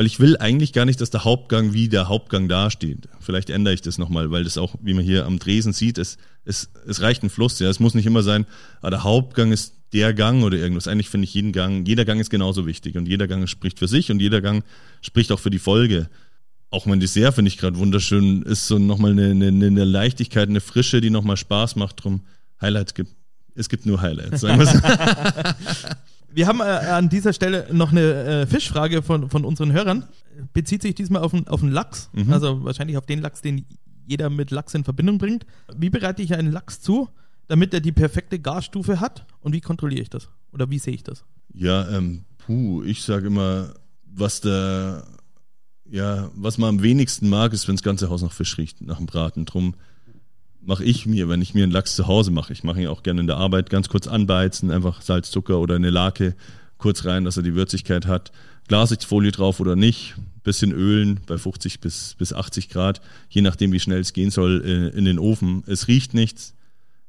weil 0.00 0.06
ich 0.06 0.18
will 0.18 0.38
eigentlich 0.38 0.72
gar 0.72 0.86
nicht, 0.86 1.02
dass 1.02 1.10
der 1.10 1.24
Hauptgang 1.24 1.74
wie 1.74 1.90
der 1.90 2.08
Hauptgang 2.08 2.48
dasteht. 2.48 3.10
Vielleicht 3.20 3.50
ändere 3.50 3.74
ich 3.74 3.82
das 3.82 3.98
nochmal, 3.98 4.30
weil 4.30 4.44
das 4.44 4.56
auch, 4.56 4.74
wie 4.80 4.94
man 4.94 5.04
hier 5.04 5.26
am 5.26 5.38
Dresen 5.38 5.74
sieht, 5.74 5.98
es, 5.98 6.16
es, 6.46 6.70
es 6.86 7.02
reicht 7.02 7.22
ein 7.22 7.28
Fluss. 7.28 7.58
Ja, 7.58 7.68
es 7.68 7.80
muss 7.80 7.92
nicht 7.92 8.06
immer 8.06 8.22
sein, 8.22 8.46
ah, 8.80 8.88
der 8.88 9.04
Hauptgang 9.04 9.52
ist 9.52 9.74
der 9.92 10.14
Gang 10.14 10.42
oder 10.42 10.56
irgendwas. 10.56 10.88
Eigentlich 10.88 11.10
finde 11.10 11.26
ich 11.26 11.34
jeden 11.34 11.52
Gang, 11.52 11.86
jeder 11.86 12.06
Gang 12.06 12.18
ist 12.18 12.30
genauso 12.30 12.64
wichtig 12.64 12.96
und 12.96 13.08
jeder 13.08 13.28
Gang 13.28 13.46
spricht 13.46 13.78
für 13.78 13.88
sich 13.88 14.10
und 14.10 14.22
jeder 14.22 14.40
Gang 14.40 14.64
spricht 15.02 15.32
auch 15.32 15.38
für 15.38 15.50
die 15.50 15.58
Folge. 15.58 16.08
Auch 16.70 16.86
mein 16.86 17.00
Dessert 17.00 17.34
finde 17.34 17.50
ich 17.50 17.58
gerade 17.58 17.76
wunderschön, 17.76 18.40
ist 18.40 18.68
so 18.68 18.78
nochmal 18.78 19.10
eine, 19.10 19.32
eine, 19.32 19.66
eine 19.66 19.84
Leichtigkeit, 19.84 20.48
eine 20.48 20.62
Frische, 20.62 21.02
die 21.02 21.10
nochmal 21.10 21.36
Spaß 21.36 21.76
macht. 21.76 22.02
Drum 22.02 22.22
Highlights 22.58 22.94
gibt, 22.94 23.10
es 23.54 23.68
gibt 23.68 23.84
nur 23.84 24.00
Highlights, 24.00 24.40
sagen 24.40 24.60
wir 24.60 24.66
so. 24.66 24.78
Wir 26.32 26.46
haben 26.46 26.60
äh, 26.60 26.64
an 26.64 27.08
dieser 27.08 27.32
Stelle 27.32 27.66
noch 27.72 27.90
eine 27.90 28.42
äh, 28.42 28.46
Fischfrage 28.46 29.02
von, 29.02 29.30
von 29.30 29.44
unseren 29.44 29.72
Hörern. 29.72 30.04
Bezieht 30.52 30.82
sich 30.82 30.94
diesmal 30.94 31.22
auf, 31.22 31.34
auf 31.46 31.60
den 31.60 31.70
Lachs, 31.70 32.08
mhm. 32.12 32.32
also 32.32 32.64
wahrscheinlich 32.64 32.96
auf 32.96 33.06
den 33.06 33.20
Lachs, 33.20 33.42
den 33.42 33.66
jeder 34.06 34.30
mit 34.30 34.50
Lachs 34.50 34.74
in 34.74 34.84
Verbindung 34.84 35.18
bringt. 35.18 35.44
Wie 35.76 35.90
bereite 35.90 36.22
ich 36.22 36.34
einen 36.34 36.52
Lachs 36.52 36.80
zu, 36.80 37.08
damit 37.46 37.74
er 37.74 37.80
die 37.80 37.92
perfekte 37.92 38.38
Garstufe 38.38 39.00
hat 39.00 39.26
und 39.40 39.52
wie 39.52 39.60
kontrolliere 39.60 40.02
ich 40.02 40.10
das? 40.10 40.28
Oder 40.52 40.70
wie 40.70 40.78
sehe 40.78 40.94
ich 40.94 41.02
das? 41.02 41.24
Ja, 41.52 41.88
ähm, 41.90 42.24
puh, 42.38 42.82
ich 42.84 43.02
sage 43.02 43.26
immer, 43.26 43.74
was 44.04 44.40
der, 44.40 45.04
ja, 45.88 46.30
was 46.34 46.58
man 46.58 46.68
am 46.68 46.82
wenigsten 46.82 47.28
mag, 47.28 47.52
ist, 47.52 47.68
wenn 47.68 47.76
das 47.76 47.82
ganze 47.82 48.08
Haus 48.08 48.22
nach 48.22 48.32
Fisch 48.32 48.56
riecht, 48.56 48.80
nach 48.80 48.98
dem 48.98 49.06
Braten. 49.06 49.44
Drum 49.44 49.74
mache 50.62 50.84
ich 50.84 51.06
mir, 51.06 51.28
wenn 51.28 51.42
ich 51.42 51.54
mir 51.54 51.64
einen 51.64 51.72
Lachs 51.72 51.96
zu 51.96 52.06
Hause 52.06 52.30
mache. 52.30 52.52
Ich 52.52 52.64
mache 52.64 52.80
ihn 52.80 52.88
auch 52.88 53.02
gerne 53.02 53.20
in 53.20 53.26
der 53.26 53.36
Arbeit, 53.36 53.70
ganz 53.70 53.88
kurz 53.88 54.06
anbeizen, 54.06 54.70
einfach 54.70 55.02
Salz, 55.02 55.30
Zucker 55.30 55.58
oder 55.58 55.76
eine 55.76 55.90
Lake 55.90 56.34
kurz 56.78 57.04
rein, 57.04 57.24
dass 57.24 57.36
er 57.36 57.42
die 57.42 57.54
Würzigkeit 57.54 58.06
hat. 58.06 58.32
Glassichtfolie 58.68 59.32
drauf 59.32 59.60
oder 59.60 59.76
nicht, 59.76 60.14
bisschen 60.44 60.72
ölen 60.72 61.20
bei 61.26 61.38
50 61.38 61.80
bis, 61.80 62.14
bis 62.18 62.32
80 62.32 62.68
Grad, 62.68 63.00
je 63.28 63.42
nachdem 63.42 63.72
wie 63.72 63.80
schnell 63.80 64.00
es 64.00 64.12
gehen 64.12 64.30
soll, 64.30 64.60
in, 64.60 64.98
in 64.98 65.04
den 65.04 65.18
Ofen. 65.18 65.64
Es 65.66 65.88
riecht 65.88 66.14
nichts, 66.14 66.54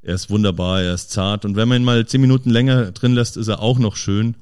er 0.01 0.15
ist 0.15 0.29
wunderbar, 0.29 0.81
er 0.81 0.93
ist 0.93 1.11
zart 1.11 1.45
und 1.45 1.55
wenn 1.55 1.67
man 1.67 1.81
ihn 1.81 1.85
mal 1.85 2.05
10 2.05 2.19
Minuten 2.19 2.49
länger 2.49 2.91
drin 2.91 3.13
lässt, 3.13 3.37
ist 3.37 3.47
er 3.47 3.61
auch 3.61 3.79
noch 3.79 3.95
schön 3.95 4.35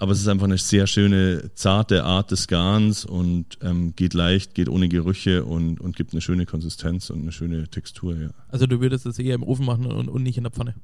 aber 0.00 0.12
es 0.12 0.20
ist 0.20 0.28
einfach 0.28 0.46
eine 0.46 0.56
sehr 0.56 0.86
schöne, 0.86 1.50
zarte 1.54 2.04
Art 2.04 2.30
des 2.30 2.48
Garns 2.48 3.04
und 3.04 3.58
ähm, 3.60 3.94
geht 3.94 4.14
leicht, 4.14 4.54
geht 4.54 4.70
ohne 4.70 4.88
Gerüche 4.88 5.44
und, 5.44 5.78
und 5.78 5.94
gibt 5.94 6.12
eine 6.12 6.22
schöne 6.22 6.46
Konsistenz 6.46 7.10
und 7.10 7.20
eine 7.20 7.32
schöne 7.32 7.68
Textur, 7.68 8.16
ja. 8.16 8.30
Also 8.48 8.66
du 8.66 8.80
würdest 8.80 9.04
es 9.04 9.18
eher 9.18 9.34
im 9.34 9.42
Ofen 9.42 9.66
machen 9.66 9.84
und, 9.84 10.08
und 10.08 10.22
nicht 10.22 10.38
in 10.38 10.44
der 10.44 10.52
Pfanne? 10.52 10.74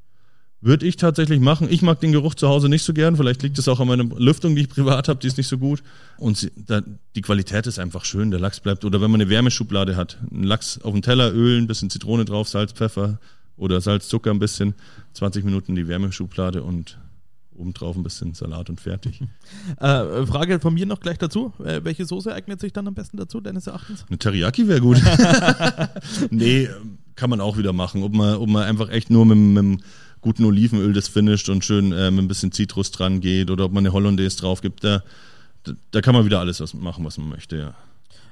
Würde 0.60 0.86
ich 0.86 0.96
tatsächlich 0.96 1.40
machen. 1.40 1.66
Ich 1.70 1.80
mag 1.80 1.98
den 2.00 2.12
Geruch 2.12 2.34
zu 2.34 2.48
Hause 2.48 2.68
nicht 2.68 2.82
so 2.82 2.92
gern. 2.92 3.16
Vielleicht 3.16 3.42
liegt 3.42 3.58
es 3.58 3.68
auch 3.68 3.80
an 3.80 3.88
meiner 3.88 4.04
Lüftung, 4.04 4.54
die 4.54 4.62
ich 4.62 4.68
privat 4.68 5.08
habe, 5.08 5.18
die 5.20 5.28
ist 5.28 5.38
nicht 5.38 5.48
so 5.48 5.56
gut. 5.56 5.82
Und 6.18 6.36
sie, 6.36 6.50
da, 6.54 6.82
die 7.14 7.22
Qualität 7.22 7.66
ist 7.66 7.78
einfach 7.78 8.04
schön. 8.04 8.30
Der 8.30 8.40
Lachs 8.40 8.60
bleibt, 8.60 8.84
oder 8.84 9.00
wenn 9.00 9.10
man 9.10 9.20
eine 9.20 9.30
Wärmeschublade 9.30 9.96
hat, 9.96 10.18
einen 10.30 10.44
Lachs 10.44 10.78
auf 10.82 10.92
dem 10.92 11.00
Teller 11.00 11.32
ölen, 11.32 11.66
bisschen 11.66 11.88
Zitrone 11.88 12.26
drauf, 12.26 12.48
Salz, 12.48 12.72
Pfeffer 12.72 13.18
oder 13.56 13.80
Salz, 13.80 14.08
Zucker 14.08 14.30
ein 14.30 14.38
bisschen, 14.38 14.74
20 15.14 15.44
Minuten 15.44 15.72
in 15.72 15.76
die 15.76 15.88
Wärmeschublade 15.88 16.62
und 16.62 16.98
obendrauf 17.56 17.96
ein 17.96 18.02
bisschen 18.02 18.34
Salat 18.34 18.70
und 18.70 18.80
fertig. 18.80 19.20
Äh, 19.80 20.26
Frage 20.26 20.60
von 20.60 20.74
mir 20.74 20.86
noch 20.86 21.00
gleich 21.00 21.18
dazu. 21.18 21.52
Äh, 21.62 21.80
welche 21.84 22.06
Soße 22.06 22.32
eignet 22.32 22.60
sich 22.60 22.72
dann 22.72 22.86
am 22.88 22.94
besten 22.94 23.16
dazu, 23.16 23.40
deines 23.40 23.66
Erachtens? 23.66 24.04
Eine 24.08 24.18
Teriyaki 24.18 24.68
wäre 24.68 24.80
gut. 24.80 25.02
nee, 26.30 26.68
kann 27.14 27.30
man 27.30 27.40
auch 27.40 27.58
wieder 27.58 27.72
machen. 27.72 28.02
Ob 28.02 28.14
man, 28.14 28.36
ob 28.36 28.48
man 28.48 28.62
einfach 28.62 28.88
echt 28.90 29.10
nur 29.10 29.26
mit, 29.26 29.36
mit 29.36 29.82
guten 30.20 30.44
Olivenöl 30.44 30.92
das 30.92 31.08
finisht 31.08 31.48
und 31.48 31.64
schön 31.64 31.92
äh, 31.92 32.10
mit 32.10 32.24
ein 32.24 32.28
bisschen 32.28 32.52
Zitrus 32.52 32.90
dran 32.90 33.20
geht 33.20 33.50
oder 33.50 33.66
ob 33.66 33.72
man 33.72 33.82
eine 33.82 33.92
Hollandaise 33.92 34.38
drauf 34.38 34.60
gibt, 34.60 34.82
da, 34.84 35.02
da 35.90 36.00
kann 36.00 36.14
man 36.14 36.24
wieder 36.24 36.40
alles 36.40 36.60
was 36.60 36.74
machen, 36.74 37.04
was 37.04 37.18
man 37.18 37.28
möchte, 37.28 37.56
ja. 37.56 37.74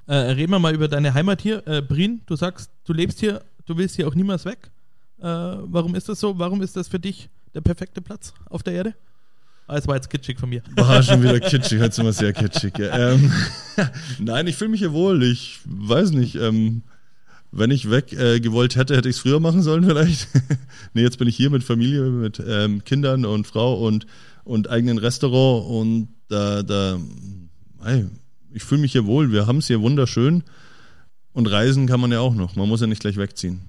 Äh, 0.06 0.32
reden 0.32 0.52
wir 0.52 0.58
mal 0.58 0.74
über 0.74 0.88
deine 0.88 1.14
Heimat 1.14 1.40
hier. 1.40 1.66
Äh, 1.66 1.82
Brin, 1.82 2.20
du 2.26 2.36
sagst, 2.36 2.70
du 2.84 2.92
lebst 2.92 3.20
hier, 3.20 3.42
du 3.66 3.76
willst 3.76 3.96
hier 3.96 4.06
auch 4.06 4.14
niemals 4.14 4.44
weg. 4.44 4.70
Äh, 5.18 5.24
warum 5.24 5.94
ist 5.94 6.08
das 6.08 6.20
so? 6.20 6.38
Warum 6.38 6.60
ist 6.60 6.76
das 6.76 6.88
für 6.88 6.98
dich 6.98 7.30
der 7.54 7.62
perfekte 7.62 8.02
Platz 8.02 8.34
auf 8.50 8.62
der 8.62 8.74
Erde? 8.74 8.94
Ah, 9.66 9.76
es 9.76 9.86
war 9.86 9.94
jetzt 9.94 10.10
kitschig 10.10 10.38
von 10.38 10.50
mir. 10.50 10.62
War 10.76 11.02
schon 11.02 11.22
wieder 11.22 11.40
kitschig, 11.40 11.80
heute 11.80 11.94
sind 11.94 12.04
wir 12.04 12.12
sehr 12.12 12.32
kitschig. 12.32 12.76
Ja. 12.78 13.12
Ähm, 13.12 13.32
Nein, 14.18 14.46
ich 14.46 14.56
fühle 14.56 14.70
mich 14.70 14.80
hier 14.80 14.92
wohl. 14.92 15.22
Ich 15.22 15.60
weiß 15.64 16.10
nicht. 16.10 16.34
Ähm, 16.36 16.82
wenn 17.50 17.70
ich 17.70 17.88
weg 17.88 18.12
äh, 18.12 18.40
gewollt 18.40 18.76
hätte, 18.76 18.96
hätte 18.96 19.08
ich 19.08 19.16
es 19.16 19.22
früher 19.22 19.38
machen 19.40 19.62
sollen 19.62 19.84
vielleicht. 19.84 20.28
nee, 20.92 21.02
jetzt 21.02 21.18
bin 21.18 21.28
ich 21.28 21.36
hier 21.36 21.50
mit 21.50 21.62
Familie, 21.62 22.02
mit 22.02 22.42
ähm, 22.46 22.82
Kindern 22.84 23.24
und 23.24 23.46
Frau 23.46 23.74
und, 23.86 24.06
und 24.42 24.68
eigenen 24.68 24.98
Restaurant 24.98 25.70
und 25.70 26.08
da, 26.28 26.62
da, 26.64 26.98
hey, 27.84 28.06
ich 28.52 28.64
fühle 28.64 28.80
mich 28.80 28.92
hier 28.92 29.06
wohl. 29.06 29.30
Wir 29.30 29.46
haben 29.46 29.58
es 29.58 29.68
hier 29.68 29.80
wunderschön 29.80 30.42
und 31.32 31.46
reisen 31.46 31.86
kann 31.86 32.00
man 32.00 32.10
ja 32.10 32.20
auch 32.20 32.34
noch. 32.34 32.56
Man 32.56 32.68
muss 32.68 32.80
ja 32.80 32.88
nicht 32.88 33.00
gleich 33.00 33.16
wegziehen. 33.16 33.60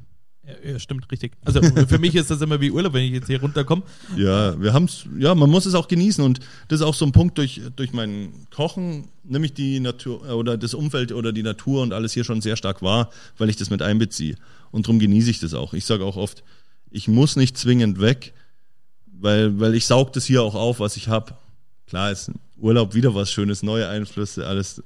Ja, 0.63 0.79
stimmt, 0.79 1.11
richtig. 1.11 1.33
Also 1.43 1.61
für 1.87 1.97
mich 1.97 2.15
ist 2.15 2.29
das 2.29 2.41
immer 2.41 2.61
wie 2.61 2.69
Urlaub, 2.69 2.93
wenn 2.93 3.03
ich 3.03 3.11
jetzt 3.11 3.27
hier 3.27 3.41
runterkomme. 3.41 3.81
Ja, 4.15 4.59
wir 4.61 4.73
haben 4.73 4.85
es, 4.85 5.05
ja, 5.17 5.33
man 5.33 5.49
muss 5.49 5.65
es 5.65 5.73
auch 5.73 5.87
genießen 5.87 6.23
und 6.23 6.39
das 6.67 6.81
ist 6.81 6.85
auch 6.85 6.93
so 6.93 7.05
ein 7.05 7.11
Punkt 7.11 7.37
durch, 7.37 7.61
durch 7.75 7.93
mein 7.93 8.31
Kochen, 8.53 9.07
nämlich 9.23 9.53
die 9.53 9.79
Natur 9.79 10.21
oder 10.35 10.57
das 10.57 10.73
Umfeld 10.73 11.11
oder 11.11 11.33
die 11.33 11.43
Natur 11.43 11.81
und 11.81 11.93
alles 11.93 12.13
hier 12.13 12.23
schon 12.23 12.41
sehr 12.41 12.57
stark 12.57 12.81
wahr, 12.81 13.09
weil 13.37 13.49
ich 13.49 13.55
das 13.55 13.69
mit 13.69 13.81
einbeziehe. 13.81 14.35
Und 14.71 14.85
darum 14.85 14.99
genieße 14.99 15.31
ich 15.31 15.39
das 15.39 15.53
auch. 15.53 15.73
Ich 15.73 15.85
sage 15.85 16.05
auch 16.05 16.17
oft, 16.17 16.43
ich 16.91 17.07
muss 17.07 17.35
nicht 17.35 17.57
zwingend 17.57 17.99
weg, 17.99 18.33
weil, 19.07 19.59
weil 19.59 19.73
ich 19.73 19.85
saug 19.87 20.13
das 20.13 20.25
hier 20.25 20.43
auch 20.43 20.55
auf, 20.55 20.79
was 20.79 20.95
ich 20.95 21.07
habe. 21.07 21.35
Klar 21.87 22.11
ist 22.11 22.31
Urlaub 22.57 22.93
wieder 22.93 23.15
was 23.15 23.31
Schönes, 23.31 23.63
neue 23.63 23.87
Einflüsse, 23.87 24.45
alles 24.45 24.83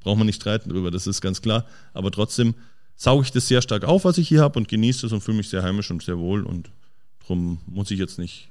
braucht 0.00 0.18
man 0.18 0.26
nicht 0.26 0.36
streiten 0.36 0.70
drüber, 0.70 0.90
das 0.90 1.06
ist 1.06 1.20
ganz 1.20 1.42
klar. 1.42 1.66
Aber 1.94 2.10
trotzdem 2.10 2.54
sauge 2.98 3.22
ich 3.22 3.32
das 3.32 3.48
sehr 3.48 3.62
stark 3.62 3.84
auf, 3.84 4.04
was 4.04 4.18
ich 4.18 4.28
hier 4.28 4.42
habe 4.42 4.58
und 4.58 4.68
genieße 4.68 5.06
es 5.06 5.12
und 5.12 5.22
fühle 5.22 5.38
mich 5.38 5.48
sehr 5.48 5.62
heimisch 5.62 5.90
und 5.90 6.02
sehr 6.02 6.18
wohl 6.18 6.44
und 6.44 6.70
darum 7.20 7.58
muss 7.66 7.90
ich 7.90 7.98
jetzt 7.98 8.18
nicht 8.18 8.50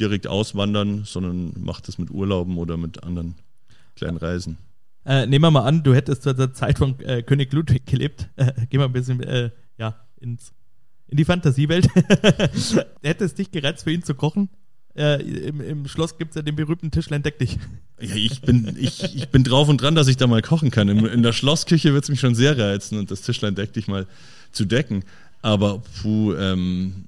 direkt 0.00 0.26
auswandern, 0.26 1.04
sondern 1.04 1.52
mache 1.58 1.82
das 1.84 1.98
mit 1.98 2.10
Urlauben 2.10 2.56
oder 2.56 2.76
mit 2.76 3.02
anderen 3.02 3.34
kleinen 3.96 4.16
Reisen. 4.16 4.56
Äh, 5.04 5.26
nehmen 5.26 5.44
wir 5.44 5.50
mal 5.50 5.64
an, 5.64 5.82
du 5.82 5.94
hättest 5.94 6.22
zu 6.22 6.32
der 6.32 6.52
Zeit 6.52 6.78
von 6.78 6.98
äh, 7.00 7.22
König 7.22 7.52
Ludwig 7.52 7.86
gelebt. 7.86 8.28
Äh, 8.36 8.52
gehen 8.68 8.80
wir 8.80 8.84
ein 8.84 8.92
bisschen 8.92 9.20
äh, 9.22 9.50
ja, 9.78 9.96
ins, 10.20 10.52
in 11.08 11.16
die 11.16 11.24
Fantasiewelt. 11.24 11.88
hättest 13.02 13.38
dich 13.38 13.50
gereizt, 13.50 13.84
für 13.84 13.92
ihn 13.92 14.04
zu 14.04 14.14
kochen? 14.14 14.48
Äh, 14.98 15.22
im, 15.22 15.60
Im 15.60 15.86
Schloss 15.86 16.18
gibt 16.18 16.32
es 16.32 16.34
ja 16.34 16.42
den 16.42 16.56
berühmten 16.56 16.90
Tischlein 16.90 17.22
Deck 17.22 17.38
dich. 17.38 17.56
Ja, 18.00 18.16
ich 18.16 18.40
bin, 18.40 18.76
ich, 18.80 19.14
ich 19.14 19.28
bin 19.28 19.44
drauf 19.44 19.68
und 19.68 19.80
dran, 19.80 19.94
dass 19.94 20.08
ich 20.08 20.16
da 20.16 20.26
mal 20.26 20.42
kochen 20.42 20.72
kann. 20.72 20.88
In, 20.88 21.06
in 21.06 21.22
der 21.22 21.32
Schlossküche 21.32 21.94
wird 21.94 22.02
es 22.02 22.10
mich 22.10 22.18
schon 22.18 22.34
sehr 22.34 22.58
reizen 22.58 22.98
und 22.98 23.10
das 23.12 23.22
Tischlein 23.22 23.54
Deck 23.54 23.72
dich 23.72 23.86
mal 23.86 24.08
zu 24.50 24.64
decken. 24.64 25.04
Aber 25.40 25.84
puh, 26.02 26.34
ähm, 26.34 27.04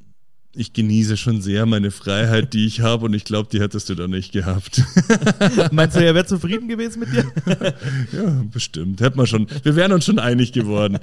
ich 0.55 0.73
genieße 0.73 1.17
schon 1.17 1.43
sehr 1.43 1.67
meine 1.67 1.91
Freiheit, 1.91 2.55
die 2.55 2.65
ich 2.65 2.81
habe 2.81 3.07
und 3.07 3.15
ich 3.15 3.25
glaube, 3.25 3.49
die 3.51 3.61
hättest 3.61 3.89
du 3.89 3.97
da 3.97 4.07
nicht 4.07 4.31
gehabt. 4.31 4.83
Meinst 5.73 5.97
du, 5.97 6.05
er 6.05 6.15
wäre 6.15 6.27
zufrieden 6.27 6.69
gewesen 6.69 7.01
mit 7.01 7.13
dir? 7.13 7.25
ja, 8.13 8.45
bestimmt. 8.53 9.01
Hätten 9.01 9.19
wir 9.19 9.27
schon. 9.27 9.49
Wir 9.65 9.75
wären 9.75 9.93
uns 9.93 10.05
schon 10.05 10.21
einig 10.21 10.53
geworden. 10.53 10.99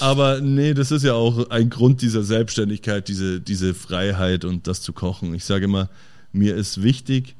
Aber 0.00 0.40
nee, 0.40 0.74
das 0.74 0.90
ist 0.90 1.04
ja 1.04 1.14
auch 1.14 1.50
ein 1.50 1.70
Grund 1.70 2.02
dieser 2.02 2.24
Selbstständigkeit, 2.24 3.06
diese, 3.06 3.40
diese 3.40 3.74
Freiheit 3.74 4.44
und 4.44 4.66
das 4.66 4.82
zu 4.82 4.92
kochen. 4.92 5.34
Ich 5.34 5.44
sage 5.44 5.64
immer, 5.66 5.88
mir 6.32 6.56
ist 6.56 6.82
wichtig, 6.82 7.36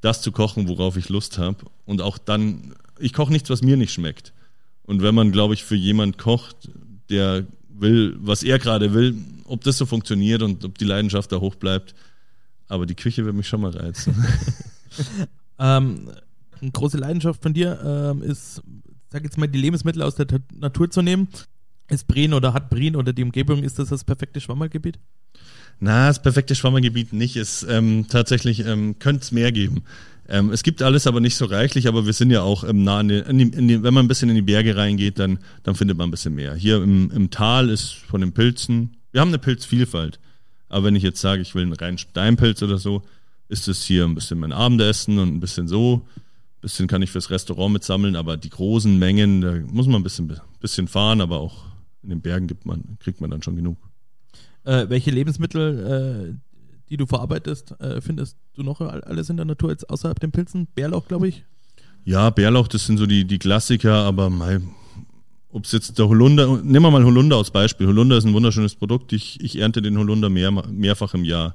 das 0.00 0.22
zu 0.22 0.32
kochen, 0.32 0.68
worauf 0.68 0.96
ich 0.96 1.08
Lust 1.08 1.38
habe. 1.38 1.66
Und 1.84 2.00
auch 2.02 2.18
dann, 2.18 2.74
ich 2.98 3.12
koche 3.12 3.32
nichts, 3.32 3.50
was 3.50 3.62
mir 3.62 3.76
nicht 3.76 3.92
schmeckt. 3.92 4.32
Und 4.84 5.02
wenn 5.02 5.14
man, 5.14 5.32
glaube 5.32 5.54
ich, 5.54 5.64
für 5.64 5.74
jemand 5.74 6.18
kocht, 6.18 6.70
der 7.10 7.46
will, 7.68 8.16
was 8.18 8.42
er 8.42 8.58
gerade 8.58 8.94
will, 8.94 9.16
ob 9.44 9.62
das 9.64 9.78
so 9.78 9.86
funktioniert 9.86 10.42
und 10.42 10.64
ob 10.64 10.78
die 10.78 10.84
Leidenschaft 10.84 11.32
da 11.32 11.40
hoch 11.40 11.54
bleibt. 11.54 11.94
Aber 12.68 12.86
die 12.86 12.94
Küche 12.94 13.24
wird 13.24 13.34
mich 13.34 13.48
schon 13.48 13.60
mal 13.60 13.70
reizen. 13.70 14.14
ähm, 15.58 16.10
eine 16.60 16.70
große 16.70 16.98
Leidenschaft 16.98 17.42
von 17.42 17.54
dir 17.54 17.80
ähm, 17.84 18.22
ist, 18.22 18.62
sag 19.10 19.24
jetzt 19.24 19.38
mal, 19.38 19.46
die 19.46 19.58
Lebensmittel 19.58 20.02
aus 20.02 20.16
der 20.16 20.26
Natur 20.52 20.90
zu 20.90 21.02
nehmen. 21.02 21.28
Ist 21.88 22.06
Brien 22.06 22.34
oder 22.34 22.52
hat 22.52 22.68
Brien 22.68 22.96
oder 22.96 23.12
die 23.12 23.22
Umgebung, 23.22 23.62
ist 23.62 23.78
das 23.78 23.88
das 23.88 24.04
perfekte 24.04 24.40
Schwammergebiet? 24.40 24.98
Na, 25.80 26.08
das 26.08 26.22
perfekte 26.22 26.54
Schwammergebiet 26.54 27.12
nicht. 27.12 27.36
Es 27.36 27.64
ähm, 27.68 28.06
tatsächlich 28.08 28.66
ähm, 28.66 28.98
könnte 28.98 29.22
es 29.22 29.32
mehr 29.32 29.52
geben. 29.52 29.84
Ähm, 30.28 30.50
es 30.50 30.62
gibt 30.62 30.82
alles, 30.82 31.06
aber 31.06 31.20
nicht 31.20 31.36
so 31.36 31.46
reichlich, 31.46 31.88
aber 31.88 32.04
wir 32.04 32.12
sind 32.12 32.30
ja 32.30 32.42
auch 32.42 32.64
ähm, 32.64 32.84
nah 32.84 32.98
an 32.98 33.08
den, 33.08 33.24
in 33.24 33.38
die, 33.38 33.56
in 33.56 33.68
die, 33.68 33.82
wenn 33.82 33.94
man 33.94 34.04
ein 34.04 34.08
bisschen 34.08 34.28
in 34.28 34.34
die 34.34 34.42
Berge 34.42 34.76
reingeht, 34.76 35.18
dann, 35.18 35.38
dann 35.62 35.74
findet 35.74 35.96
man 35.96 36.08
ein 36.08 36.10
bisschen 36.10 36.34
mehr. 36.34 36.54
Hier 36.54 36.82
im, 36.82 37.10
im 37.10 37.30
Tal 37.30 37.70
ist 37.70 37.92
von 37.92 38.20
den 38.20 38.32
Pilzen, 38.32 38.96
wir 39.12 39.20
haben 39.20 39.28
eine 39.28 39.38
Pilzvielfalt. 39.38 40.18
Aber 40.68 40.84
wenn 40.84 40.96
ich 40.96 41.02
jetzt 41.02 41.20
sage, 41.20 41.40
ich 41.40 41.54
will 41.54 41.62
einen 41.62 41.72
reinen 41.72 41.96
Steinpilz 41.96 42.62
oder 42.62 42.76
so, 42.76 43.02
ist 43.48 43.68
es 43.68 43.84
hier 43.84 44.04
ein 44.04 44.14
bisschen 44.14 44.38
mein 44.38 44.52
Abendessen 44.52 45.18
und 45.18 45.28
ein 45.28 45.40
bisschen 45.40 45.66
so. 45.66 46.06
Ein 46.58 46.60
bisschen 46.60 46.88
kann 46.88 47.00
ich 47.00 47.10
fürs 47.10 47.30
Restaurant 47.30 47.72
mitsammeln, 47.72 48.16
aber 48.16 48.36
die 48.36 48.50
großen 48.50 48.98
Mengen, 48.98 49.40
da 49.40 49.54
muss 49.72 49.86
man 49.86 49.96
ein 49.96 50.02
bisschen, 50.02 50.30
bisschen 50.60 50.88
fahren, 50.88 51.22
aber 51.22 51.38
auch 51.40 51.64
in 52.02 52.10
den 52.10 52.20
Bergen 52.20 52.46
gibt 52.46 52.66
man, 52.66 52.98
kriegt 53.00 53.22
man 53.22 53.30
dann 53.30 53.42
schon 53.42 53.56
genug. 53.56 53.78
Äh, 54.64 54.86
welche 54.88 55.10
Lebensmittel, 55.10 56.32
äh, 56.32 56.34
die 56.90 56.96
du 56.96 57.06
verarbeitest, 57.06 57.80
äh, 57.80 58.00
findest 58.00 58.36
du 58.54 58.62
noch 58.62 58.80
alles 58.80 59.30
in 59.30 59.36
der 59.36 59.46
Natur 59.46 59.70
jetzt 59.70 59.88
außerhalb 59.88 60.18
den 60.20 60.32
Pilzen? 60.32 60.68
Bärlauch, 60.74 61.06
glaube 61.08 61.28
ich. 61.28 61.44
Ja, 62.04 62.30
Bärlauch, 62.30 62.68
das 62.68 62.86
sind 62.86 62.98
so 62.98 63.06
die, 63.06 63.24
die 63.24 63.38
Klassiker, 63.38 63.94
aber 63.94 64.30
ob 65.50 65.64
es 65.64 65.72
jetzt 65.72 65.98
der 65.98 66.08
Holunder, 66.08 66.58
nehmen 66.62 66.82
wir 66.82 66.90
mal 66.90 67.04
Holunder 67.04 67.36
als 67.36 67.50
Beispiel. 67.50 67.86
Holunder 67.86 68.16
ist 68.16 68.24
ein 68.24 68.34
wunderschönes 68.34 68.74
Produkt. 68.74 69.12
Ich, 69.12 69.42
ich 69.42 69.58
ernte 69.58 69.82
den 69.82 69.98
Holunder 69.98 70.28
mehr, 70.28 70.50
mehrfach 70.50 71.14
im 71.14 71.24
Jahr. 71.24 71.54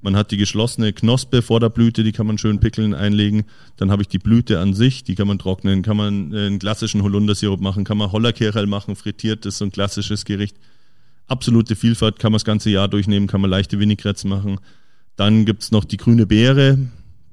Man 0.00 0.16
hat 0.16 0.30
die 0.30 0.36
geschlossene 0.36 0.92
Knospe 0.92 1.40
vor 1.40 1.60
der 1.60 1.70
Blüte, 1.70 2.04
die 2.04 2.12
kann 2.12 2.26
man 2.26 2.36
schön 2.36 2.60
pickeln, 2.60 2.92
einlegen. 2.92 3.44
Dann 3.76 3.90
habe 3.90 4.02
ich 4.02 4.08
die 4.08 4.18
Blüte 4.18 4.60
an 4.60 4.74
sich, 4.74 5.02
die 5.04 5.14
kann 5.14 5.26
man 5.26 5.38
trocknen, 5.38 5.80
kann 5.80 5.96
man 5.96 6.34
einen 6.34 6.58
klassischen 6.58 7.02
Holundersirup 7.02 7.60
machen, 7.60 7.84
kann 7.84 7.96
man 7.96 8.12
Hollerkerel 8.12 8.66
machen, 8.66 8.96
frittiert, 8.96 9.46
das 9.46 9.54
ist 9.54 9.58
so 9.58 9.64
ein 9.64 9.72
klassisches 9.72 10.26
Gericht 10.26 10.58
absolute 11.26 11.76
Vielfalt, 11.76 12.18
kann 12.18 12.32
man 12.32 12.36
das 12.36 12.44
ganze 12.44 12.70
Jahr 12.70 12.88
durchnehmen, 12.88 13.26
kann 13.26 13.40
man 13.40 13.50
leichte 13.50 13.78
Vinaigrettes 13.78 14.24
machen. 14.24 14.58
Dann 15.16 15.44
gibt's 15.44 15.70
noch 15.70 15.84
die 15.84 15.96
grüne 15.96 16.26
Beere, 16.26 16.78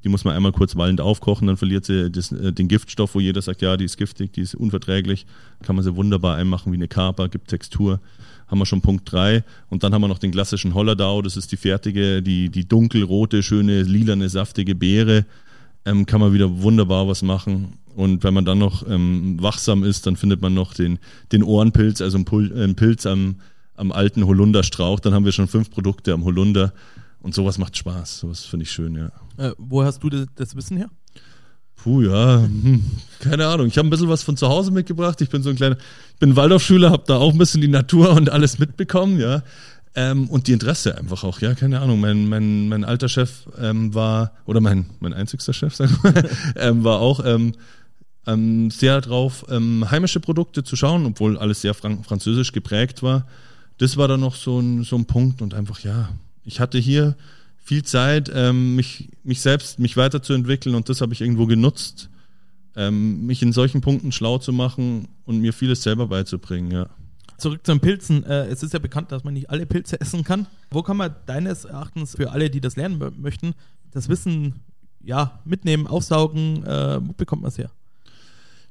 die 0.04 0.10
muss 0.10 0.24
man 0.24 0.36
einmal 0.36 0.52
kurz 0.52 0.76
wallend 0.76 1.02
aufkochen, 1.02 1.48
dann 1.48 1.58
verliert 1.58 1.86
sie 1.86 2.10
das, 2.10 2.32
äh, 2.32 2.52
den 2.52 2.68
Giftstoff, 2.68 3.16
wo 3.16 3.20
jeder 3.20 3.42
sagt, 3.42 3.62
ja, 3.62 3.78
die 3.78 3.86
ist 3.86 3.98
giftig, 3.98 4.34
die 4.34 4.42
ist 4.42 4.56
unverträglich. 4.56 5.26
Kann 5.64 5.76
man 5.76 5.84
sie 5.84 5.96
wunderbar 5.96 6.38
einmachen 6.38 6.72
wie 6.72 6.78
eine 6.78 6.88
Kaper, 6.88 7.30
gibt 7.30 7.50
Textur. 7.50 8.00
Haben 8.48 8.60
wir 8.60 8.66
schon 8.66 8.82
Punkt 8.82 9.10
drei 9.12 9.44
Und 9.70 9.84
dann 9.84 9.94
haben 9.94 10.02
wir 10.02 10.08
noch 10.08 10.20
den 10.20 10.32
klassischen 10.32 10.74
Hollerdau, 10.74 11.22
das 11.22 11.38
ist 11.38 11.52
die 11.52 11.58
fertige, 11.58 12.22
die, 12.22 12.50
die 12.50 12.68
dunkelrote, 12.68 13.44
schöne, 13.44 13.84
lilane, 13.84 14.28
saftige 14.30 14.76
Beere. 14.76 15.26
Ähm, 15.86 16.06
kann 16.06 16.20
man 16.20 16.34
wieder 16.34 16.62
wunderbar 16.62 17.08
was 17.08 17.22
machen. 17.22 17.78
Und 17.96 18.24
wenn 18.24 18.34
man 18.34 18.46
dann 18.46 18.58
noch 18.58 18.88
ähm, 18.88 19.38
wachsam 19.42 19.84
ist, 19.84 20.08
dann 20.08 20.16
findet 20.16 20.42
man 20.42 20.54
noch 20.54 20.74
den, 20.74 21.00
den 21.32 21.44
Ohrenpilz, 21.44 22.02
also 22.02 22.18
einen 22.18 22.76
Pilz 22.76 23.06
am, 23.06 23.36
am 23.82 23.92
alten 23.92 24.28
Holunderstrauch, 24.28 25.00
dann 25.00 25.14
haben 25.16 25.26
wir 25.26 25.32
schon 25.32 25.48
fünf 25.48 25.72
Produkte 25.72 26.14
am 26.14 26.24
Holunder. 26.24 26.72
Und 27.20 27.34
sowas 27.34 27.58
macht 27.58 27.76
Spaß. 27.76 28.20
Sowas 28.20 28.46
finde 28.46 28.64
ich 28.64 28.72
schön, 28.72 28.96
ja. 28.96 29.12
Äh, 29.38 29.54
wo 29.58 29.84
hast 29.84 30.04
du 30.04 30.10
das, 30.10 30.28
das 30.36 30.56
Wissen 30.56 30.78
her? 30.78 30.90
Puh, 31.76 32.04
ja, 32.04 32.42
hm, 32.42 32.84
keine 33.20 33.48
Ahnung. 33.48 33.68
Ich 33.68 33.78
habe 33.78 33.88
ein 33.88 33.90
bisschen 33.90 34.08
was 34.08 34.22
von 34.22 34.38
zu 34.38 34.48
Hause 34.48 34.72
mitgebracht. 34.72 35.20
Ich 35.22 35.30
bin 35.30 35.42
so 35.42 35.50
ein 35.50 35.56
kleiner, 35.56 35.78
ich 36.14 36.20
bin 36.20 36.36
Waldorfschüler, 36.36 36.92
habe 36.92 37.04
da 37.08 37.18
auch 37.18 37.32
ein 37.32 37.40
bisschen 37.40 37.60
die 37.60 37.68
Natur 37.68 38.12
und 38.12 38.30
alles 38.30 38.60
mitbekommen, 38.60 39.20
ja. 39.20 39.42
Ähm, 39.96 40.30
und 40.30 40.46
die 40.46 40.54
Interesse 40.54 40.96
einfach 40.98 41.24
auch, 41.24 41.42
ja, 41.42 41.56
keine 41.56 41.80
Ahnung. 41.80 42.00
Mein, 42.00 42.30
mein, 42.30 42.70
mein 42.70 42.86
alter 42.86 43.10
Chef 43.10 43.48
ähm, 43.60 43.96
war, 43.96 44.34
oder 44.46 44.62
mein, 44.62 44.86
mein 45.00 45.14
einzigster 45.14 45.54
Chef, 45.54 45.76
sag 45.76 46.04
mal, 46.04 46.30
ähm, 46.56 46.84
war 46.84 47.00
auch 47.00 47.26
ähm, 47.26 47.54
ähm, 48.28 48.70
sehr 48.70 49.02
drauf, 49.02 49.44
ähm, 49.50 49.90
heimische 49.90 50.20
Produkte 50.20 50.64
zu 50.64 50.76
schauen, 50.76 51.08
obwohl 51.08 51.38
alles 51.40 51.62
sehr 51.62 51.74
fran 51.74 52.04
französisch 52.04 52.52
geprägt 52.52 53.02
war 53.02 53.26
das 53.82 53.98
war 53.98 54.08
dann 54.08 54.20
noch 54.20 54.36
so 54.36 54.60
ein, 54.60 54.84
so 54.84 54.96
ein 54.96 55.06
Punkt 55.06 55.42
und 55.42 55.56
einfach, 55.56 55.80
ja, 55.80 56.10
ich 56.44 56.60
hatte 56.60 56.78
hier 56.78 57.16
viel 57.58 57.84
Zeit, 57.84 58.32
ähm, 58.32 58.76
mich, 58.76 59.10
mich 59.24 59.42
selbst, 59.42 59.80
mich 59.80 59.98
weiterzuentwickeln 59.98 60.76
und 60.76 60.88
das 60.88 61.02
habe 61.02 61.14
ich 61.14 61.22
irgendwo 61.22 61.48
genutzt, 61.48 62.12
ähm, 62.76 63.26
mich 63.26 63.42
in 63.42 63.52
solchen 63.54 63.82
Punkten 63.82 64.12
schlau 64.12 64.38
zu 64.38 64.54
machen 64.54 65.08
und 65.26 65.40
mir 65.40 65.52
vieles 65.52 65.82
selber 65.82 66.06
beizubringen, 66.06 66.70
ja. 66.70 66.90
Zurück 67.40 67.66
zu 67.66 67.72
den 67.72 67.80
Pilzen. 67.80 68.24
Äh, 68.24 68.46
es 68.50 68.62
ist 68.62 68.74
ja 68.74 68.78
bekannt, 68.78 69.12
dass 69.12 69.24
man 69.24 69.34
nicht 69.34 69.50
alle 69.50 69.66
Pilze 69.66 70.00
essen 70.02 70.24
kann. 70.24 70.46
Wo 70.70 70.84
kann 70.84 70.98
man 70.98 71.16
deines 71.26 71.66
Erachtens 71.66 72.16
für 72.16 72.32
alle, 72.32 72.52
die 72.52 72.62
das 72.62 72.76
lernen 72.76 73.02
möchten, 73.18 73.56
das 73.90 74.10
Wissen 74.10 74.62
ja, 75.04 75.40
mitnehmen, 75.44 75.88
aufsaugen? 75.88 76.64
Äh, 76.64 77.00
wo 77.04 77.14
bekommt 77.14 77.42
man 77.42 77.50
es 77.50 77.58
her? 77.58 77.72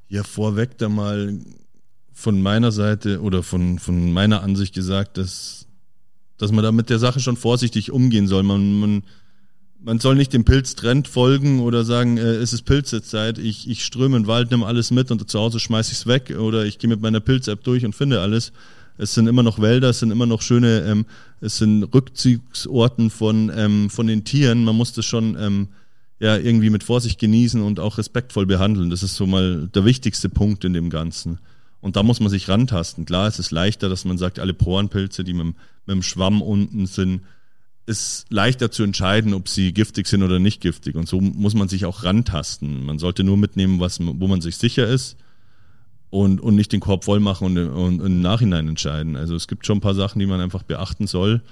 Ja, 0.08 0.22
vorweg 0.22 0.78
da 0.78 0.88
mal 0.88 1.40
von 2.20 2.42
meiner 2.42 2.70
Seite 2.70 3.20
oder 3.20 3.42
von, 3.42 3.78
von 3.78 4.12
meiner 4.12 4.42
Ansicht 4.42 4.74
gesagt, 4.74 5.16
dass, 5.16 5.66
dass 6.38 6.52
man 6.52 6.62
da 6.62 6.70
mit 6.70 6.90
der 6.90 6.98
Sache 6.98 7.20
schon 7.20 7.36
vorsichtig 7.36 7.90
umgehen 7.90 8.28
soll. 8.28 8.42
Man, 8.42 8.78
man, 8.78 9.02
man 9.82 9.98
soll 9.98 10.14
nicht 10.14 10.32
dem 10.32 10.44
Pilztrend 10.44 11.08
folgen 11.08 11.60
oder 11.60 11.84
sagen, 11.84 12.18
äh, 12.18 12.34
es 12.34 12.52
ist 12.52 12.62
Pilzezeit, 12.62 13.38
ich, 13.38 13.68
ich 13.68 13.84
ströme 13.84 14.18
in 14.18 14.24
den 14.24 14.28
Wald, 14.28 14.50
nehme 14.50 14.66
alles 14.66 14.90
mit 14.90 15.10
und 15.10 15.28
zu 15.28 15.38
Hause 15.38 15.58
schmeiße 15.58 15.92
ich 15.92 15.98
es 15.98 16.06
weg 16.06 16.36
oder 16.38 16.64
ich 16.64 16.78
gehe 16.78 16.90
mit 16.90 17.00
meiner 17.00 17.20
Pilz-App 17.20 17.64
durch 17.64 17.84
und 17.84 17.94
finde 17.94 18.20
alles. 18.20 18.52
Es 18.98 19.14
sind 19.14 19.26
immer 19.26 19.42
noch 19.42 19.58
Wälder, 19.58 19.88
es 19.88 20.00
sind 20.00 20.10
immer 20.10 20.26
noch 20.26 20.42
schöne, 20.42 20.82
ähm, 20.82 21.06
es 21.40 21.56
sind 21.56 21.84
Rückzugsorten 21.84 23.08
von, 23.08 23.50
ähm, 23.56 23.88
von 23.88 24.06
den 24.06 24.24
Tieren. 24.24 24.64
Man 24.64 24.76
muss 24.76 24.92
das 24.92 25.06
schon 25.06 25.38
ähm, 25.40 25.68
ja, 26.18 26.36
irgendwie 26.36 26.68
mit 26.68 26.84
Vorsicht 26.84 27.18
genießen 27.18 27.62
und 27.62 27.80
auch 27.80 27.96
respektvoll 27.96 28.44
behandeln. 28.44 28.90
Das 28.90 29.02
ist 29.02 29.16
so 29.16 29.26
mal 29.26 29.68
der 29.74 29.86
wichtigste 29.86 30.28
Punkt 30.28 30.66
in 30.66 30.74
dem 30.74 30.90
Ganzen. 30.90 31.38
Und 31.80 31.96
da 31.96 32.02
muss 32.02 32.20
man 32.20 32.28
sich 32.28 32.48
rantasten. 32.48 33.06
Klar, 33.06 33.26
es 33.26 33.38
ist 33.38 33.50
leichter, 33.50 33.88
dass 33.88 34.04
man 34.04 34.18
sagt, 34.18 34.38
alle 34.38 34.54
Porenpilze, 34.54 35.24
die 35.24 35.32
mit, 35.32 35.46
mit 35.46 35.56
dem 35.86 36.02
Schwamm 36.02 36.42
unten 36.42 36.86
sind, 36.86 37.22
ist 37.86 38.26
leichter 38.28 38.70
zu 38.70 38.82
entscheiden, 38.82 39.34
ob 39.34 39.48
sie 39.48 39.72
giftig 39.72 40.06
sind 40.06 40.22
oder 40.22 40.38
nicht 40.38 40.60
giftig. 40.60 40.94
Und 40.94 41.08
so 41.08 41.20
muss 41.20 41.54
man 41.54 41.68
sich 41.68 41.86
auch 41.86 42.04
rantasten. 42.04 42.84
Man 42.84 42.98
sollte 42.98 43.24
nur 43.24 43.36
mitnehmen, 43.36 43.80
was, 43.80 43.98
wo 44.00 44.28
man 44.28 44.40
sich 44.40 44.56
sicher 44.56 44.86
ist 44.86 45.16
und, 46.10 46.40
und 46.40 46.54
nicht 46.54 46.72
den 46.72 46.80
Korb 46.80 47.04
voll 47.04 47.20
machen 47.20 47.46
und, 47.46 47.58
und, 47.58 48.00
und 48.00 48.06
im 48.06 48.20
Nachhinein 48.20 48.68
entscheiden. 48.68 49.16
Also 49.16 49.34
es 49.34 49.48
gibt 49.48 49.66
schon 49.66 49.78
ein 49.78 49.82
paar 49.82 49.94
Sachen, 49.94 50.18
die 50.18 50.26
man 50.26 50.40
einfach 50.40 50.62
beachten 50.62 51.06
soll. 51.06 51.42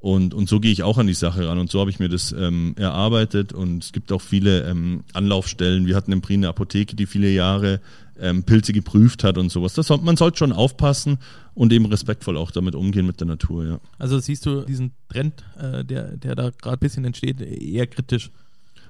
Und, 0.00 0.32
und 0.32 0.48
so 0.48 0.60
gehe 0.60 0.72
ich 0.72 0.82
auch 0.82 0.96
an 0.96 1.06
die 1.06 1.14
Sache 1.14 1.46
ran. 1.46 1.58
Und 1.58 1.70
so 1.70 1.78
habe 1.78 1.90
ich 1.90 1.98
mir 1.98 2.08
das 2.08 2.32
ähm, 2.32 2.74
erarbeitet. 2.76 3.52
Und 3.52 3.84
es 3.84 3.92
gibt 3.92 4.10
auch 4.12 4.22
viele 4.22 4.66
ähm, 4.68 5.04
Anlaufstellen. 5.12 5.86
Wir 5.86 5.94
hatten 5.94 6.12
in 6.12 6.22
Prien 6.22 6.40
eine 6.40 6.48
Apotheke, 6.48 6.96
die 6.96 7.06
viele 7.06 7.30
Jahre 7.30 7.80
ähm, 8.20 8.44
Pilze 8.44 8.72
geprüft 8.72 9.24
hat 9.24 9.38
und 9.38 9.50
sowas. 9.50 9.74
Das, 9.74 9.88
man 9.88 10.16
sollte 10.16 10.38
schon 10.38 10.52
aufpassen 10.52 11.18
und 11.54 11.72
eben 11.72 11.86
respektvoll 11.86 12.36
auch 12.36 12.50
damit 12.50 12.74
umgehen 12.74 13.06
mit 13.06 13.20
der 13.20 13.26
Natur, 13.26 13.66
ja. 13.66 13.80
Also 13.98 14.18
siehst 14.18 14.46
du 14.46 14.62
diesen 14.62 14.92
Trend, 15.08 15.44
äh, 15.58 15.84
der, 15.84 16.16
der 16.16 16.34
da 16.34 16.50
gerade 16.50 16.76
ein 16.76 16.80
bisschen 16.80 17.04
entsteht, 17.04 17.40
eher 17.40 17.86
kritisch? 17.86 18.30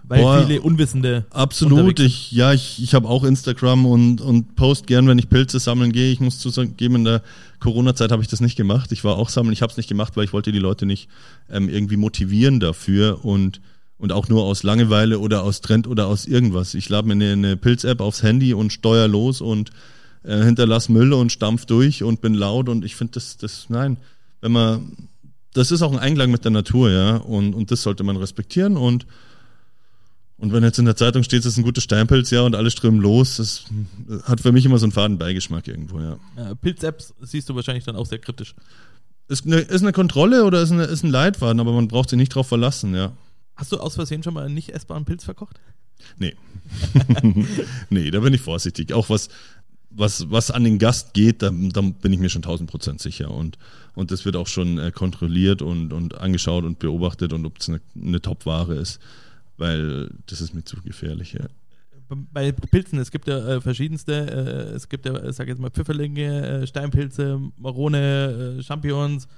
Weil 0.02 0.22
Boah, 0.22 0.46
viele 0.46 0.60
Unwissende. 0.62 1.24
Absolut. 1.30 2.00
Ich, 2.00 2.32
ja, 2.32 2.52
ich, 2.52 2.82
ich 2.82 2.94
habe 2.94 3.08
auch 3.08 3.22
Instagram 3.22 3.86
und, 3.86 4.20
und 4.20 4.56
post 4.56 4.86
gern, 4.86 5.06
wenn 5.06 5.18
ich 5.18 5.28
Pilze 5.28 5.60
sammeln 5.60 5.92
gehe. 5.92 6.10
Ich 6.10 6.20
muss 6.20 6.38
zugeben, 6.38 6.96
in 6.96 7.04
der 7.04 7.22
Corona-Zeit 7.60 8.10
habe 8.10 8.22
ich 8.22 8.28
das 8.28 8.40
nicht 8.40 8.56
gemacht. 8.56 8.92
Ich 8.92 9.04
war 9.04 9.16
auch 9.16 9.28
sammeln. 9.28 9.52
Ich 9.52 9.62
habe 9.62 9.70
es 9.70 9.76
nicht 9.76 9.88
gemacht, 9.88 10.16
weil 10.16 10.24
ich 10.24 10.32
wollte 10.32 10.52
die 10.52 10.58
Leute 10.58 10.86
nicht 10.86 11.08
ähm, 11.50 11.68
irgendwie 11.68 11.96
motivieren 11.96 12.60
dafür 12.60 13.24
und 13.24 13.60
und 14.00 14.12
auch 14.12 14.28
nur 14.28 14.44
aus 14.44 14.62
Langeweile 14.62 15.18
oder 15.18 15.42
aus 15.42 15.60
Trend 15.60 15.86
oder 15.86 16.06
aus 16.06 16.26
irgendwas. 16.26 16.74
Ich 16.74 16.88
lade 16.88 17.06
mir 17.06 17.14
eine, 17.14 17.32
eine 17.32 17.56
Pilz-App 17.56 18.00
aufs 18.00 18.22
Handy 18.22 18.54
und 18.54 18.72
steuer 18.72 19.06
los 19.06 19.40
und 19.40 19.70
äh, 20.24 20.42
hinterlass 20.42 20.88
Müll 20.88 21.12
und 21.12 21.30
stampf 21.30 21.66
durch 21.66 22.02
und 22.02 22.20
bin 22.20 22.34
laut 22.34 22.68
und 22.68 22.84
ich 22.84 22.96
finde 22.96 23.12
das, 23.14 23.36
das, 23.36 23.66
nein, 23.68 23.98
wenn 24.40 24.52
man 24.52 24.96
das 25.52 25.70
ist 25.70 25.82
auch 25.82 25.92
ein 25.92 25.98
Einklang 25.98 26.30
mit 26.30 26.44
der 26.44 26.52
Natur, 26.52 26.90
ja. 26.90 27.16
Und, 27.16 27.54
und 27.54 27.70
das 27.70 27.82
sollte 27.82 28.04
man 28.04 28.16
respektieren. 28.16 28.76
Und, 28.76 29.06
und 30.38 30.52
wenn 30.52 30.62
jetzt 30.62 30.78
in 30.78 30.84
der 30.84 30.96
Zeitung 30.96 31.22
steht, 31.22 31.40
es 31.40 31.46
ist 31.46 31.58
ein 31.58 31.64
guter 31.64 31.80
Steinpilz, 31.80 32.30
ja, 32.30 32.42
und 32.42 32.54
alle 32.54 32.70
strömen 32.70 33.00
los, 33.00 33.36
das 33.36 33.64
hat 34.24 34.40
für 34.40 34.52
mich 34.52 34.64
immer 34.64 34.78
so 34.78 34.84
einen 34.84 34.92
faden 34.92 35.18
Beigeschmack 35.18 35.66
irgendwo, 35.66 36.00
ja. 36.00 36.16
ja 36.36 36.54
Pilz-Apps 36.54 37.14
siehst 37.22 37.48
du 37.48 37.56
wahrscheinlich 37.56 37.84
dann 37.84 37.96
auch 37.96 38.06
sehr 38.06 38.18
kritisch. 38.18 38.54
Ist 39.28 39.46
eine, 39.46 39.56
ist 39.56 39.82
eine 39.82 39.92
Kontrolle 39.92 40.44
oder 40.44 40.62
ist, 40.62 40.72
eine, 40.72 40.84
ist 40.84 41.04
ein 41.04 41.10
Leitfaden, 41.10 41.60
aber 41.60 41.72
man 41.72 41.88
braucht 41.88 42.10
sich 42.10 42.16
nicht 42.16 42.34
drauf 42.34 42.48
verlassen, 42.48 42.94
ja. 42.94 43.12
Hast 43.60 43.72
du 43.72 43.76
aus 43.76 43.94
Versehen 43.94 44.22
schon 44.22 44.32
mal 44.32 44.46
einen 44.46 44.54
nicht 44.54 44.70
essbaren 44.70 45.04
Pilz 45.04 45.22
verkocht? 45.22 45.60
Nee. 46.16 46.34
nee, 47.90 48.10
da 48.10 48.20
bin 48.20 48.32
ich 48.32 48.40
vorsichtig. 48.40 48.94
Auch 48.94 49.10
was, 49.10 49.28
was, 49.90 50.30
was 50.30 50.50
an 50.50 50.64
den 50.64 50.78
Gast 50.78 51.12
geht, 51.12 51.42
da, 51.42 51.50
da 51.50 51.82
bin 51.82 52.10
ich 52.10 52.18
mir 52.18 52.30
schon 52.30 52.40
tausend 52.40 52.70
Prozent 52.70 53.02
sicher. 53.02 53.30
Und, 53.30 53.58
und 53.94 54.12
das 54.12 54.24
wird 54.24 54.34
auch 54.36 54.46
schon 54.46 54.78
äh, 54.78 54.90
kontrolliert 54.92 55.60
und, 55.60 55.92
und 55.92 56.16
angeschaut 56.16 56.64
und 56.64 56.78
beobachtet 56.78 57.34
und 57.34 57.44
ob 57.44 57.58
es 57.58 57.68
eine, 57.68 57.82
eine 57.94 58.22
Top-Ware 58.22 58.76
ist, 58.76 58.98
weil 59.58 60.08
das 60.24 60.40
ist 60.40 60.54
mir 60.54 60.64
zu 60.64 60.80
gefährlich. 60.80 61.34
Ja. 61.34 61.44
Bei 62.32 62.52
Pilzen, 62.52 62.98
es 62.98 63.10
gibt 63.10 63.28
ja 63.28 63.46
äh, 63.46 63.60
verschiedenste, 63.60 64.14
äh, 64.14 64.74
es 64.74 64.88
gibt 64.88 65.04
ja, 65.04 65.22
ich 65.22 65.36
sag 65.36 65.48
jetzt 65.48 65.60
mal, 65.60 65.70
Pfifferlinge, 65.70 66.62
äh, 66.62 66.66
Steinpilze, 66.66 67.38
Marone, 67.58 68.62
Champignons, 68.62 69.28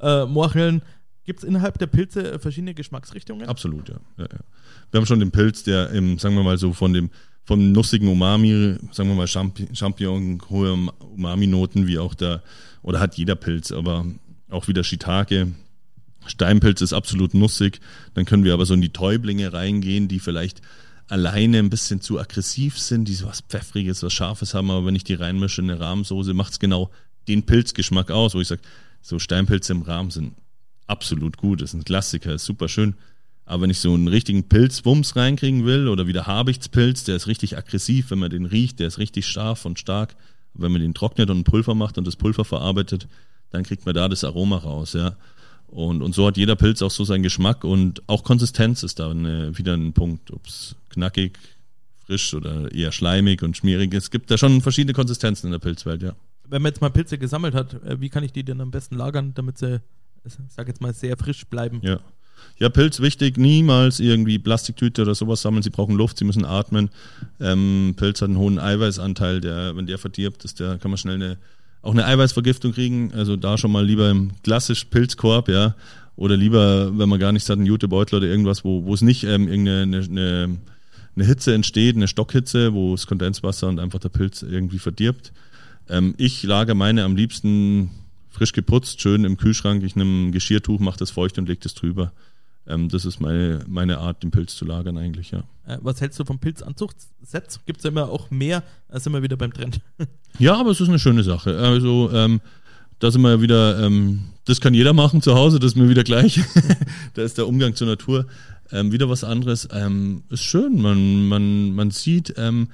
äh, 0.00 0.24
Morcheln. 0.24 0.82
Gibt 1.24 1.40
es 1.40 1.44
innerhalb 1.44 1.78
der 1.78 1.86
Pilze 1.86 2.38
verschiedene 2.38 2.74
Geschmacksrichtungen? 2.74 3.48
Absolut, 3.48 3.88
ja. 3.88 3.96
ja, 4.18 4.24
ja. 4.24 4.38
Wir 4.90 4.98
haben 4.98 5.06
schon 5.06 5.20
den 5.20 5.30
Pilz, 5.30 5.62
der 5.62 5.90
im, 5.90 6.18
sagen 6.18 6.34
wir 6.34 6.42
mal 6.42 6.58
so, 6.58 6.72
von 6.72 6.92
dem 6.92 7.10
vom 7.44 7.72
nussigen 7.72 8.08
Umami, 8.08 8.76
sagen 8.92 9.08
wir 9.08 9.16
mal 9.16 9.26
Champignon, 9.26 10.40
hohe 10.48 10.72
Umami-Noten, 11.00 11.86
wie 11.86 11.98
auch 11.98 12.14
der, 12.14 12.42
oder 12.82 13.00
hat 13.00 13.16
jeder 13.16 13.34
Pilz, 13.34 13.72
aber 13.72 14.06
auch 14.48 14.68
wieder 14.68 14.84
Shiitake. 14.84 15.48
Steinpilz 16.26 16.82
ist 16.82 16.92
absolut 16.92 17.34
nussig. 17.34 17.80
Dann 18.14 18.26
können 18.26 18.44
wir 18.44 18.54
aber 18.54 18.64
so 18.64 18.74
in 18.74 18.80
die 18.80 18.92
Täublinge 18.92 19.52
reingehen, 19.52 20.06
die 20.06 20.20
vielleicht 20.20 20.60
alleine 21.08 21.58
ein 21.58 21.70
bisschen 21.70 22.00
zu 22.00 22.20
aggressiv 22.20 22.78
sind, 22.78 23.08
die 23.08 23.14
so 23.14 23.26
was 23.26 23.40
Pfeffriges, 23.40 24.02
was 24.02 24.12
Scharfes 24.12 24.54
haben, 24.54 24.70
aber 24.70 24.86
wenn 24.86 24.94
ich 24.94 25.04
die 25.04 25.14
reinmische 25.14 25.62
in 25.62 25.70
eine 25.70 25.80
Rahmsoße, 25.80 26.32
macht 26.32 26.52
es 26.52 26.58
genau 26.60 26.90
den 27.28 27.44
Pilzgeschmack 27.44 28.10
aus, 28.10 28.34
wo 28.34 28.40
ich 28.40 28.48
sage, 28.48 28.62
so 29.00 29.18
Steinpilze 29.18 29.72
im 29.72 29.82
Rahmen 29.82 30.10
sind 30.10 30.34
absolut 30.92 31.36
gut, 31.36 31.62
ist 31.62 31.74
ein 31.74 31.84
Klassiker, 31.84 32.34
ist 32.34 32.44
super 32.44 32.68
schön. 32.68 32.94
Aber 33.44 33.62
wenn 33.62 33.70
ich 33.70 33.80
so 33.80 33.92
einen 33.92 34.08
richtigen 34.08 34.48
Pilzwumms 34.48 35.16
reinkriegen 35.16 35.64
will 35.64 35.88
oder 35.88 36.06
wie 36.06 36.12
der 36.12 36.26
Habichtspilz, 36.26 37.04
der 37.04 37.16
ist 37.16 37.26
richtig 37.26 37.58
aggressiv, 37.58 38.10
wenn 38.10 38.20
man 38.20 38.30
den 38.30 38.46
riecht, 38.46 38.78
der 38.78 38.86
ist 38.86 38.98
richtig 38.98 39.26
scharf 39.26 39.64
und 39.64 39.78
stark. 39.78 40.14
Wenn 40.54 40.70
man 40.70 40.80
den 40.80 40.94
trocknet 40.94 41.30
und 41.30 41.44
Pulver 41.44 41.74
macht 41.74 41.98
und 41.98 42.06
das 42.06 42.16
Pulver 42.16 42.44
verarbeitet, 42.44 43.08
dann 43.50 43.64
kriegt 43.64 43.84
man 43.84 43.94
da 43.94 44.08
das 44.08 44.22
Aroma 44.22 44.58
raus, 44.58 44.92
ja. 44.92 45.16
Und, 45.66 46.02
und 46.02 46.14
so 46.14 46.26
hat 46.26 46.36
jeder 46.36 46.54
Pilz 46.54 46.82
auch 46.82 46.90
so 46.90 47.02
seinen 47.04 47.22
Geschmack 47.22 47.64
und 47.64 48.02
auch 48.06 48.24
Konsistenz 48.24 48.82
ist 48.82 48.98
da 48.98 49.10
eine, 49.10 49.56
wieder 49.56 49.72
ein 49.74 49.94
Punkt, 49.94 50.30
ob 50.30 50.46
es 50.46 50.76
knackig, 50.90 51.38
frisch 52.04 52.34
oder 52.34 52.70
eher 52.72 52.92
schleimig 52.92 53.42
und 53.42 53.56
schmierig. 53.56 53.94
Es 53.94 54.10
gibt 54.10 54.30
da 54.30 54.36
schon 54.36 54.60
verschiedene 54.60 54.92
Konsistenzen 54.92 55.46
in 55.46 55.52
der 55.52 55.60
Pilzwelt, 55.60 56.02
ja. 56.02 56.14
Wenn 56.46 56.60
man 56.60 56.72
jetzt 56.72 56.82
mal 56.82 56.90
Pilze 56.90 57.16
gesammelt 57.16 57.54
hat, 57.54 57.82
äh, 57.84 58.00
wie 58.00 58.10
kann 58.10 58.22
ich 58.22 58.32
die 58.32 58.44
denn 58.44 58.60
am 58.60 58.70
besten 58.70 58.96
lagern, 58.96 59.32
damit 59.34 59.56
sie, 59.56 59.80
ich 60.24 60.34
sag 60.48 60.68
jetzt 60.68 60.80
mal, 60.80 60.94
sehr 60.94 61.16
frisch 61.16 61.46
bleiben? 61.46 61.80
Ja. 61.82 62.00
Ja, 62.58 62.68
Pilz 62.68 63.00
wichtig, 63.00 63.38
niemals 63.38 64.00
irgendwie 64.00 64.38
Plastiktüte 64.38 65.02
oder 65.02 65.14
sowas 65.14 65.42
sammeln. 65.42 65.62
Sie 65.62 65.70
brauchen 65.70 65.96
Luft, 65.96 66.18
sie 66.18 66.24
müssen 66.24 66.44
atmen. 66.44 66.90
Ähm, 67.40 67.94
Pilz 67.96 68.20
hat 68.20 68.28
einen 68.28 68.38
hohen 68.38 68.58
Eiweißanteil, 68.58 69.40
der, 69.40 69.76
wenn 69.76 69.86
der 69.86 69.98
verdirbt 69.98 70.44
ist, 70.44 70.60
der 70.60 70.78
kann 70.78 70.90
man 70.90 70.98
schnell 70.98 71.16
eine, 71.16 71.38
auch 71.82 71.92
eine 71.92 72.04
Eiweißvergiftung 72.04 72.72
kriegen. 72.72 73.12
Also 73.14 73.36
da 73.36 73.58
schon 73.58 73.72
mal 73.72 73.84
lieber 73.84 74.10
im 74.10 74.32
klassisch 74.42 74.84
Pilzkorb, 74.86 75.48
ja. 75.48 75.74
Oder 76.14 76.36
lieber, 76.36 76.96
wenn 76.98 77.08
man 77.08 77.18
gar 77.18 77.32
nichts 77.32 77.48
hat, 77.48 77.56
einen 77.56 77.66
Jutebeutel 77.66 78.18
oder 78.18 78.26
irgendwas, 78.26 78.64
wo, 78.64 78.84
wo 78.84 78.94
es 78.94 79.02
nicht 79.02 79.24
ähm, 79.24 79.48
irgendeine 79.48 80.04
eine, 80.04 80.58
eine, 81.16 81.24
Hitze 81.24 81.54
entsteht, 81.54 81.96
eine 81.96 82.06
Stockhitze, 82.06 82.74
wo 82.74 82.94
es 82.94 83.06
Kondenswasser 83.06 83.68
und 83.68 83.80
einfach 83.80 83.98
der 83.98 84.10
Pilz 84.10 84.42
irgendwie 84.42 84.78
verdirbt. 84.78 85.32
Ähm, 85.88 86.14
ich 86.18 86.42
lage 86.42 86.74
meine 86.74 87.04
am 87.04 87.16
liebsten 87.16 87.90
frisch 88.42 88.52
geputzt, 88.52 89.00
schön 89.00 89.24
im 89.24 89.36
Kühlschrank. 89.36 89.84
Ich 89.84 89.94
nehme 89.94 90.26
ein 90.26 90.32
Geschirrtuch, 90.32 90.80
mache 90.80 90.98
das 90.98 91.12
feucht 91.12 91.38
und 91.38 91.48
lege 91.48 91.60
das 91.62 91.74
drüber. 91.74 92.10
Ähm, 92.66 92.88
das 92.88 93.04
ist 93.04 93.20
meine, 93.20 93.64
meine 93.68 93.98
Art, 93.98 94.24
den 94.24 94.32
Pilz 94.32 94.56
zu 94.56 94.64
lagern 94.64 94.98
eigentlich, 94.98 95.30
ja. 95.30 95.44
Äh, 95.64 95.78
was 95.80 96.00
hältst 96.00 96.18
du 96.18 96.24
vom 96.24 96.40
Pilzanzuchtsets? 96.40 97.60
Gibt 97.66 97.78
es 97.78 97.84
ja 97.84 97.90
immer 97.90 98.08
auch 98.08 98.32
mehr, 98.32 98.64
da 98.88 98.98
sind 98.98 99.12
wir 99.12 99.22
wieder 99.22 99.36
beim 99.36 99.52
Trend. 99.52 99.80
ja, 100.40 100.56
aber 100.56 100.70
es 100.70 100.80
ist 100.80 100.88
eine 100.88 100.98
schöne 100.98 101.22
Sache. 101.22 101.56
Also, 101.56 102.10
ähm, 102.12 102.40
da 102.98 103.12
sind 103.12 103.22
wir 103.22 103.30
ja 103.30 103.40
wieder, 103.40 103.78
ähm, 103.78 104.24
das 104.44 104.60
kann 104.60 104.74
jeder 104.74 104.92
machen 104.92 105.22
zu 105.22 105.36
Hause, 105.36 105.60
das 105.60 105.72
ist 105.72 105.76
mir 105.76 105.88
wieder 105.88 106.02
gleich. 106.02 106.40
da 107.14 107.22
ist 107.22 107.38
der 107.38 107.46
Umgang 107.46 107.76
zur 107.76 107.86
Natur 107.86 108.26
ähm, 108.72 108.90
wieder 108.90 109.08
was 109.08 109.22
anderes. 109.22 109.68
Ähm, 109.72 110.24
ist 110.30 110.42
schön, 110.42 110.82
man, 110.82 111.28
man, 111.28 111.76
man 111.76 111.92
sieht, 111.92 112.34
ähm, 112.38 112.70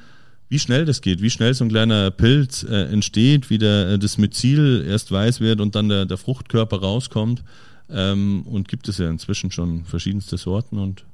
wie 0.48 0.58
schnell 0.58 0.84
das 0.84 1.00
geht, 1.00 1.20
wie 1.20 1.30
schnell 1.30 1.52
so 1.54 1.64
ein 1.64 1.68
kleiner 1.68 2.10
Pilz 2.10 2.62
äh, 2.64 2.84
entsteht, 2.84 3.50
wie 3.50 3.58
der, 3.58 3.88
äh, 3.90 3.98
das 3.98 4.18
Myzel 4.18 4.84
erst 4.86 5.12
weiß 5.12 5.40
wird 5.40 5.60
und 5.60 5.74
dann 5.74 5.88
der, 5.88 6.06
der 6.06 6.16
Fruchtkörper 6.16 6.80
rauskommt. 6.80 7.44
Ähm, 7.90 8.42
und 8.42 8.68
gibt 8.68 8.88
es 8.88 8.98
ja 8.98 9.08
inzwischen 9.08 9.50
schon 9.50 9.84
verschiedenste 9.84 10.36
Sorten 10.36 10.78
und 10.78 11.06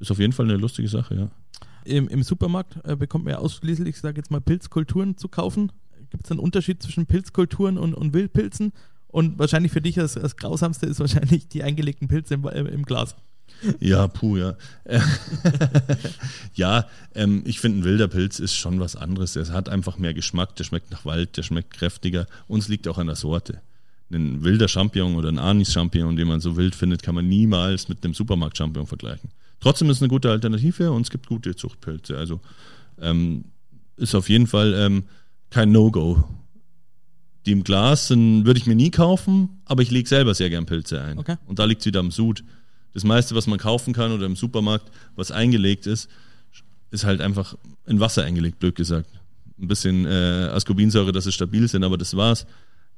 ist 0.00 0.10
auf 0.10 0.18
jeden 0.18 0.32
Fall 0.32 0.46
eine 0.46 0.56
lustige 0.56 0.88
Sache, 0.88 1.14
ja. 1.14 1.30
Im, 1.84 2.08
im 2.08 2.22
Supermarkt 2.22 2.76
äh, 2.84 2.96
bekommt 2.96 3.24
man 3.24 3.32
ja 3.32 3.38
ausschließlich, 3.38 3.88
ich 3.88 4.00
sage 4.00 4.18
jetzt 4.18 4.30
mal, 4.30 4.40
Pilzkulturen 4.40 5.16
zu 5.16 5.28
kaufen. 5.28 5.72
Gibt 6.10 6.26
es 6.26 6.30
einen 6.30 6.40
Unterschied 6.40 6.82
zwischen 6.82 7.06
Pilzkulturen 7.06 7.78
und, 7.78 7.94
und 7.94 8.12
Wildpilzen? 8.12 8.72
Und 9.06 9.38
wahrscheinlich 9.38 9.72
für 9.72 9.80
dich 9.80 9.94
das, 9.94 10.14
das 10.14 10.36
Grausamste 10.36 10.86
ist 10.86 11.00
wahrscheinlich 11.00 11.48
die 11.48 11.62
eingelegten 11.62 12.08
Pilze 12.08 12.34
im, 12.34 12.44
im 12.44 12.82
Glas. 12.84 13.16
Ja, 13.80 14.06
puh, 14.06 14.36
ja. 14.36 14.56
ja, 16.54 16.86
ähm, 17.14 17.42
ich 17.44 17.60
finde, 17.60 17.80
ein 17.80 17.84
wilder 17.84 18.08
Pilz 18.08 18.38
ist 18.38 18.54
schon 18.54 18.80
was 18.80 18.96
anderes. 18.96 19.36
Er 19.36 19.48
hat 19.48 19.68
einfach 19.68 19.98
mehr 19.98 20.14
Geschmack, 20.14 20.56
der 20.56 20.64
schmeckt 20.64 20.90
nach 20.90 21.04
Wald, 21.04 21.36
der 21.36 21.42
schmeckt 21.42 21.72
kräftiger. 21.72 22.26
Uns 22.46 22.68
liegt 22.68 22.86
auch 22.88 22.98
an 22.98 23.08
der 23.08 23.16
Sorte 23.16 23.60
ein 24.10 24.42
wilder 24.42 24.68
Champignon 24.68 25.16
oder 25.16 25.28
ein 25.28 25.38
Anis-Champignon, 25.38 26.16
den 26.16 26.28
man 26.28 26.40
so 26.40 26.56
wild 26.56 26.74
findet, 26.74 27.02
kann 27.02 27.14
man 27.14 27.28
niemals 27.28 27.88
mit 27.88 28.04
einem 28.04 28.14
Supermarkt-Champignon 28.14 28.86
vergleichen. 28.86 29.30
Trotzdem 29.60 29.90
ist 29.90 29.96
es 29.96 30.02
eine 30.02 30.08
gute 30.08 30.30
Alternative 30.30 30.92
und 30.92 31.02
es 31.02 31.10
gibt 31.10 31.26
gute 31.26 31.56
Zuchtpilze. 31.56 32.16
Also 32.16 32.40
ähm, 33.00 33.44
ist 33.96 34.14
auf 34.14 34.28
jeden 34.28 34.46
Fall 34.46 34.74
ähm, 34.74 35.04
kein 35.50 35.72
No-Go. 35.72 36.24
Die 37.44 37.52
im 37.52 37.64
Glas 37.64 38.08
sind, 38.08 38.44
würde 38.44 38.58
ich 38.58 38.66
mir 38.66 38.74
nie 38.74 38.90
kaufen, 38.90 39.60
aber 39.64 39.82
ich 39.82 39.90
lege 39.90 40.08
selber 40.08 40.34
sehr 40.34 40.50
gern 40.50 40.66
Pilze 40.66 41.00
ein. 41.00 41.18
Okay. 41.18 41.36
Und 41.46 41.58
da 41.58 41.64
liegt 41.64 41.80
es 41.80 41.86
wieder 41.86 42.00
am 42.00 42.10
Sud. 42.10 42.44
Das 42.94 43.04
meiste, 43.04 43.34
was 43.34 43.46
man 43.46 43.58
kaufen 43.58 43.92
kann 43.92 44.12
oder 44.12 44.26
im 44.26 44.36
Supermarkt, 44.36 44.90
was 45.14 45.30
eingelegt 45.30 45.86
ist, 45.86 46.08
ist 46.90 47.04
halt 47.04 47.20
einfach 47.20 47.56
in 47.86 48.00
Wasser 48.00 48.24
eingelegt, 48.24 48.58
blöd 48.58 48.74
gesagt. 48.74 49.08
Ein 49.60 49.68
bisschen 49.68 50.06
äh, 50.06 50.50
Ascorbinsäure, 50.52 51.12
dass 51.12 51.26
es 51.26 51.34
stabil 51.34 51.68
sind, 51.68 51.84
aber 51.84 51.98
das 51.98 52.16
war's. 52.16 52.46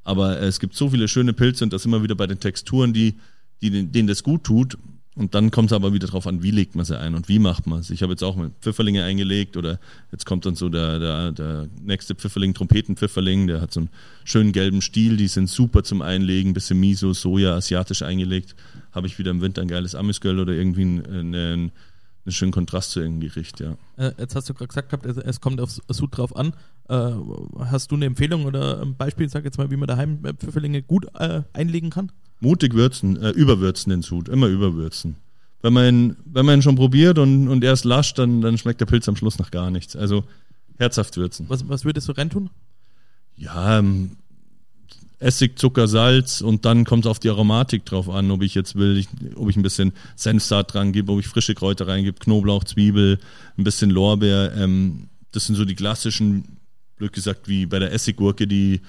Aber 0.05 0.41
es 0.41 0.61
gibt 0.61 0.75
so 0.75 0.91
viele 0.91 1.09
schöne 1.09 1.33
Pilze 1.33 1.65
und 1.65 1.73
das 1.73 1.85
immer 1.85 2.03
wieder 2.03 2.15
bei 2.15 2.27
den 2.27 2.39
Texturen, 2.39 2.93
die, 2.93 3.15
die 3.61 3.87
denen 3.87 4.09
das 4.09 4.23
gut 4.23 4.45
tut. 4.45 4.79
Und 5.17 5.35
dann 5.35 5.51
kommt 5.51 5.71
es 5.71 5.75
aber 5.75 5.93
wieder 5.93 6.07
darauf 6.07 6.27
an, 6.27 6.43
wie 6.43 6.53
legt 6.53 6.77
man 6.77 6.85
sie 6.85 6.99
ein 6.99 7.15
und 7.15 7.29
wie 7.29 7.41
macht 7.41 7.67
man 7.67 7.81
es. 7.81 7.91
Ich 7.91 8.03
habe 8.03 8.13
jetzt 8.13 8.23
auch 8.23 8.37
mal 8.37 8.53
Pfifferlinge 8.61 9.03
eingelegt 9.03 9.57
oder 9.57 9.81
jetzt 10.13 10.25
kommt 10.25 10.47
dann 10.47 10.55
so 10.55 10.69
der, 10.69 10.99
der, 11.01 11.33
der 11.33 11.69
nächste 11.83 12.15
Pfifferling, 12.15 12.55
Trompetenpfifferling, 12.55 13.49
der 13.49 13.61
hat 13.61 13.73
so 13.73 13.81
einen 13.81 13.91
schönen 14.25 14.53
gelben 14.53 14.81
Stiel, 14.81 15.17
die 15.17 15.27
sind 15.27 15.51
super 15.51 15.83
zum 15.83 16.01
Einlegen, 16.01 16.55
bisschen 16.55 16.79
Miso, 16.79 17.13
Soja, 17.13 17.57
asiatisch 17.57 18.03
eingelegt. 18.03 18.55
Habe 18.93 19.07
ich 19.07 19.19
wieder 19.19 19.31
im 19.31 19.41
Winter 19.41 19.63
ein 19.63 19.69
geiles 19.69 19.95
Amisgöl 19.95 20.39
oder 20.39 20.53
irgendwie 20.53 20.83
einen, 20.83 21.35
einen 21.35 21.73
einen 22.25 22.33
schönen 22.33 22.53
Kontrast 22.53 22.91
zu 22.91 23.01
irgendeinem 23.01 23.31
Gericht, 23.31 23.61
ja. 23.61 23.77
Äh, 23.97 24.13
jetzt 24.19 24.35
hast 24.35 24.49
du 24.49 24.55
gerade 24.55 24.69
gesagt 24.69 24.91
gehabt, 24.91 25.07
es 25.07 25.41
kommt 25.41 25.61
aufs 25.61 25.81
Sud 25.89 26.17
drauf 26.17 26.37
an. 26.37 26.53
Äh, 26.89 27.13
hast 27.59 27.91
du 27.91 27.97
eine 27.97 28.07
Empfehlung 28.07 28.45
oder 28.45 28.83
ein 28.83 28.95
Beispiel, 28.95 29.29
sag 29.29 29.45
jetzt 29.45 29.59
mal, 29.59 29.71
wie 29.71 29.77
man 29.77 29.89
daheim 29.89 30.21
Pfifferlinge 30.39 30.83
gut 30.83 31.07
äh, 31.15 31.43
einlegen 31.53 31.91
kann? 31.91 32.13
Mutig 32.41 32.75
würzen, 32.75 33.17
äh, 33.21 33.31
überwürzen 33.31 33.91
den 33.91 34.03
Sud, 34.03 34.29
immer 34.29 34.49
überwürzen. 34.49 35.17
Wenn 35.63 35.73
man 35.73 35.87
ihn, 35.87 36.17
wenn 36.25 36.47
man 36.47 36.59
ihn 36.59 36.63
schon 36.63 36.77
probiert 36.77 37.19
und, 37.19 37.49
und 37.49 37.65
erst 37.65 37.85
lascht, 37.85 38.19
dann, 38.19 38.41
dann 38.41 38.57
schmeckt 38.59 38.81
der 38.81 38.87
Pilz 38.87 39.09
am 39.09 39.17
Schluss 39.17 39.39
nach 39.39 39.51
gar 39.51 39.71
nichts. 39.71 39.97
Also 39.97 40.25
herzhaft 40.79 41.17
würzen. 41.17 41.47
Was, 41.49 41.69
was 41.69 41.85
würdest 41.85 42.09
du 42.09 42.13
reintun? 42.13 42.51
Ja, 43.37 43.79
ähm, 43.79 44.17
Essig, 45.21 45.59
Zucker, 45.59 45.87
Salz 45.87 46.41
und 46.41 46.65
dann 46.65 46.85
kommt 46.85 47.05
es 47.05 47.11
auf 47.11 47.19
die 47.19 47.29
Aromatik 47.29 47.85
drauf 47.85 48.09
an, 48.09 48.31
ob 48.31 48.43
ich 48.43 48.55
jetzt 48.55 48.75
will, 48.75 48.97
ich, 48.97 49.09
ob 49.37 49.51
ich 49.51 49.57
ein 49.57 49.63
bisschen 49.63 49.93
Senfsaat 50.17 50.73
dran 50.73 50.93
gebe, 50.93 51.13
ob 51.13 51.21
ich 51.21 51.29
frische 51.29 51.55
Kräuter 51.55 51.87
reingebe, 51.87 52.19
Knoblauch, 52.19 52.65
Zwiebel, 52.65 53.19
ein 53.59 53.65
bisschen 53.65 53.91
Lorbeer. 53.91 54.55
Ähm, 54.57 55.09
das 55.33 55.47
sind 55.47 55.57
so 55.57 55.67
die 55.67 55.75
klassischen, 55.75 56.57
blöd 56.97 57.13
gesagt, 57.13 57.49
wie 57.49 57.67
bei 57.67 57.79
der 57.79 57.93
Essiggurke, 57.93 58.47
die, 58.47 58.81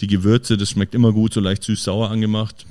die 0.00 0.06
Gewürze, 0.06 0.56
das 0.56 0.70
schmeckt 0.70 0.94
immer 0.94 1.12
gut, 1.12 1.34
so 1.34 1.40
leicht 1.40 1.62
süß-sauer 1.62 2.10
angemacht. 2.10 2.64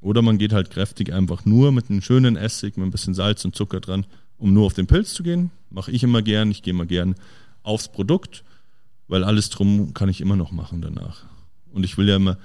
Oder 0.00 0.22
man 0.22 0.38
geht 0.38 0.52
halt 0.52 0.70
kräftig 0.70 1.12
einfach 1.12 1.44
nur 1.44 1.72
mit 1.72 1.90
einem 1.90 2.02
schönen 2.02 2.36
Essig, 2.36 2.76
mit 2.76 2.86
ein 2.86 2.92
bisschen 2.92 3.14
Salz 3.14 3.44
und 3.44 3.56
Zucker 3.56 3.80
dran, 3.80 4.06
um 4.38 4.54
nur 4.54 4.66
auf 4.66 4.74
den 4.74 4.86
Pilz 4.86 5.12
zu 5.12 5.24
gehen. 5.24 5.50
Mache 5.70 5.90
ich 5.90 6.04
immer 6.04 6.22
gern. 6.22 6.50
Ich 6.52 6.62
gehe 6.62 6.72
immer 6.72 6.86
gern 6.86 7.16
aufs 7.62 7.88
Produkt, 7.88 8.44
weil 9.08 9.24
alles 9.24 9.50
drum 9.50 9.92
kann 9.92 10.08
ich 10.08 10.20
immer 10.20 10.36
noch 10.36 10.52
machen 10.52 10.80
danach. 10.80 11.24
Und 11.72 11.84
ich 11.84 11.98
will 11.98 12.08
ja 12.08 12.16
immer 12.16 12.38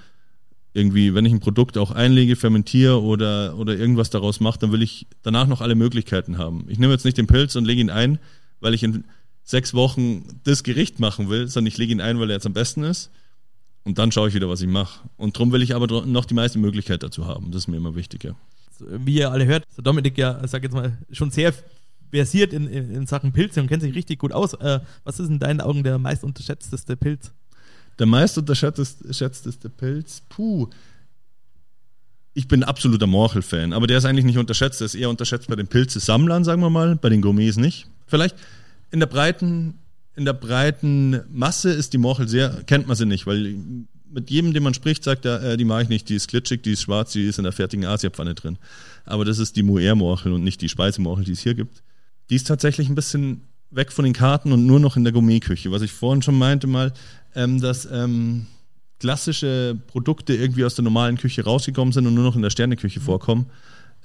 irgendwie, 0.75 1.13
wenn 1.13 1.25
ich 1.25 1.31
ein 1.31 1.39
Produkt 1.39 1.77
auch 1.77 1.91
einlege, 1.91 2.35
fermentiere 2.35 3.01
oder, 3.01 3.57
oder 3.57 3.77
irgendwas 3.77 4.09
daraus 4.09 4.41
mache, 4.41 4.59
dann 4.59 4.73
will 4.73 4.83
ich 4.83 5.07
danach 5.23 5.47
noch 5.47 5.61
alle 5.61 5.73
Möglichkeiten 5.73 6.37
haben. 6.37 6.65
Ich 6.67 6.79
nehme 6.79 6.91
jetzt 6.91 7.05
nicht 7.05 7.17
den 7.17 7.27
Pilz 7.27 7.55
und 7.55 7.63
lege 7.63 7.79
ihn 7.79 7.89
ein, 7.89 8.19
weil 8.59 8.73
ich 8.73 8.83
in 8.83 9.05
sechs 9.45 9.73
Wochen 9.73 10.41
das 10.43 10.63
Gericht 10.63 10.99
machen 10.99 11.29
will, 11.29 11.47
sondern 11.47 11.69
ich 11.69 11.77
lege 11.77 11.93
ihn 11.93 12.01
ein, 12.01 12.19
weil 12.19 12.29
er 12.29 12.35
jetzt 12.35 12.45
am 12.45 12.51
besten 12.51 12.83
ist. 12.83 13.09
Und 13.85 13.99
dann 13.99 14.11
schaue 14.11 14.27
ich 14.27 14.35
wieder, 14.35 14.49
was 14.49 14.59
ich 14.59 14.67
mache. 14.67 15.07
Und 15.15 15.37
darum 15.37 15.53
will 15.53 15.61
ich 15.61 15.73
aber 15.75 16.05
noch 16.05 16.25
die 16.25 16.33
meiste 16.33 16.59
Möglichkeit 16.59 17.03
dazu 17.03 17.25
haben. 17.25 17.51
Das 17.51 17.63
ist 17.63 17.67
mir 17.69 17.77
immer 17.77 17.95
wichtiger. 17.95 18.35
Wie 18.79 19.15
ihr 19.15 19.31
alle 19.31 19.45
hört, 19.45 19.63
ist 19.69 19.79
Dominik 19.81 20.17
ja, 20.17 20.45
sag 20.45 20.63
jetzt 20.63 20.73
mal, 20.73 20.97
schon 21.11 21.31
sehr 21.31 21.53
versiert 22.11 22.51
in, 22.51 22.67
in, 22.67 22.91
in 22.91 23.07
Sachen 23.07 23.31
Pilze 23.31 23.61
und 23.61 23.67
kennt 23.67 23.81
sich 23.81 23.95
richtig 23.95 24.19
gut 24.19 24.33
aus. 24.33 24.53
Äh, 24.55 24.81
was 25.05 25.21
ist 25.21 25.29
in 25.29 25.39
deinen 25.39 25.61
Augen 25.61 25.83
der 25.83 25.99
meist 25.99 26.25
unterschätzteste 26.25 26.97
Pilz? 26.97 27.31
Der 27.99 28.05
meist 28.05 28.37
unterschätzteste 28.37 29.69
Pilz? 29.69 30.21
Puh. 30.29 30.69
Ich 32.33 32.47
bin 32.47 32.63
absoluter 32.63 33.07
Morchel-Fan, 33.07 33.71
aber 33.71 33.87
der 33.87 33.97
ist 33.97 34.05
eigentlich 34.05 34.25
nicht 34.25 34.37
unterschätzt. 34.37 34.81
Der 34.81 34.85
ist 34.85 34.95
eher 34.95 35.09
unterschätzt 35.09 35.47
bei 35.47 35.55
den 35.55 35.67
Pilzesammlern, 35.67 36.43
sagen 36.43 36.61
wir 36.61 36.69
mal, 36.69 36.97
bei 36.97 37.09
den 37.09 37.21
Gourmets 37.21 37.55
nicht. 37.55 37.87
Vielleicht 38.07 38.35
in 38.91 38.99
der 38.99 39.07
breiten, 39.07 39.79
in 40.15 40.25
der 40.25 40.33
breiten 40.33 41.21
Masse 41.31 41.71
ist 41.71 41.93
die 41.93 41.97
Morchel 41.97 42.27
sehr, 42.27 42.63
kennt 42.65 42.87
man 42.87 42.97
sie 42.97 43.05
nicht, 43.05 43.25
weil 43.25 43.55
mit 44.15 44.29
jedem, 44.29 44.53
den 44.53 44.63
man 44.63 44.73
spricht, 44.73 45.03
sagt 45.03 45.25
er, 45.25 45.43
äh, 45.43 45.57
die 45.57 45.65
mag 45.65 45.83
ich 45.83 45.89
nicht, 45.89 46.09
die 46.09 46.15
ist 46.15 46.29
glitschig, 46.29 46.63
die 46.63 46.71
ist 46.71 46.81
schwarz, 46.81 47.11
die 47.11 47.25
ist 47.25 47.37
in 47.37 47.43
der 47.43 47.53
fertigen 47.53 47.85
Asiapfanne 47.85 48.33
drin. 48.33 48.57
Aber 49.05 49.25
das 49.25 49.39
ist 49.39 49.55
die 49.55 49.63
Moer-Morchel 49.63 50.31
und 50.33 50.43
nicht 50.43 50.61
die 50.61 50.69
Speisemorchel, 50.69 51.25
die 51.25 51.33
es 51.33 51.41
hier 51.41 51.53
gibt. 51.53 51.83
Die 52.29 52.35
ist 52.35 52.47
tatsächlich 52.47 52.89
ein 52.89 52.95
bisschen 52.95 53.41
weg 53.71 53.91
von 53.91 54.05
den 54.05 54.13
Karten 54.13 54.51
und 54.51 54.65
nur 54.65 54.79
noch 54.79 54.95
in 54.95 55.03
der 55.03 55.13
Gourmetküche. 55.13 55.71
Was 55.71 55.81
ich 55.81 55.91
vorhin 55.91 56.21
schon 56.21 56.37
meinte 56.37 56.65
mal, 56.65 56.93
ähm, 57.35 57.61
dass 57.61 57.87
ähm, 57.91 58.47
klassische 58.99 59.77
Produkte 59.87 60.33
irgendwie 60.33 60.65
aus 60.65 60.75
der 60.75 60.83
normalen 60.83 61.17
Küche 61.17 61.43
rausgekommen 61.43 61.91
sind 61.91 62.07
und 62.07 62.13
nur 62.13 62.23
noch 62.23 62.35
in 62.35 62.41
der 62.41 62.49
Sterneküche 62.49 62.99
vorkommen. 62.99 63.47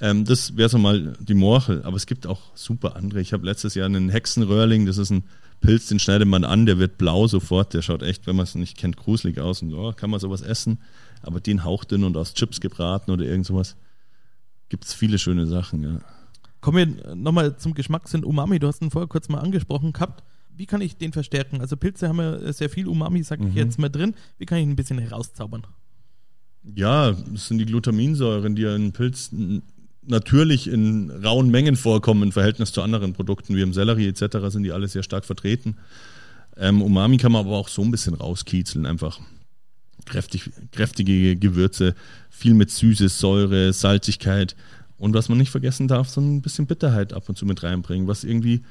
Ähm, 0.00 0.24
das 0.24 0.56
wäre 0.56 0.68
so 0.68 0.78
mal 0.78 1.16
die 1.20 1.34
Morchel. 1.34 1.82
Aber 1.84 1.96
es 1.96 2.06
gibt 2.06 2.26
auch 2.26 2.40
super 2.54 2.96
andere. 2.96 3.20
Ich 3.20 3.32
habe 3.32 3.44
letztes 3.44 3.74
Jahr 3.74 3.86
einen 3.86 4.08
Hexenröhrling, 4.08 4.86
das 4.86 4.98
ist 4.98 5.10
ein 5.10 5.24
Pilz, 5.60 5.88
den 5.88 5.98
schneidet 5.98 6.26
man 6.26 6.44
an, 6.44 6.64
der 6.64 6.78
wird 6.78 6.96
blau 6.98 7.26
sofort. 7.26 7.74
Der 7.74 7.82
schaut 7.82 8.02
echt, 8.02 8.26
wenn 8.26 8.36
man 8.36 8.44
es 8.44 8.54
nicht 8.54 8.78
kennt, 8.78 8.96
gruselig 8.96 9.38
aus. 9.40 9.62
Und 9.62 9.74
oh, 9.74 9.92
kann 9.92 10.10
man 10.10 10.18
sowas 10.18 10.40
essen. 10.40 10.80
Aber 11.22 11.40
den 11.40 11.64
hauchdünn 11.64 12.04
und 12.04 12.16
aus 12.16 12.34
Chips 12.34 12.60
gebraten 12.60 13.10
oder 13.10 13.24
irgend 13.24 13.46
sowas. 13.46 13.76
Gibt 14.70 14.84
es 14.84 14.94
viele 14.94 15.18
schöne 15.18 15.46
Sachen, 15.46 15.82
ja. 15.82 15.98
Kommen 16.60 16.96
wir 17.04 17.14
nochmal 17.14 17.56
zum 17.56 17.74
Geschmackssinn 17.74 18.24
Umami. 18.24 18.58
Du 18.58 18.68
hast 18.68 18.82
ihn 18.82 18.90
vorher 18.90 19.08
kurz 19.08 19.28
mal 19.28 19.38
angesprochen 19.38 19.92
gehabt. 19.92 20.22
Wie 20.56 20.66
kann 20.66 20.80
ich 20.80 20.96
den 20.96 21.12
verstärken? 21.12 21.60
Also 21.60 21.76
Pilze 21.76 22.08
haben 22.08 22.18
ja 22.18 22.52
sehr 22.52 22.70
viel 22.70 22.86
Umami, 22.86 23.22
sag 23.22 23.40
ich 23.40 23.46
mhm. 23.46 23.56
jetzt 23.56 23.78
mal 23.78 23.88
drin. 23.88 24.14
Wie 24.38 24.46
kann 24.46 24.58
ich 24.58 24.64
ihn 24.64 24.70
ein 24.70 24.76
bisschen 24.76 24.98
herauszaubern? 24.98 25.66
Ja, 26.74 27.12
das 27.12 27.48
sind 27.48 27.58
die 27.58 27.66
Glutaminsäuren, 27.66 28.54
die 28.54 28.62
ja 28.62 28.76
in 28.76 28.92
Pilzen 28.92 29.62
natürlich 30.02 30.68
in 30.68 31.10
rauen 31.10 31.50
Mengen 31.50 31.76
vorkommen 31.76 32.22
im 32.24 32.32
Verhältnis 32.32 32.72
zu 32.72 32.82
anderen 32.82 33.12
Produkten 33.12 33.56
wie 33.56 33.62
im 33.62 33.72
Sellerie 33.72 34.08
etc. 34.08 34.38
sind 34.48 34.62
die 34.62 34.72
alle 34.72 34.88
sehr 34.88 35.02
stark 35.02 35.24
vertreten. 35.24 35.76
Ähm, 36.56 36.82
Umami 36.82 37.16
kann 37.16 37.32
man 37.32 37.46
aber 37.46 37.56
auch 37.56 37.68
so 37.68 37.82
ein 37.82 37.90
bisschen 37.90 38.14
rauskitzeln, 38.14 38.86
einfach 38.86 39.20
kräftig, 40.04 40.50
kräftige 40.72 41.36
Gewürze, 41.36 41.94
viel 42.28 42.54
mit 42.54 42.70
Süße, 42.70 43.08
Säure, 43.08 43.72
Salzigkeit 43.72 44.56
und 44.96 45.14
was 45.14 45.28
man 45.28 45.38
nicht 45.38 45.50
vergessen 45.50 45.88
darf, 45.88 46.08
so 46.08 46.20
ein 46.20 46.42
bisschen 46.42 46.66
Bitterheit 46.66 47.12
ab 47.12 47.28
und 47.28 47.36
zu 47.36 47.46
mit 47.46 47.62
reinbringen, 47.62 48.06
was 48.06 48.24
irgendwie 48.24 48.62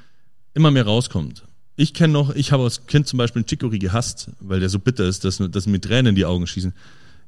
immer 0.54 0.70
mehr 0.70 0.84
rauskommt. 0.84 1.44
Ich 1.80 1.94
kenne 1.94 2.12
noch, 2.12 2.34
ich 2.34 2.52
habe 2.52 2.64
als 2.64 2.86
Kind 2.86 3.06
zum 3.06 3.16
Beispiel 3.16 3.40
einen 3.40 3.46
Chicory 3.46 3.78
gehasst, 3.78 4.28
weil 4.38 4.60
der 4.60 4.68
so 4.68 4.78
bitter 4.78 5.06
ist, 5.06 5.24
dass, 5.24 5.38
dass 5.38 5.66
mir 5.66 5.80
Tränen 5.80 6.08
in 6.08 6.14
die 6.14 6.26
Augen 6.26 6.46
schießen. 6.46 6.74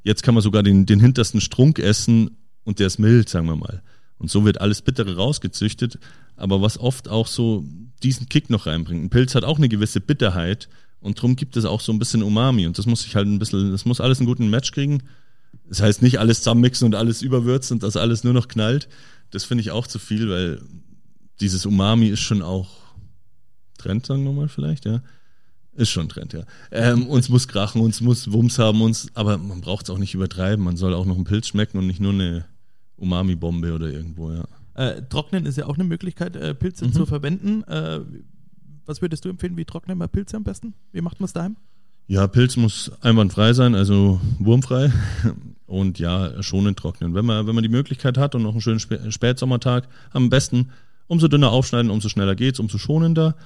Jetzt 0.03 0.23
kann 0.23 0.35
man 0.35 0.43
sogar 0.43 0.63
den, 0.63 0.85
den 0.85 1.01
hintersten 1.01 1.41
Strunk 1.41 1.79
essen 1.79 2.37
und 2.65 2.79
der 2.79 2.89
ist 2.89 2.99
mild, 2.99 3.31
sagen 3.31 3.47
wir 3.47 3.57
mal. 3.57 3.83
Und 4.19 4.31
so 4.31 4.45
wird 4.45 4.61
alles 4.61 4.83
Bittere 4.83 5.17
rausgezüchtet, 5.17 5.99
aber 6.37 6.61
was 6.61 6.79
oft 6.79 7.09
auch 7.09 7.29
so 7.29 7.65
diesen 8.03 8.29
Kick 8.29 8.51
noch 8.51 8.67
reinbringt. 8.67 9.03
Ein 9.03 9.09
Pilz 9.09 9.35
hat 9.35 9.45
auch 9.45 9.57
eine 9.57 9.71
gewisse 9.71 10.03
Bitterheit 10.03 10.69
und 11.01 11.17
darum 11.17 11.35
gibt 11.35 11.57
es 11.57 11.65
auch 11.65 11.81
so 11.81 11.91
ein 11.91 11.99
bisschen 11.99 12.23
Umami 12.23 12.67
und 12.67 12.77
das 12.77 12.85
muss 12.85 13.05
sich 13.05 13.17
halt 13.17 13.29
ein 13.29 13.39
bisschen, 13.39 13.71
das 13.73 13.87
muss 13.87 14.03
alles 14.03 14.19
einen 14.19 14.27
guten 14.27 14.51
Match 14.51 14.73
kriegen. 14.73 15.03
Das 15.67 15.81
heißt 15.81 16.03
nicht 16.03 16.21
alles 16.21 16.41
zusammenmixen 16.41 16.85
und 16.85 16.95
alles 16.95 17.23
überwürzen 17.23 17.77
und 17.77 17.83
das 17.85 17.97
alles 17.97 18.23
nur 18.23 18.35
noch 18.35 18.49
knallt. 18.49 18.91
Das 19.31 19.45
finde 19.45 19.63
ich 19.63 19.71
auch 19.71 19.87
zu 19.87 19.99
viel, 19.99 20.29
weil 20.29 20.61
dieses 21.41 21.65
Umami 21.65 22.09
ist 22.09 22.21
schon 22.21 22.43
auch 22.43 22.82
Trend, 23.83 24.07
sagen 24.07 24.25
wir 24.25 24.33
mal 24.33 24.49
vielleicht, 24.49 24.85
ja. 24.85 25.03
Ist 25.75 25.91
schon 25.91 26.09
Trend, 26.09 26.35
ja. 26.35 26.45
Ähm, 26.71 27.07
uns 27.07 27.29
muss 27.31 27.49
krachen, 27.49 27.81
uns 27.81 28.01
muss 28.01 28.31
Wumms 28.31 28.59
haben, 28.59 28.83
uns, 28.83 29.09
aber 29.15 29.39
man 29.39 29.63
braucht 29.63 29.87
es 29.87 29.91
auch 29.91 29.99
nicht 29.99 30.15
übertreiben. 30.15 30.63
Man 30.63 30.77
soll 30.77 30.93
auch 30.93 31.07
noch 31.07 31.17
einen 31.17 31.25
Pilz 31.25 31.49
schmecken 31.49 31.79
und 31.79 31.87
nicht 31.87 32.01
nur 32.01 32.13
eine 32.13 32.45
Umami-Bombe 32.97 33.73
oder 33.73 33.91
irgendwo, 33.91 34.33
ja. 34.33 34.45
Äh, 34.75 35.03
trocknen 35.09 35.45
ist 35.45 35.59
ja 35.59 35.67
auch 35.67 35.75
eine 35.75 35.85
Möglichkeit, 35.85 36.37
äh, 36.37 36.55
Pilze 36.55 36.87
mhm. 36.87 36.93
zu 36.93 37.07
verwenden. 37.07 37.63
Äh, 37.65 38.01
was 38.87 39.03
würdest 39.03 39.25
du 39.25 39.29
empfehlen? 39.29 39.57
Wie 39.57 39.65
trocknen 39.65 39.99
wir 39.99 40.09
Pilze 40.09 40.37
am 40.37 40.45
besten? 40.45 40.75
Wie 40.93 41.01
macht 41.01 41.21
man 41.21 41.27
es 41.27 41.33
daheim? 41.33 41.57
Ja, 42.07 42.27
Pilz 42.27 42.57
muss 42.57 42.91
einwandfrei 43.01 43.53
sein, 43.53 43.75
also 43.75 44.21
wurmfrei 44.39 44.93
und 45.67 45.99
ja, 45.99 46.43
schonend 46.43 46.79
trocknen. 46.79 47.15
Wenn 47.15 47.25
man, 47.25 47.47
wenn 47.47 47.55
man 47.55 47.63
die 47.63 47.71
Möglichkeit 47.71 48.19
hat 48.19 48.35
und 48.35 48.43
noch 48.43 48.53
einen 48.53 48.61
schönen 48.61 48.81
Spätsommertag, 48.81 49.89
am 50.11 50.29
besten 50.29 50.71
umso 51.07 51.29
dünner 51.29 51.51
aufschneiden, 51.51 51.91
umso 51.91 52.09
schneller 52.09 52.35
geht's, 52.35 52.59
umso 52.59 52.79
schonender. 52.79 53.37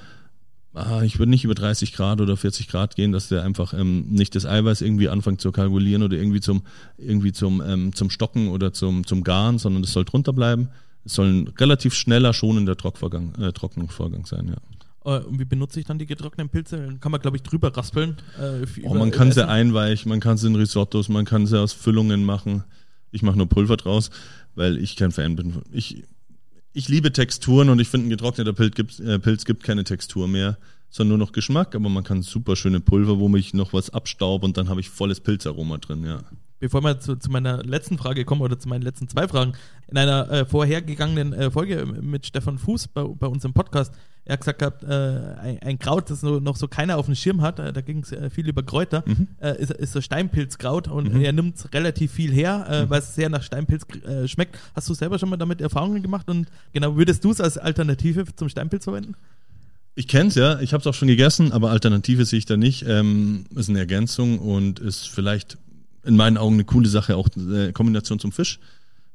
Ah, 0.77 1.03
ich 1.03 1.19
würde 1.19 1.31
nicht 1.31 1.43
über 1.43 1.55
30 1.55 1.95
Grad 1.95 2.21
oder 2.21 2.37
40 2.37 2.69
Grad 2.69 2.97
gehen, 2.97 3.11
dass 3.11 3.29
der 3.29 3.43
einfach 3.43 3.73
ähm, 3.73 4.11
nicht 4.11 4.35
das 4.35 4.45
Eiweiß 4.45 4.83
irgendwie 4.83 5.09
anfängt 5.09 5.41
zu 5.41 5.51
kalkulieren 5.51 6.03
oder 6.03 6.19
irgendwie 6.19 6.41
zum, 6.41 6.65
irgendwie 6.99 7.33
zum, 7.33 7.63
ähm, 7.67 7.95
zum 7.95 8.11
Stocken 8.11 8.49
oder 8.49 8.75
zum, 8.75 9.07
zum 9.07 9.25
Garen, 9.25 9.59
sondern 9.59 9.83
es 9.85 9.93
soll 9.93 10.05
drunter 10.05 10.35
bleiben. 10.35 10.69
Es 11.07 11.15
soll 11.15 11.29
ein 11.29 11.49
relativ 11.59 11.95
schneller, 11.95 12.35
schonender 12.35 12.77
Trockvorgang, 12.77 13.35
äh, 13.37 13.53
Trocknungsvorgang 13.53 14.27
sein, 14.27 14.49
ja. 14.49 15.17
Äh, 15.17 15.21
und 15.21 15.39
wie 15.39 15.47
benutze 15.47 15.81
ich 15.81 15.87
dann 15.87 15.99
die 15.99 16.05
getrockneten 16.05 16.51
Pilze? 16.51 16.99
Kann 17.01 17.11
man, 17.11 17.23
glaube 17.23 17.39
ich, 17.39 17.43
drüber 17.43 17.75
raspeln. 17.75 18.17
Äh, 18.39 18.67
oh, 18.83 18.93
man 18.93 19.13
kann 19.13 19.33
sie 19.33 19.49
einweichen, 19.49 20.11
man 20.11 20.21
kann 20.21 20.37
sie 20.37 20.49
in 20.49 20.57
Risottos, 20.57 21.09
man 21.09 21.25
kann 21.25 21.47
sie 21.47 21.59
aus 21.59 21.73
Füllungen 21.73 22.23
machen. 22.23 22.65
Ich 23.13 23.23
mache 23.23 23.39
nur 23.39 23.49
Pulver 23.49 23.79
draus, 23.79 24.11
weil 24.57 24.77
ich 24.77 24.97
kein 24.97 25.13
Fan 25.13 25.37
bin. 25.37 25.63
Ich, 25.73 26.05
ich 26.77 26.89
liebe 26.89 27.11
Texturen 27.11 27.71
und 27.71 27.81
ich 27.81 27.89
finde, 27.89 28.07
ein 28.07 28.11
getrockneter 28.11 28.53
Pilz 28.53 28.75
gibt, 28.75 29.01
äh, 29.01 29.19
Pilz 29.19 29.47
gibt 29.47 29.63
keine 29.65 29.83
Textur 29.83 30.29
mehr, 30.29 30.59
sondern 30.91 31.19
nur 31.19 31.27
noch 31.27 31.33
Geschmack, 31.33 31.75
aber 31.75 31.89
man 31.89 32.05
kann 32.05 32.21
super 32.21 32.55
schöne 32.55 32.81
Pulver, 32.81 33.19
wo 33.19 33.35
ich 33.35 33.55
noch 33.55 33.73
was 33.73 33.89
abstaube 33.89 34.45
und 34.45 34.59
dann 34.59 34.69
habe 34.69 34.81
ich 34.81 34.91
volles 34.91 35.21
Pilzaroma 35.21 35.79
drin, 35.79 36.05
ja. 36.05 36.23
Bevor 36.59 36.83
wir 36.83 37.01
zu, 37.01 37.17
zu, 37.17 37.31
meiner 37.31 37.63
letzten 37.63 37.99
Frage 37.99 38.25
kommen 38.25 38.41
oder 38.41 38.59
zu 38.59 38.69
meinen 38.69 38.83
letzten 38.83 39.09
zwei 39.09 39.29
Fragen, 39.29 39.53
in 39.89 39.99
einer 39.99 40.31
äh, 40.31 40.45
vorhergegangenen 40.47 41.33
äh, 41.33 41.51
Folge 41.51 41.85
mit 41.87 42.27
Stefan 42.27 42.59
Fuß 42.59 42.89
bei, 42.89 43.03
bei 43.03 43.27
uns 43.27 43.45
im 43.45 43.53
Podcast 43.53 43.93
er 44.27 44.33
hat 44.33 44.41
gesagt 44.41 44.59
gehabt, 44.59 44.83
äh, 44.83 44.87
ein, 45.41 45.63
ein, 45.63 45.79
Kraut, 45.79 46.11
das 46.11 46.21
so, 46.21 46.41
noch 46.41 46.57
so 46.57 46.67
keiner 46.67 46.99
auf 46.99 47.07
dem 47.07 47.15
Schirm 47.15 47.43
hat, 47.43 47.61
äh, 47.61 47.73
da 47.73 47.81
ging 47.81 48.01
es 48.01 48.11
äh, 48.11 48.29
viel 48.29 48.49
über 48.49 48.65
Kräuter, 48.65 49.05
mhm. 49.07 49.29
äh, 49.41 49.57
ist, 49.63 49.71
ist 49.71 49.93
so 49.93 50.01
Steinpilzkraut 50.01 50.89
und 50.89 51.15
mhm. 51.15 51.21
er 51.21 51.33
nimmt 51.33 51.73
relativ 51.73 52.11
viel 52.11 52.33
her, 52.33 52.67
äh, 52.69 52.83
mhm. 52.83 52.91
weil 52.91 52.99
es 52.99 53.15
sehr 53.15 53.29
nach 53.29 53.45
Steinpilz 53.45 53.87
äh, 54.05 54.27
schmeckt. 54.27 54.59
Hast 54.75 54.89
du 54.89 54.95
selber 54.95 55.21
schon 55.21 55.29
mal 55.29 55.37
damit 55.37 55.61
Erfahrungen 55.61 56.03
gemacht 56.03 56.29
und 56.29 56.49
genau, 56.73 56.97
würdest 56.97 57.25
du 57.25 57.31
es 57.31 57.41
als 57.41 57.57
Alternative 57.57 58.25
zum 58.35 58.49
Steinpilz 58.49 58.85
verwenden? 58.85 59.15
Ich 59.95 60.09
kenne 60.09 60.29
es 60.29 60.35
ja, 60.35 60.59
ich 60.59 60.73
habe 60.73 60.81
es 60.81 60.89
auch 60.89 60.95
schon 60.95 61.09
gegessen, 61.09 61.53
aber 61.53 61.71
Alternative 61.71 62.25
sehe 62.25 62.41
ich 62.41 62.47
da 62.47 62.57
nicht. 62.57 62.85
Ähm, 62.87 63.47
ist 63.55 63.71
eine 63.71 63.79
Ergänzung 63.79 64.41
und 64.41 64.81
ist 64.81 65.09
vielleicht 65.09 65.57
in 66.07 66.17
meinen 66.17 66.39
Augen 66.39 66.55
eine 66.55 66.65
coole 66.65 66.89
Sache, 66.89 67.17
auch 67.17 67.29
eine 67.37 67.73
Kombination 67.73 68.19
zum 68.19 68.33
Fisch. 68.33 68.59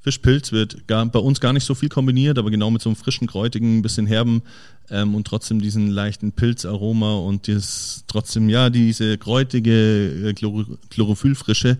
Fischpilz 0.01 0.51
wird 0.51 0.87
gar, 0.87 1.05
bei 1.05 1.19
uns 1.19 1.39
gar 1.39 1.53
nicht 1.53 1.63
so 1.63 1.75
viel 1.75 1.89
kombiniert, 1.89 2.39
aber 2.39 2.49
genau 2.49 2.71
mit 2.71 2.81
so 2.81 2.89
einem 2.89 2.95
frischen, 2.95 3.27
kräutigen, 3.27 3.83
bisschen 3.83 4.07
herben 4.07 4.41
ähm, 4.89 5.13
und 5.13 5.27
trotzdem 5.27 5.61
diesen 5.61 5.89
leichten 5.89 6.31
Pilzaroma 6.31 7.15
und 7.15 7.47
das 7.47 8.03
trotzdem, 8.07 8.49
ja, 8.49 8.71
diese 8.71 9.19
kräutige 9.19 10.29
äh, 10.29 10.33
Chlor 10.33 10.65
Chlorophyllfrische 10.89 11.77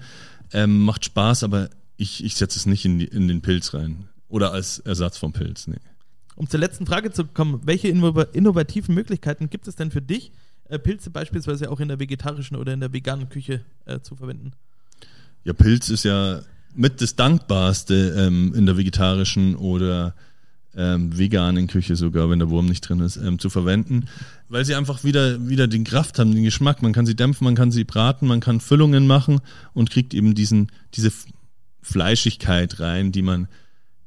ähm, 0.53 0.84
macht 0.84 1.05
Spaß, 1.05 1.43
aber 1.43 1.70
ich, 1.97 2.24
ich 2.24 2.36
setze 2.36 2.59
es 2.59 2.68
nicht 2.68 2.86
in, 2.86 2.99
die, 2.99 3.05
in 3.05 3.28
den 3.28 3.41
Pilz 3.41 3.74
rein. 3.74 4.07
Oder 4.30 4.53
als 4.53 4.80
Ersatz 4.80 5.18
vom 5.18 5.34
Pilz, 5.34 5.68
nee. 5.68 5.78
Um 6.36 6.47
zur 6.47 6.59
letzten 6.59 6.86
Frage 6.86 7.12
zu 7.12 7.26
kommen, 7.26 7.62
welche 7.66 7.88
innovativen 7.89 8.95
Möglichkeiten 8.95 9.49
gibt 9.49 9.68
es 9.68 9.76
denn 9.76 9.91
für 9.91 10.01
dich, 10.01 10.32
äh, 10.70 10.80
Pilze 10.80 11.09
beispielsweise 11.09 11.70
auch 11.70 11.80
in 11.80 11.88
der 11.88 11.99
vegetarischen 11.99 12.55
oder 12.55 12.74
in 12.74 12.80
der 12.80 12.93
veganen 12.93 13.30
Küche 13.30 13.66
äh, 13.86 13.99
zu 13.99 14.16
verwenden? 14.16 14.53
Ja, 15.43 15.53
Pilz 15.53 15.89
ist 15.89 16.05
ja 16.05 16.41
mit 16.75 17.01
das 17.01 17.15
Dankbarste 17.15 18.15
ähm, 18.17 18.53
in 18.55 18.65
der 18.65 18.77
vegetarischen 18.77 19.55
oder 19.55 20.15
ähm, 20.75 21.17
veganen 21.17 21.67
Küche 21.67 21.95
sogar, 21.95 22.29
wenn 22.29 22.39
der 22.39 22.49
Wurm 22.49 22.67
nicht 22.67 22.87
drin 22.87 23.01
ist, 23.01 23.17
ähm, 23.17 23.39
zu 23.39 23.49
verwenden, 23.49 24.05
weil 24.47 24.63
sie 24.63 24.75
einfach 24.75 25.03
wieder, 25.03 25.49
wieder 25.49 25.67
den 25.67 25.83
Kraft 25.83 26.17
haben, 26.17 26.33
den 26.33 26.43
Geschmack. 26.43 26.81
Man 26.81 26.93
kann 26.93 27.05
sie 27.05 27.15
dämpfen, 27.15 27.43
man 27.45 27.55
kann 27.55 27.71
sie 27.71 27.83
braten, 27.83 28.27
man 28.27 28.39
kann 28.39 28.61
Füllungen 28.61 29.05
machen 29.05 29.41
und 29.73 29.89
kriegt 29.89 30.13
eben 30.13 30.33
diesen, 30.33 30.71
diese 30.93 31.11
Fleischigkeit 31.81 32.79
rein, 32.79 33.11
die 33.11 33.21
man, 33.21 33.47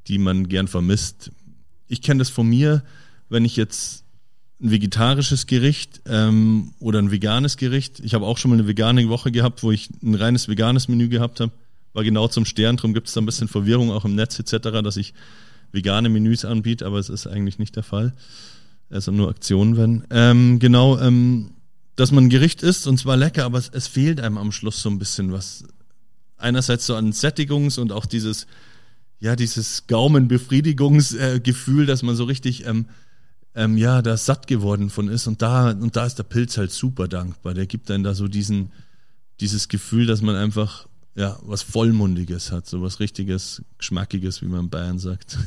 die 0.07 0.17
man 0.17 0.47
gern 0.47 0.67
vermisst. 0.67 1.31
Ich 1.87 2.01
kenne 2.01 2.19
das 2.19 2.29
von 2.29 2.47
mir, 2.47 2.83
wenn 3.29 3.45
ich 3.45 3.55
jetzt 3.57 4.04
ein 4.61 4.71
vegetarisches 4.71 5.47
Gericht 5.47 6.01
ähm, 6.05 6.73
oder 6.79 6.99
ein 6.99 7.11
veganes 7.11 7.57
Gericht, 7.57 7.99
ich 7.99 8.13
habe 8.13 8.25
auch 8.25 8.37
schon 8.37 8.51
mal 8.51 8.55
eine 8.57 8.67
vegane 8.67 9.07
Woche 9.09 9.31
gehabt, 9.31 9.63
wo 9.63 9.71
ich 9.71 9.89
ein 10.01 10.15
reines 10.15 10.47
veganes 10.47 10.87
Menü 10.87 11.09
gehabt 11.09 11.39
habe, 11.39 11.51
war 11.93 12.03
genau 12.03 12.27
zum 12.27 12.45
Stern, 12.45 12.77
darum 12.77 12.93
gibt 12.93 13.07
es 13.07 13.13
da 13.13 13.21
ein 13.21 13.25
bisschen 13.25 13.47
Verwirrung 13.47 13.91
auch 13.91 14.05
im 14.05 14.15
Netz 14.15 14.39
etc., 14.39 14.81
dass 14.83 14.97
ich 14.97 15.13
vegane 15.71 16.09
Menüs 16.09 16.45
anbiete, 16.45 16.85
aber 16.85 16.99
es 16.99 17.09
ist 17.09 17.27
eigentlich 17.27 17.59
nicht 17.59 17.75
der 17.75 17.83
Fall. 17.83 18.13
Also 18.89 19.11
nur 19.11 19.29
Aktionen, 19.29 19.77
wenn. 19.77 20.03
Ähm, 20.09 20.59
genau, 20.59 20.99
ähm, 20.99 21.51
dass 21.95 22.11
man 22.11 22.25
ein 22.25 22.29
Gericht 22.29 22.61
isst 22.63 22.87
und 22.87 22.97
zwar 22.97 23.17
lecker, 23.17 23.45
aber 23.45 23.57
es, 23.57 23.69
es 23.69 23.87
fehlt 23.87 24.19
einem 24.19 24.37
am 24.37 24.51
Schluss 24.51 24.81
so 24.81 24.89
ein 24.89 24.99
bisschen 24.99 25.31
was. 25.31 25.63
Einerseits 26.37 26.85
so 26.85 26.95
an 26.95 27.11
Sättigungs- 27.13 27.79
und 27.79 27.91
auch 27.91 28.05
dieses, 28.05 28.47
ja, 29.19 29.35
dieses 29.35 29.87
Gaumenbefriedigungsgefühl, 29.87 31.83
äh, 31.83 31.87
dass 31.87 32.03
man 32.03 32.15
so 32.15 32.25
richtig, 32.25 32.65
ähm, 32.67 32.87
ähm, 33.55 33.77
ja, 33.77 34.01
da 34.01 34.17
satt 34.17 34.47
geworden 34.47 34.89
von 34.89 35.07
ist. 35.07 35.27
Und 35.27 35.41
da, 35.41 35.71
und 35.71 35.95
da 35.95 36.05
ist 36.05 36.15
der 36.15 36.23
Pilz 36.23 36.57
halt 36.57 36.71
super 36.71 37.07
dankbar. 37.07 37.53
Der 37.53 37.65
gibt 37.65 37.89
dann 37.89 38.03
da 38.03 38.13
so 38.13 38.27
diesen, 38.27 38.71
dieses 39.39 39.67
Gefühl, 39.67 40.05
dass 40.05 40.21
man 40.21 40.35
einfach 40.35 40.87
ja, 41.17 41.37
was 41.43 41.63
Vollmundiges 41.63 42.51
hat, 42.51 42.67
so 42.67 42.81
was 42.81 42.99
richtiges, 42.99 43.63
Geschmackiges, 43.77 44.41
wie 44.41 44.47
man 44.47 44.65
in 44.65 44.69
Bayern 44.69 44.99
sagt. 44.99 45.37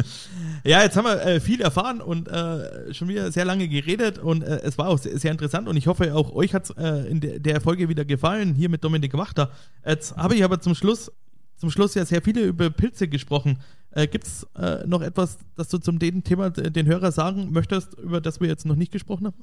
ja, 0.64 0.82
jetzt 0.82 0.96
haben 0.96 1.04
wir 1.04 1.22
äh, 1.22 1.38
viel 1.38 1.60
erfahren 1.60 2.00
und 2.00 2.28
äh, 2.28 2.94
schon 2.94 3.08
wieder 3.08 3.30
sehr 3.30 3.44
lange 3.44 3.68
geredet 3.68 4.18
und 4.18 4.42
äh, 4.42 4.60
es 4.62 4.78
war 4.78 4.88
auch 4.88 4.98
sehr, 4.98 5.18
sehr, 5.18 5.30
interessant 5.30 5.68
und 5.68 5.76
ich 5.76 5.86
hoffe, 5.86 6.14
auch 6.14 6.32
euch 6.32 6.54
hat 6.54 6.64
es 6.64 6.70
äh, 6.78 7.10
in 7.10 7.20
de 7.20 7.38
der 7.38 7.60
Folge 7.60 7.90
wieder 7.90 8.06
gefallen, 8.06 8.54
hier 8.54 8.70
mit 8.70 8.84
Dominik 8.84 9.12
Wachter. 9.12 9.50
Jetzt 9.84 10.16
habe 10.16 10.34
ich 10.34 10.44
aber 10.44 10.62
zum 10.62 10.74
Schluss, 10.74 11.12
zum 11.58 11.70
Schluss 11.70 11.94
ja 11.94 12.06
sehr 12.06 12.22
viele 12.22 12.44
über 12.44 12.70
Pilze 12.70 13.06
gesprochen. 13.06 13.58
Äh, 13.92 14.06
Gibt 14.08 14.26
es 14.26 14.46
äh, 14.56 14.86
noch 14.86 15.02
etwas, 15.02 15.38
das 15.56 15.68
du 15.68 15.78
zum 15.78 15.98
Thema 15.98 16.50
den 16.50 16.86
Hörer 16.86 17.12
sagen 17.12 17.52
möchtest, 17.52 17.94
über 17.94 18.20
das 18.20 18.40
wir 18.40 18.48
jetzt 18.48 18.66
noch 18.66 18.76
nicht 18.76 18.92
gesprochen 18.92 19.26
haben? 19.26 19.36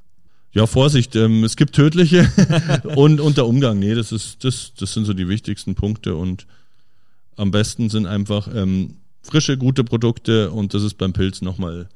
Ja, 0.51 0.65
Vorsicht, 0.65 1.15
ähm, 1.15 1.43
es 1.43 1.55
gibt 1.55 1.75
tödliche 1.75 2.27
und, 2.95 3.21
und 3.21 3.37
der 3.37 3.45
Umgang. 3.45 3.77
Nee, 3.77 3.93
das 3.93 4.11
ist, 4.11 4.43
das, 4.43 4.73
das 4.73 4.93
sind 4.93 5.05
so 5.05 5.13
die 5.13 5.27
wichtigsten 5.27 5.75
Punkte 5.75 6.15
und 6.15 6.47
am 7.35 7.51
besten 7.51 7.89
sind 7.89 8.07
einfach 8.07 8.49
ähm, 8.53 8.97
frische, 9.21 9.57
gute 9.57 9.83
Produkte 9.83 10.49
und 10.49 10.73
das 10.73 10.83
ist 10.83 10.95
beim 10.95 11.13
Pilz 11.13 11.41
nochmal 11.41 11.87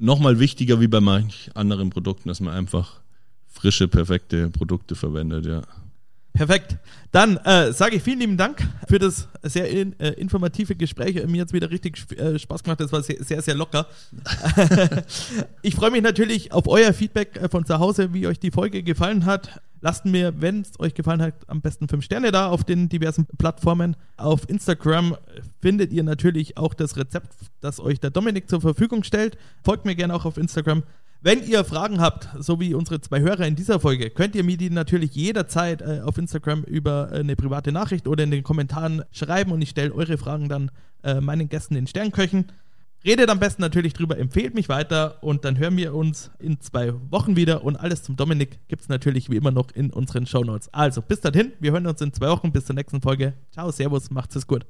noch 0.00 0.18
mal 0.18 0.38
wichtiger 0.38 0.80
wie 0.80 0.88
bei 0.88 1.00
manch 1.00 1.50
anderen 1.54 1.90
Produkten, 1.90 2.28
dass 2.28 2.40
man 2.40 2.54
einfach 2.54 3.00
frische, 3.48 3.88
perfekte 3.88 4.50
Produkte 4.50 4.94
verwendet, 4.94 5.46
ja. 5.46 5.62
Perfekt. 6.38 6.76
Dann 7.10 7.36
äh, 7.38 7.72
sage 7.72 7.96
ich 7.96 8.02
vielen 8.04 8.20
lieben 8.20 8.36
Dank 8.36 8.62
für 8.86 9.00
das 9.00 9.26
sehr 9.42 9.68
in, 9.68 9.98
äh, 9.98 10.10
informative 10.10 10.76
Gespräch. 10.76 11.26
Mir 11.26 11.40
hat 11.40 11.48
es 11.48 11.52
wieder 11.52 11.68
richtig 11.68 11.98
äh, 12.16 12.38
Spaß 12.38 12.62
gemacht. 12.62 12.78
Das 12.78 12.92
war 12.92 13.02
sehr, 13.02 13.24
sehr, 13.24 13.42
sehr 13.42 13.56
locker. 13.56 13.88
ich 15.62 15.74
freue 15.74 15.90
mich 15.90 16.02
natürlich 16.02 16.52
auf 16.52 16.68
euer 16.68 16.92
Feedback 16.92 17.36
äh, 17.36 17.48
von 17.48 17.66
zu 17.66 17.80
Hause, 17.80 18.14
wie 18.14 18.28
euch 18.28 18.38
die 18.38 18.52
Folge 18.52 18.84
gefallen 18.84 19.24
hat. 19.24 19.60
Lasst 19.80 20.04
mir, 20.04 20.40
wenn 20.40 20.60
es 20.60 20.78
euch 20.78 20.94
gefallen 20.94 21.22
hat, 21.22 21.34
am 21.48 21.60
besten 21.60 21.88
fünf 21.88 22.04
Sterne 22.04 22.30
da 22.30 22.50
auf 22.50 22.62
den 22.62 22.88
diversen 22.88 23.26
Plattformen. 23.26 23.96
Auf 24.16 24.48
Instagram 24.48 25.16
findet 25.60 25.92
ihr 25.92 26.04
natürlich 26.04 26.56
auch 26.56 26.72
das 26.72 26.96
Rezept, 26.96 27.34
das 27.60 27.80
euch 27.80 27.98
der 27.98 28.10
Dominik 28.10 28.48
zur 28.48 28.60
Verfügung 28.60 29.02
stellt. 29.02 29.38
Folgt 29.64 29.86
mir 29.86 29.96
gerne 29.96 30.14
auch 30.14 30.24
auf 30.24 30.36
Instagram. 30.36 30.84
Wenn 31.20 31.42
ihr 31.42 31.64
Fragen 31.64 32.00
habt, 32.00 32.28
so 32.38 32.60
wie 32.60 32.74
unsere 32.74 33.00
zwei 33.00 33.20
Hörer 33.20 33.44
in 33.44 33.56
dieser 33.56 33.80
Folge, 33.80 34.08
könnt 34.08 34.36
ihr 34.36 34.44
mir 34.44 34.56
die 34.56 34.70
natürlich 34.70 35.16
jederzeit 35.16 35.82
äh, 35.82 36.00
auf 36.04 36.16
Instagram 36.16 36.62
über 36.62 37.10
äh, 37.10 37.18
eine 37.18 37.34
private 37.34 37.72
Nachricht 37.72 38.06
oder 38.06 38.22
in 38.22 38.30
den 38.30 38.44
Kommentaren 38.44 39.02
schreiben 39.10 39.50
und 39.50 39.60
ich 39.60 39.70
stelle 39.70 39.92
eure 39.92 40.16
Fragen 40.16 40.48
dann 40.48 40.70
äh, 41.02 41.20
meinen 41.20 41.48
Gästen 41.48 41.74
in 41.74 41.88
Sternköchen. 41.88 42.52
Redet 43.04 43.30
am 43.30 43.40
besten 43.40 43.62
natürlich 43.62 43.94
drüber, 43.94 44.16
empfehlt 44.16 44.54
mich 44.54 44.68
weiter 44.68 45.20
und 45.20 45.44
dann 45.44 45.58
hören 45.58 45.76
wir 45.76 45.92
uns 45.92 46.30
in 46.38 46.60
zwei 46.60 46.94
Wochen 47.10 47.34
wieder 47.34 47.64
und 47.64 47.74
alles 47.74 48.04
zum 48.04 48.14
Dominik 48.14 48.60
gibt 48.68 48.82
es 48.82 48.88
natürlich 48.88 49.28
wie 49.28 49.36
immer 49.36 49.50
noch 49.50 49.72
in 49.72 49.90
unseren 49.90 50.24
Shownotes. 50.24 50.72
Also 50.72 51.02
bis 51.02 51.20
dahin, 51.20 51.52
wir 51.58 51.72
hören 51.72 51.86
uns 51.88 52.00
in 52.00 52.12
zwei 52.12 52.28
Wochen, 52.28 52.52
bis 52.52 52.66
zur 52.66 52.76
nächsten 52.76 53.00
Folge. 53.00 53.34
Ciao, 53.50 53.72
Servus, 53.72 54.12
macht's 54.12 54.36
es 54.36 54.46
gut. 54.46 54.66